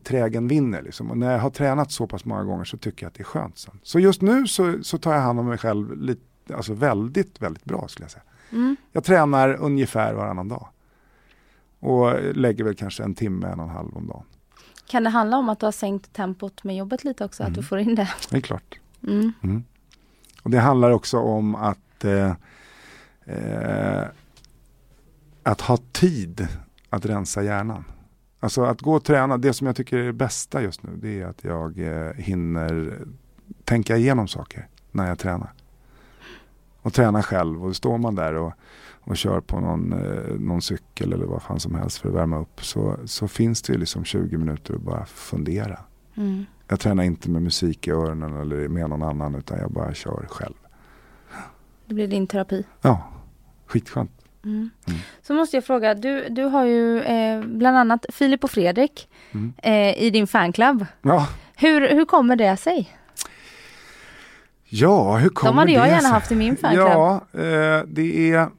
trägen 0.04 0.48
vinner 0.48 0.82
liksom. 0.82 1.12
Och 1.12 1.18
när 1.18 1.32
jag 1.32 1.40
har 1.40 1.50
tränat 1.50 1.92
så 1.92 2.08
pass 2.08 2.26
många 2.26 2.44
gånger 2.44 2.64
så 2.66 2.78
tycker 2.78 3.04
jag 3.06 3.10
att 3.10 3.14
det 3.16 3.22
är 3.22 3.26
skönt 3.26 3.58
sen. 3.58 3.80
Så 3.84 4.00
just 4.00 4.22
nu 4.22 4.48
så, 4.48 4.84
så 4.84 4.98
tar 4.98 5.14
jag 5.14 5.22
hand 5.22 5.40
om 5.40 5.46
mig 5.48 5.58
själv 5.58 5.98
lite, 6.02 6.56
alltså 6.56 6.74
väldigt, 6.74 7.42
väldigt 7.42 7.64
bra 7.66 7.88
skulle 7.88 8.04
jag 8.04 8.12
säga. 8.12 8.24
Mm. 8.52 8.76
Jag 8.92 9.04
tränar 9.04 9.54
ungefär 9.56 10.14
varannan 10.14 10.48
dag. 10.48 10.68
Och 11.80 12.14
lägger 12.36 12.64
väl 12.64 12.76
kanske 12.76 13.04
en 13.04 13.14
timme, 13.16 13.48
en 13.48 13.60
och 13.60 13.66
en 13.66 13.72
halv 13.76 13.98
om 13.98 14.08
dagen. 14.08 14.24
Kan 14.88 15.04
det 15.04 15.10
handla 15.10 15.38
om 15.38 15.50
att 15.50 15.60
du 15.60 15.66
har 15.66 15.72
sänkt 15.72 16.14
tempot 16.14 16.64
med 16.64 16.76
jobbet 16.78 17.04
lite 17.04 17.26
också? 17.26 17.44
Att 17.44 17.50
Mm. 17.50 17.62
du 17.62 17.68
får 17.68 17.80
in 17.80 17.96
det? 17.96 18.10
Det 18.30 18.38
är 18.38 18.42
klart. 18.42 18.80
Mm. 19.08 19.64
Och 20.46 20.52
det 20.52 20.60
handlar 20.60 20.92
också 20.92 21.20
om 21.20 21.56
att, 21.56 22.06
eh, 22.06 22.34
eh, 23.26 24.04
att 25.44 25.62
ha 25.62 25.78
tid 25.92 26.48
att 26.90 27.06
rensa 27.06 27.44
hjärnan. 27.44 27.84
Alltså 28.40 28.64
att 28.64 28.82
gå 28.82 28.94
och 28.94 29.04
träna, 29.04 29.38
det 29.38 29.54
som 29.54 29.68
jag 29.68 29.76
tycker 29.76 29.98
är 29.98 30.06
det 30.06 30.14
bästa 30.14 30.62
just 30.62 30.84
nu 30.84 30.90
det 31.02 31.22
är 31.22 31.26
att 31.26 31.44
jag 31.44 31.80
eh, 31.80 32.14
hinner 32.14 33.00
tänka 33.64 33.98
igenom 33.98 34.28
saker 34.28 34.68
när 34.92 35.08
jag 35.08 35.20
tränar. 35.20 35.54
Och 36.82 36.94
träna 36.94 37.24
själv 37.24 37.66
och 37.66 37.76
står 37.76 37.98
man 37.98 38.16
där 38.16 38.34
och, 38.34 38.54
och 39.02 39.18
kör 39.18 39.42
på 39.42 39.60
någon, 39.60 39.94
eh, 39.94 40.40
någon 40.40 40.62
cykel 40.62 41.14
eller 41.14 41.26
vad 41.26 41.42
fan 41.42 41.60
som 41.60 41.76
helst 41.76 41.98
för 41.98 42.10
att 42.10 42.16
värma 42.16 42.40
upp 42.40 42.66
så, 42.66 42.98
så 43.06 43.28
finns 43.28 43.62
det 43.62 43.74
ju 43.74 43.80
liksom 43.80 44.04
20 44.04 44.38
minuter 44.38 44.74
att 44.74 44.82
bara 44.82 45.06
fundera. 45.06 45.80
Mm. 46.16 46.46
Jag 46.68 46.80
tränar 46.80 47.04
inte 47.04 47.30
med 47.30 47.42
musik 47.42 47.88
i 47.88 47.92
öronen 47.92 48.42
eller 48.42 48.68
med 48.68 48.90
någon 48.90 49.04
annan 49.04 49.36
utan 49.36 49.58
jag 49.60 49.72
bara 49.72 49.94
kör 49.94 50.26
själv. 50.30 50.54
Det 51.86 51.94
blir 51.94 52.08
din 52.08 52.28
terapi. 52.28 52.64
Ja, 52.82 53.08
skitskönt. 53.68 54.12
Mm. 54.44 54.70
Mm. 54.88 55.00
Så 55.22 55.34
måste 55.34 55.58
jag 55.58 55.64
fråga, 55.66 55.94
du, 55.94 56.30
du 56.30 56.44
har 56.44 56.66
ju 56.66 57.02
eh, 57.02 57.42
bland 57.46 57.78
annat 57.78 58.06
Filip 58.10 58.44
och 58.44 58.52
Fredrik 58.52 59.10
Mm. 59.32 59.54
eh, 59.58 60.04
i 60.04 60.10
din 60.10 60.28
fanclub. 60.28 60.86
Ja, 61.02 61.28
Hur, 61.56 61.90
hur 61.90 62.06
kommer 62.06 62.36
det 62.36 62.58
sig? 62.58 62.98
ja 64.70 65.18
hur 65.18 65.30
kommer 65.30 65.52
De 65.52 65.58
hade 65.58 65.72
jag 65.72 65.84
det 65.84 65.88
gärna 65.88 66.02
sig? 66.02 66.12
haft 66.12 66.32
i 66.32 66.36
min 66.36 66.58
fanclub. 66.58 66.82
Ja, 66.88 67.16
eh, 67.34 67.84
det 67.88 68.32
är... 68.32 68.50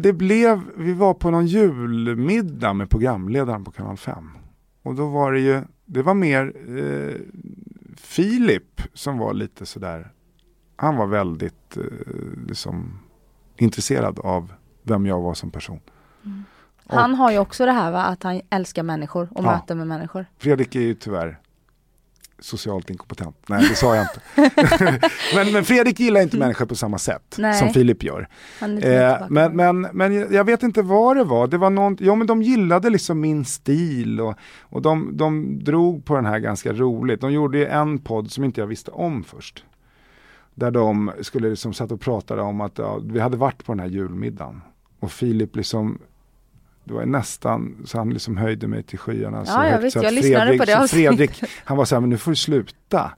Det 0.00 0.12
blev, 0.12 0.60
vi 0.76 0.92
var 0.92 1.14
på 1.14 1.30
någon 1.30 1.46
julmiddag 1.46 2.72
med 2.72 2.90
programledaren 2.90 3.64
på 3.64 3.70
kanal 3.70 3.96
5. 3.96 4.30
Och 4.82 4.94
då 4.94 5.08
var 5.08 5.32
det 5.32 5.40
ju, 5.40 5.62
det 5.84 6.02
var 6.02 6.14
mer 6.14 6.52
eh, 6.78 7.20
Filip 7.96 8.82
som 8.94 9.18
var 9.18 9.34
lite 9.34 9.66
sådär, 9.66 10.12
han 10.76 10.96
var 10.96 11.06
väldigt 11.06 11.76
eh, 11.76 11.82
liksom, 12.48 12.98
intresserad 13.56 14.18
av 14.18 14.52
vem 14.82 15.06
jag 15.06 15.20
var 15.20 15.34
som 15.34 15.50
person. 15.50 15.80
Och 16.86 16.98
Han 16.98 17.14
har 17.14 17.30
ju 17.32 17.38
också 17.38 17.66
det 17.66 17.72
här 17.72 17.90
va, 17.92 18.02
att 18.04 18.22
han 18.22 18.40
älskar 18.50 18.82
människor 18.82 19.28
och 19.34 19.44
Ja. 19.44 19.52
möter 19.52 19.74
med 19.74 19.86
människor. 19.86 20.26
Fredrik 20.38 20.74
är 20.74 20.80
ju 20.80 20.94
tyvärr 20.94 21.38
socialt 22.44 22.90
inkompetent. 22.90 23.36
Nej, 23.46 23.68
det 23.68 23.74
sa 23.74 23.96
jag 23.96 24.04
inte. 24.04 24.50
men, 25.34 25.52
men 25.52 25.64
Fredrik 25.64 26.00
gillar 26.00 26.20
inte 26.20 26.36
människor 26.36 26.66
på 26.66 26.74
samma 26.74 26.98
sätt 26.98 27.36
Nej. 27.38 27.58
som 27.58 27.70
Filip 27.70 28.02
gör. 28.02 28.28
Eh, 28.60 29.26
men, 29.30 29.56
men, 29.56 29.80
men 29.80 30.32
jag 30.32 30.44
vet 30.44 30.62
inte 30.62 30.82
vad 30.82 31.16
det 31.16 31.24
var. 31.24 31.46
Det 31.46 31.58
var 31.58 31.70
någon, 31.70 31.96
ja 32.00 32.14
men 32.14 32.26
de 32.26 32.42
gillade 32.42 32.90
liksom 32.90 33.20
min 33.20 33.44
stil 33.44 34.20
och, 34.20 34.34
och 34.60 34.82
de, 34.82 35.16
de 35.16 35.58
drog 35.64 36.04
på 36.04 36.16
den 36.16 36.26
här 36.26 36.38
ganska 36.38 36.72
roligt. 36.72 37.20
De 37.20 37.32
gjorde 37.32 37.58
ju 37.58 37.66
en 37.66 37.98
podd 37.98 38.30
som 38.30 38.44
inte 38.44 38.60
jag 38.60 38.66
visste 38.66 38.90
om 38.90 39.24
först. 39.24 39.64
Där 40.54 40.70
de 40.70 41.12
skulle 41.20 41.48
liksom 41.48 41.72
satt 41.72 41.92
och 41.92 42.00
pratade 42.00 42.42
om 42.42 42.60
att 42.60 42.78
ja, 42.78 43.00
vi 43.04 43.20
hade 43.20 43.36
varit 43.36 43.64
på 43.64 43.72
den 43.72 43.80
här 43.80 43.88
julmiddagen. 43.88 44.60
Och 45.00 45.12
Filip 45.12 45.56
liksom 45.56 45.98
det 46.84 46.94
var 46.94 47.06
nästan 47.06 47.76
så 47.84 47.98
han 47.98 48.10
liksom 48.10 48.36
höjde 48.36 48.68
mig 48.68 48.82
till 48.82 48.98
skyarna. 48.98 49.44
så 49.44 49.52
Ja, 49.52 49.64
jag 49.64 49.72
högt 49.72 49.84
visst, 49.84 49.98
så 49.98 50.04
jag 50.04 50.14
lyssnade 50.14 50.58
på 50.58 50.64
det 50.64 50.80
så. 50.80 50.88
Fredrik, 50.88 51.42
han 51.64 51.76
var 51.76 51.84
så 51.84 51.94
här, 51.94 52.00
men 52.00 52.10
nu 52.10 52.18
får 52.18 52.30
du 52.30 52.36
sluta. 52.36 53.12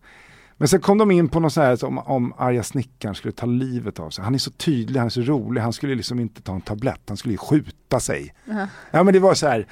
Men 0.56 0.68
sen 0.68 0.80
kom 0.80 0.98
de 0.98 1.10
in 1.10 1.28
på 1.28 1.40
något 1.40 1.52
så 1.52 1.60
här 1.60 1.76
som 1.76 1.98
om 1.98 2.34
arga 2.36 2.62
snickaren 2.62 3.14
skulle 3.14 3.32
ta 3.32 3.46
livet 3.46 4.00
av 4.00 4.10
sig. 4.10 4.24
Han 4.24 4.34
är 4.34 4.38
så 4.38 4.50
tydlig, 4.50 4.98
han 4.98 5.06
är 5.06 5.10
så 5.10 5.20
rolig, 5.20 5.60
han 5.60 5.72
skulle 5.72 5.94
liksom 5.94 6.20
inte 6.20 6.42
ta 6.42 6.54
en 6.54 6.60
tablett, 6.60 7.00
han 7.08 7.16
skulle 7.16 7.34
ju 7.34 7.38
skjuta 7.38 8.00
sig. 8.00 8.34
Ja. 8.44 8.66
Ja 8.90 9.02
men 9.02 9.14
det 9.14 9.20
var 9.20 9.34
så 9.34 9.46
här. 9.46 9.66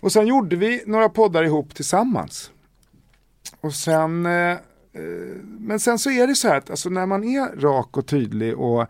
Och 0.00 0.12
sen 0.12 0.26
gjorde 0.26 0.56
vi 0.56 0.82
några 0.86 1.08
poddar 1.08 1.44
ihop 1.44 1.74
tillsammans. 1.74 2.50
Och 3.60 3.74
sen, 3.74 4.26
eh, 4.26 4.32
eh, 4.32 4.58
men 5.44 5.80
sen 5.80 5.98
så 5.98 6.10
är 6.10 6.26
det 6.26 6.34
så 6.34 6.48
här 6.48 6.56
att 6.56 6.70
alltså, 6.70 6.88
när 6.88 7.06
man 7.06 7.24
är 7.24 7.60
rak 7.60 7.96
och 7.96 8.06
tydlig 8.06 8.58
och, 8.58 8.86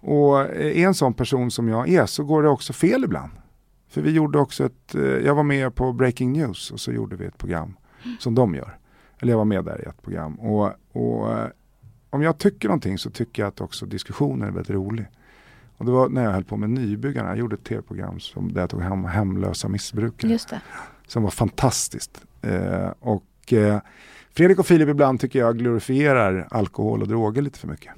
och 0.00 0.40
är 0.40 0.86
en 0.86 0.94
sån 0.94 1.14
person 1.14 1.50
som 1.50 1.68
jag 1.68 1.88
är 1.88 2.06
så 2.06 2.24
går 2.24 2.42
det 2.42 2.48
också 2.48 2.72
fel 2.72 3.04
ibland. 3.04 3.32
För 3.92 4.00
vi 4.00 4.10
gjorde 4.10 4.38
också 4.38 4.66
ett, 4.66 4.94
eh, 4.94 5.02
jag 5.02 5.34
var 5.34 5.42
med 5.42 5.74
på 5.74 5.92
Breaking 5.92 6.32
News 6.32 6.70
och 6.70 6.80
så 6.80 6.92
gjorde 6.92 7.16
vi 7.16 7.24
ett 7.24 7.38
program 7.38 7.76
som 8.18 8.34
de 8.34 8.54
gör. 8.54 8.78
Eller 9.20 9.32
jag 9.32 9.38
var 9.38 9.44
med 9.44 9.64
där 9.64 9.84
i 9.84 9.88
ett 9.88 10.02
program. 10.02 10.34
Och, 10.34 10.70
och 10.92 11.32
eh, 11.32 11.48
om 12.10 12.22
jag 12.22 12.38
tycker 12.38 12.68
någonting 12.68 12.98
så 12.98 13.10
tycker 13.10 13.42
jag 13.42 13.48
att 13.48 13.60
också 13.60 13.86
diskussionen 13.86 14.48
är 14.48 14.52
väldigt 14.52 14.70
rolig. 14.70 15.06
Och 15.76 15.84
det 15.84 15.92
var 15.92 16.08
när 16.08 16.24
jag 16.24 16.30
höll 16.30 16.44
på 16.44 16.56
med 16.56 16.70
Nybyggarna, 16.70 17.28
jag 17.28 17.38
gjorde 17.38 17.54
ett 17.54 17.64
tv-program 17.64 18.20
som, 18.20 18.52
där 18.52 18.60
jag 18.60 18.70
tog 18.70 18.82
hem 18.82 19.04
hemlösa 19.04 19.68
missbrukare. 19.68 20.32
Just 20.32 20.48
det. 20.48 20.60
Som 21.06 21.22
var 21.22 21.30
fantastiskt. 21.30 22.24
Eh, 22.42 22.90
och 23.00 23.52
eh, 23.52 23.80
Fredrik 24.30 24.58
och 24.58 24.66
Filip 24.66 24.88
ibland 24.88 25.20
tycker 25.20 25.38
jag 25.38 25.58
glorifierar 25.58 26.48
alkohol 26.50 27.02
och 27.02 27.08
droger 27.08 27.42
lite 27.42 27.58
för 27.58 27.68
mycket. 27.68 27.92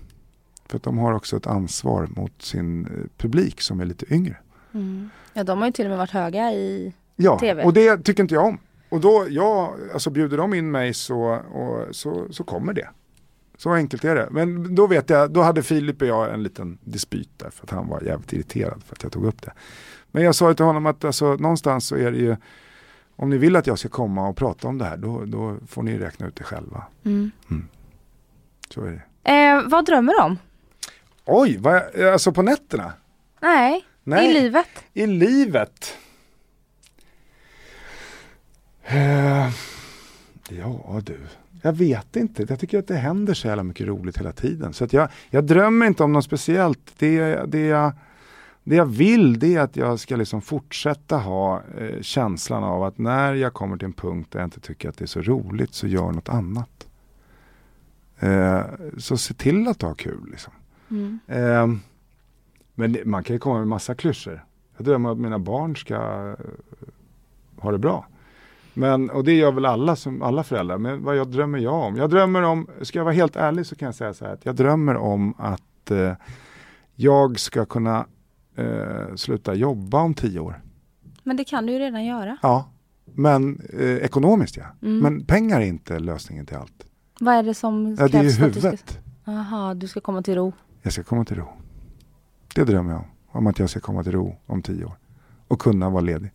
För 0.67 0.77
att 0.77 0.83
de 0.83 0.99
har 0.99 1.13
också 1.13 1.37
ett 1.37 1.47
ansvar 1.47 2.09
mot 2.17 2.43
sin 2.43 2.87
eh, 2.87 2.91
publik 3.17 3.61
som 3.61 3.81
är 3.81 3.85
lite 3.85 4.15
yngre. 4.15 4.37
Mm. 4.75 5.11
Ja, 5.33 5.45
de 5.45 5.59
har 5.59 5.67
ju 5.67 5.73
till 5.73 5.85
och 5.85 5.89
med 5.89 5.99
varit 5.99 6.11
höga 6.11 6.53
i... 6.53 6.95
Ja, 7.17 7.39
TV. 7.39 7.65
och 7.65 7.73
det 7.73 7.97
tycker 7.99 8.23
inte 8.23 8.35
jag 8.35 8.45
om. 8.45 8.59
Och 8.89 9.01
då, 9.01 9.27
ja, 9.29 9.75
alltså 9.93 10.11
bjuder 10.11 10.37
de 10.37 10.55
in 10.55 10.71
mig 10.71 10.95
så, 10.95 11.23
och, 11.35 11.97
så, 11.97 12.27
så 12.31 12.45
kommer 12.45 12.73
det. 12.73 12.89
Så 13.57 13.73
enkelt 13.73 14.05
är 14.05 14.15
det. 14.15 14.29
Men 14.31 14.75
då 14.75 14.87
vet 14.87 15.11
jag, 15.11 15.31
då 15.31 15.43
hade 15.43 15.63
Filip 15.63 16.03
och 16.03 16.09
jag 16.09 16.35
en 16.35 16.43
liten 16.43 16.79
dispyt 16.85 17.31
där 17.37 17.51
för 17.51 17.65
att 17.65 17.71
han 17.71 17.89
var 17.89 18.03
jävligt 18.03 18.33
irriterad 18.33 18.83
för 18.87 18.95
att 18.95 19.03
jag 19.03 19.13
tog 19.13 19.25
upp 19.25 19.43
det. 19.43 19.53
Men 20.11 20.23
jag 20.23 20.35
sa 20.35 20.55
till 20.55 20.65
honom 20.65 20.87
att 20.87 21.05
alltså, 21.05 21.37
någonstans 21.37 21.87
så 21.87 21.97
är 21.97 22.13
det 22.13 22.19
ju, 22.19 22.37
om 23.17 23.31
ni 23.31 23.39
vill 23.39 23.57
att 23.57 23.67
jag 23.67 23.79
ska 23.79 23.89
komma 23.89 24.29
och 24.29 24.37
prata 24.37 24.69
om 24.69 24.79
det 24.79 24.85
här, 24.85 24.97
då, 24.97 25.25
då 25.25 25.57
får 25.67 25.83
ni 25.83 25.99
räkna 25.99 26.27
ut 26.27 26.37
det 26.37 26.45
själva. 26.45 26.85
Mm. 27.05 27.31
Så 28.71 28.85
är 28.85 28.91
det. 29.23 29.33
Eh, 29.33 29.69
vad 29.69 29.87
drömmer 29.87 30.13
du 30.13 30.23
om? 30.23 30.39
Oj, 31.25 31.57
vad, 31.61 32.01
alltså 32.13 32.33
på 32.33 32.43
nätterna? 32.43 32.93
Nej, 33.41 33.85
Nej. 34.05 34.31
i 34.31 34.43
livet. 34.43 34.85
I 34.93 35.07
livet? 35.07 35.97
Eh, 38.85 39.49
ja 40.49 41.01
du, 41.05 41.21
jag 41.63 41.73
vet 41.73 42.17
inte. 42.17 42.47
Jag 42.49 42.61
tycker 42.61 42.79
att 42.79 42.89
det 42.89 42.97
händer 42.97 43.35
så 43.35 43.49
jävla 43.49 43.63
mycket 43.63 43.87
roligt 43.87 44.19
hela 44.19 44.33
tiden. 44.33 44.73
Så 44.73 44.85
att 44.85 44.93
jag, 44.93 45.09
jag 45.31 45.45
drömmer 45.45 45.87
inte 45.87 46.03
om 46.03 46.13
något 46.13 46.25
speciellt. 46.25 46.95
Det, 46.99 47.45
det, 47.47 47.67
jag, 47.67 47.93
det 48.65 48.77
jag 48.77 48.87
vill 48.87 49.39
det 49.39 49.55
är 49.55 49.61
att 49.61 49.77
jag 49.77 50.01
ska 50.01 50.17
liksom 50.17 50.43
fortsätta 50.43 51.17
ha 51.17 51.63
eh, 51.79 52.01
känslan 52.01 52.65
av 52.65 52.83
att 52.83 52.99
när 52.99 53.35
jag 53.35 53.53
kommer 53.53 53.77
till 53.77 53.87
en 53.87 53.93
punkt 53.93 54.33
där 54.33 54.41
jag 54.41 54.47
inte 54.47 54.61
tycker 54.61 54.89
att 54.89 54.99
det 54.99 55.05
är 55.05 55.07
så 55.07 55.23
roligt 55.23 55.75
så 55.75 55.87
gör 55.87 56.13
något 56.13 56.29
annat. 56.29 56.89
Eh, 58.19 58.63
så 58.99 59.17
se 59.17 59.35
till 59.35 59.69
att 59.69 59.83
ha 59.83 59.95
kul. 59.95 60.29
Liksom. 60.31 60.53
Mm. 60.91 61.19
Eh, 61.27 61.94
men 62.75 62.93
det, 62.93 63.05
man 63.05 63.25
kan 63.25 63.37
ju 63.37 63.41
komma 63.41 63.59
med 63.59 63.69
massa 63.69 63.95
klyschor. 63.95 64.45
Jag 64.77 64.87
drömmer 64.87 65.13
att 65.13 65.19
mina 65.19 65.39
barn 65.39 65.77
ska 65.77 65.95
eh, 65.95 66.35
ha 67.57 67.73
det 67.73 67.79
bra. 67.79 68.07
Men, 68.75 69.11
och 69.11 69.25
det 69.25 69.33
gör 69.33 69.53
väl 69.53 69.65
alla, 69.65 69.97
som, 69.97 70.23
alla 70.23 70.43
föräldrar. 70.43 70.79
Men 70.79 71.05
vad 71.05 71.17
jag 71.17 71.29
drömmer 71.29 71.59
jag 71.59 71.75
om? 71.75 71.97
Jag 71.97 72.11
drömmer 72.11 72.43
om, 72.43 72.67
ska 72.83 72.99
jag 72.99 73.05
vara 73.05 73.15
helt 73.15 73.37
ärlig 73.37 73.67
så 73.67 73.77
kan 73.77 73.87
jag 73.87 73.95
säga 73.95 74.15
så 74.15 74.25
här. 74.25 74.33
Att 74.33 74.47
jag 74.47 74.57
drömmer 74.57 74.97
om 74.97 75.35
att 75.39 75.91
eh, 75.91 76.13
jag 76.95 77.39
ska 77.39 77.65
kunna 77.65 78.07
eh, 78.57 79.15
sluta 79.17 79.55
jobba 79.55 80.01
om 80.01 80.15
tio 80.15 80.41
år. 80.41 80.61
Men 81.23 81.37
det 81.37 81.45
kan 81.45 81.67
du 81.67 81.73
ju 81.73 81.79
redan 81.79 82.05
göra. 82.05 82.37
Ja, 82.43 82.71
men 83.05 83.61
eh, 83.79 83.97
ekonomiskt 83.97 84.57
ja. 84.57 84.65
Mm. 84.83 84.99
Men 84.99 85.25
pengar 85.25 85.61
är 85.61 85.65
inte 85.65 85.99
lösningen 85.99 86.47
till 86.47 86.57
allt. 86.57 86.87
Vad 87.21 87.35
är 87.35 87.43
det 87.43 87.55
som 87.55 87.97
Ja, 87.99 88.09
det 88.09 88.19
är 88.19 88.23
ju 88.23 88.29
krävs 88.29 88.39
för 88.39 88.47
att 88.47 88.55
du 88.55 88.61
ska... 88.61 88.69
huvudet. 88.69 88.99
Jaha, 89.25 89.75
du 89.75 89.89
ska 89.89 90.01
komma 90.01 90.23
till 90.23 90.35
ro. 90.35 90.53
Jag 90.83 90.93
ska 90.93 91.03
komma 91.03 91.25
till 91.25 91.37
ro. 91.37 91.49
Det 92.55 92.65
drömmer 92.65 92.91
jag 92.93 93.01
om. 93.01 93.07
Om 93.29 93.47
att 93.47 93.59
jag 93.59 93.71
ska 93.71 93.81
komma 93.81 94.03
till 94.03 94.13
ro 94.13 94.37
om 94.47 94.63
tio 94.63 94.85
år. 94.85 94.95
Och 95.49 95.61
kunna 95.61 95.91
vara 95.91 96.01
ledig. 96.01 96.31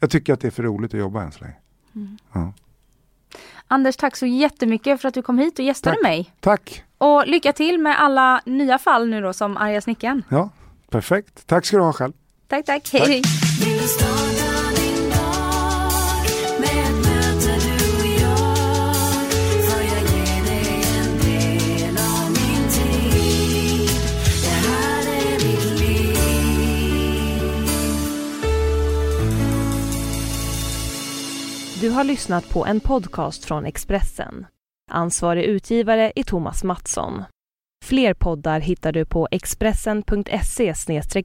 Jag 0.00 0.10
tycker 0.10 0.32
att 0.32 0.40
det 0.40 0.46
är 0.46 0.50
för 0.50 0.62
roligt 0.62 0.94
att 0.94 1.00
jobba 1.00 1.22
än 1.22 1.32
så 1.32 1.40
länge. 1.40 1.56
Mm. 1.94 2.18
Ja. 2.32 2.52
Anders, 3.68 3.96
tack 3.96 4.16
så 4.16 4.26
jättemycket 4.26 5.00
för 5.00 5.08
att 5.08 5.14
du 5.14 5.22
kom 5.22 5.38
hit 5.38 5.58
och 5.58 5.64
gästade 5.64 5.96
Tack. 5.96 6.02
mig. 6.02 6.32
Tack! 6.40 6.84
Och 6.98 7.26
lycka 7.26 7.52
till 7.52 7.78
med 7.78 8.00
alla 8.00 8.40
nya 8.46 8.78
fall 8.78 9.08
nu 9.08 9.20
då 9.20 9.32
som 9.32 9.56
arga 9.56 9.80
snickaren. 9.80 10.22
Ja, 10.28 10.50
perfekt. 10.90 11.46
Tack 11.46 11.66
ska 11.66 11.76
du 11.76 11.82
ha 11.82 11.92
själv. 11.92 12.12
Tack, 12.48 12.64
tack. 12.64 12.90
Hej, 12.92 13.02
hej. 13.06 13.22
Du 31.80 31.90
har 31.90 32.04
lyssnat 32.04 32.48
på 32.48 32.66
en 32.66 32.80
podcast 32.80 33.44
från 33.44 33.66
Expressen. 33.66 34.46
Ansvarig 34.90 35.44
utgivare 35.44 36.12
är 36.16 36.22
Thomas 36.22 36.64
Mattsson. 36.64 37.22
Fler 37.84 38.14
poddar 38.14 38.60
hittar 38.60 38.92
du 38.92 39.04
på 39.04 39.28
expressen.se 39.30 40.74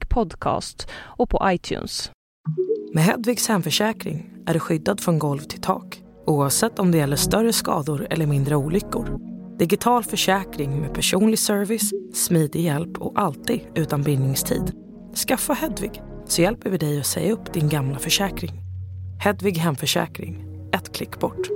podcast 0.08 0.88
och 0.94 1.30
på 1.30 1.40
iTunes. 1.44 2.10
Med 2.94 3.04
Hedvigs 3.04 3.48
hemförsäkring 3.48 4.30
är 4.46 4.54
du 4.54 4.60
skyddad 4.60 5.00
från 5.00 5.18
golv 5.18 5.40
till 5.40 5.60
tak 5.60 6.02
oavsett 6.26 6.78
om 6.78 6.90
det 6.90 6.98
gäller 6.98 7.16
större 7.16 7.52
skador 7.52 8.06
eller 8.10 8.26
mindre 8.26 8.56
olyckor. 8.56 9.20
Digital 9.58 10.04
försäkring 10.04 10.80
med 10.80 10.94
personlig 10.94 11.38
service, 11.38 11.90
smidig 12.14 12.60
hjälp 12.60 12.98
och 12.98 13.20
alltid 13.20 13.60
utan 13.74 14.02
bindningstid. 14.02 14.72
Skaffa 15.28 15.52
Hedvig 15.52 16.02
så 16.26 16.42
hjälper 16.42 16.70
vi 16.70 16.78
dig 16.78 17.00
att 17.00 17.06
säga 17.06 17.32
upp 17.32 17.52
din 17.52 17.68
gamla 17.68 17.98
försäkring. 17.98 18.61
Hedvig 19.24 19.58
Hemförsäkring, 19.58 20.44
ett 20.72 20.92
klick 20.92 21.18
bort. 21.20 21.48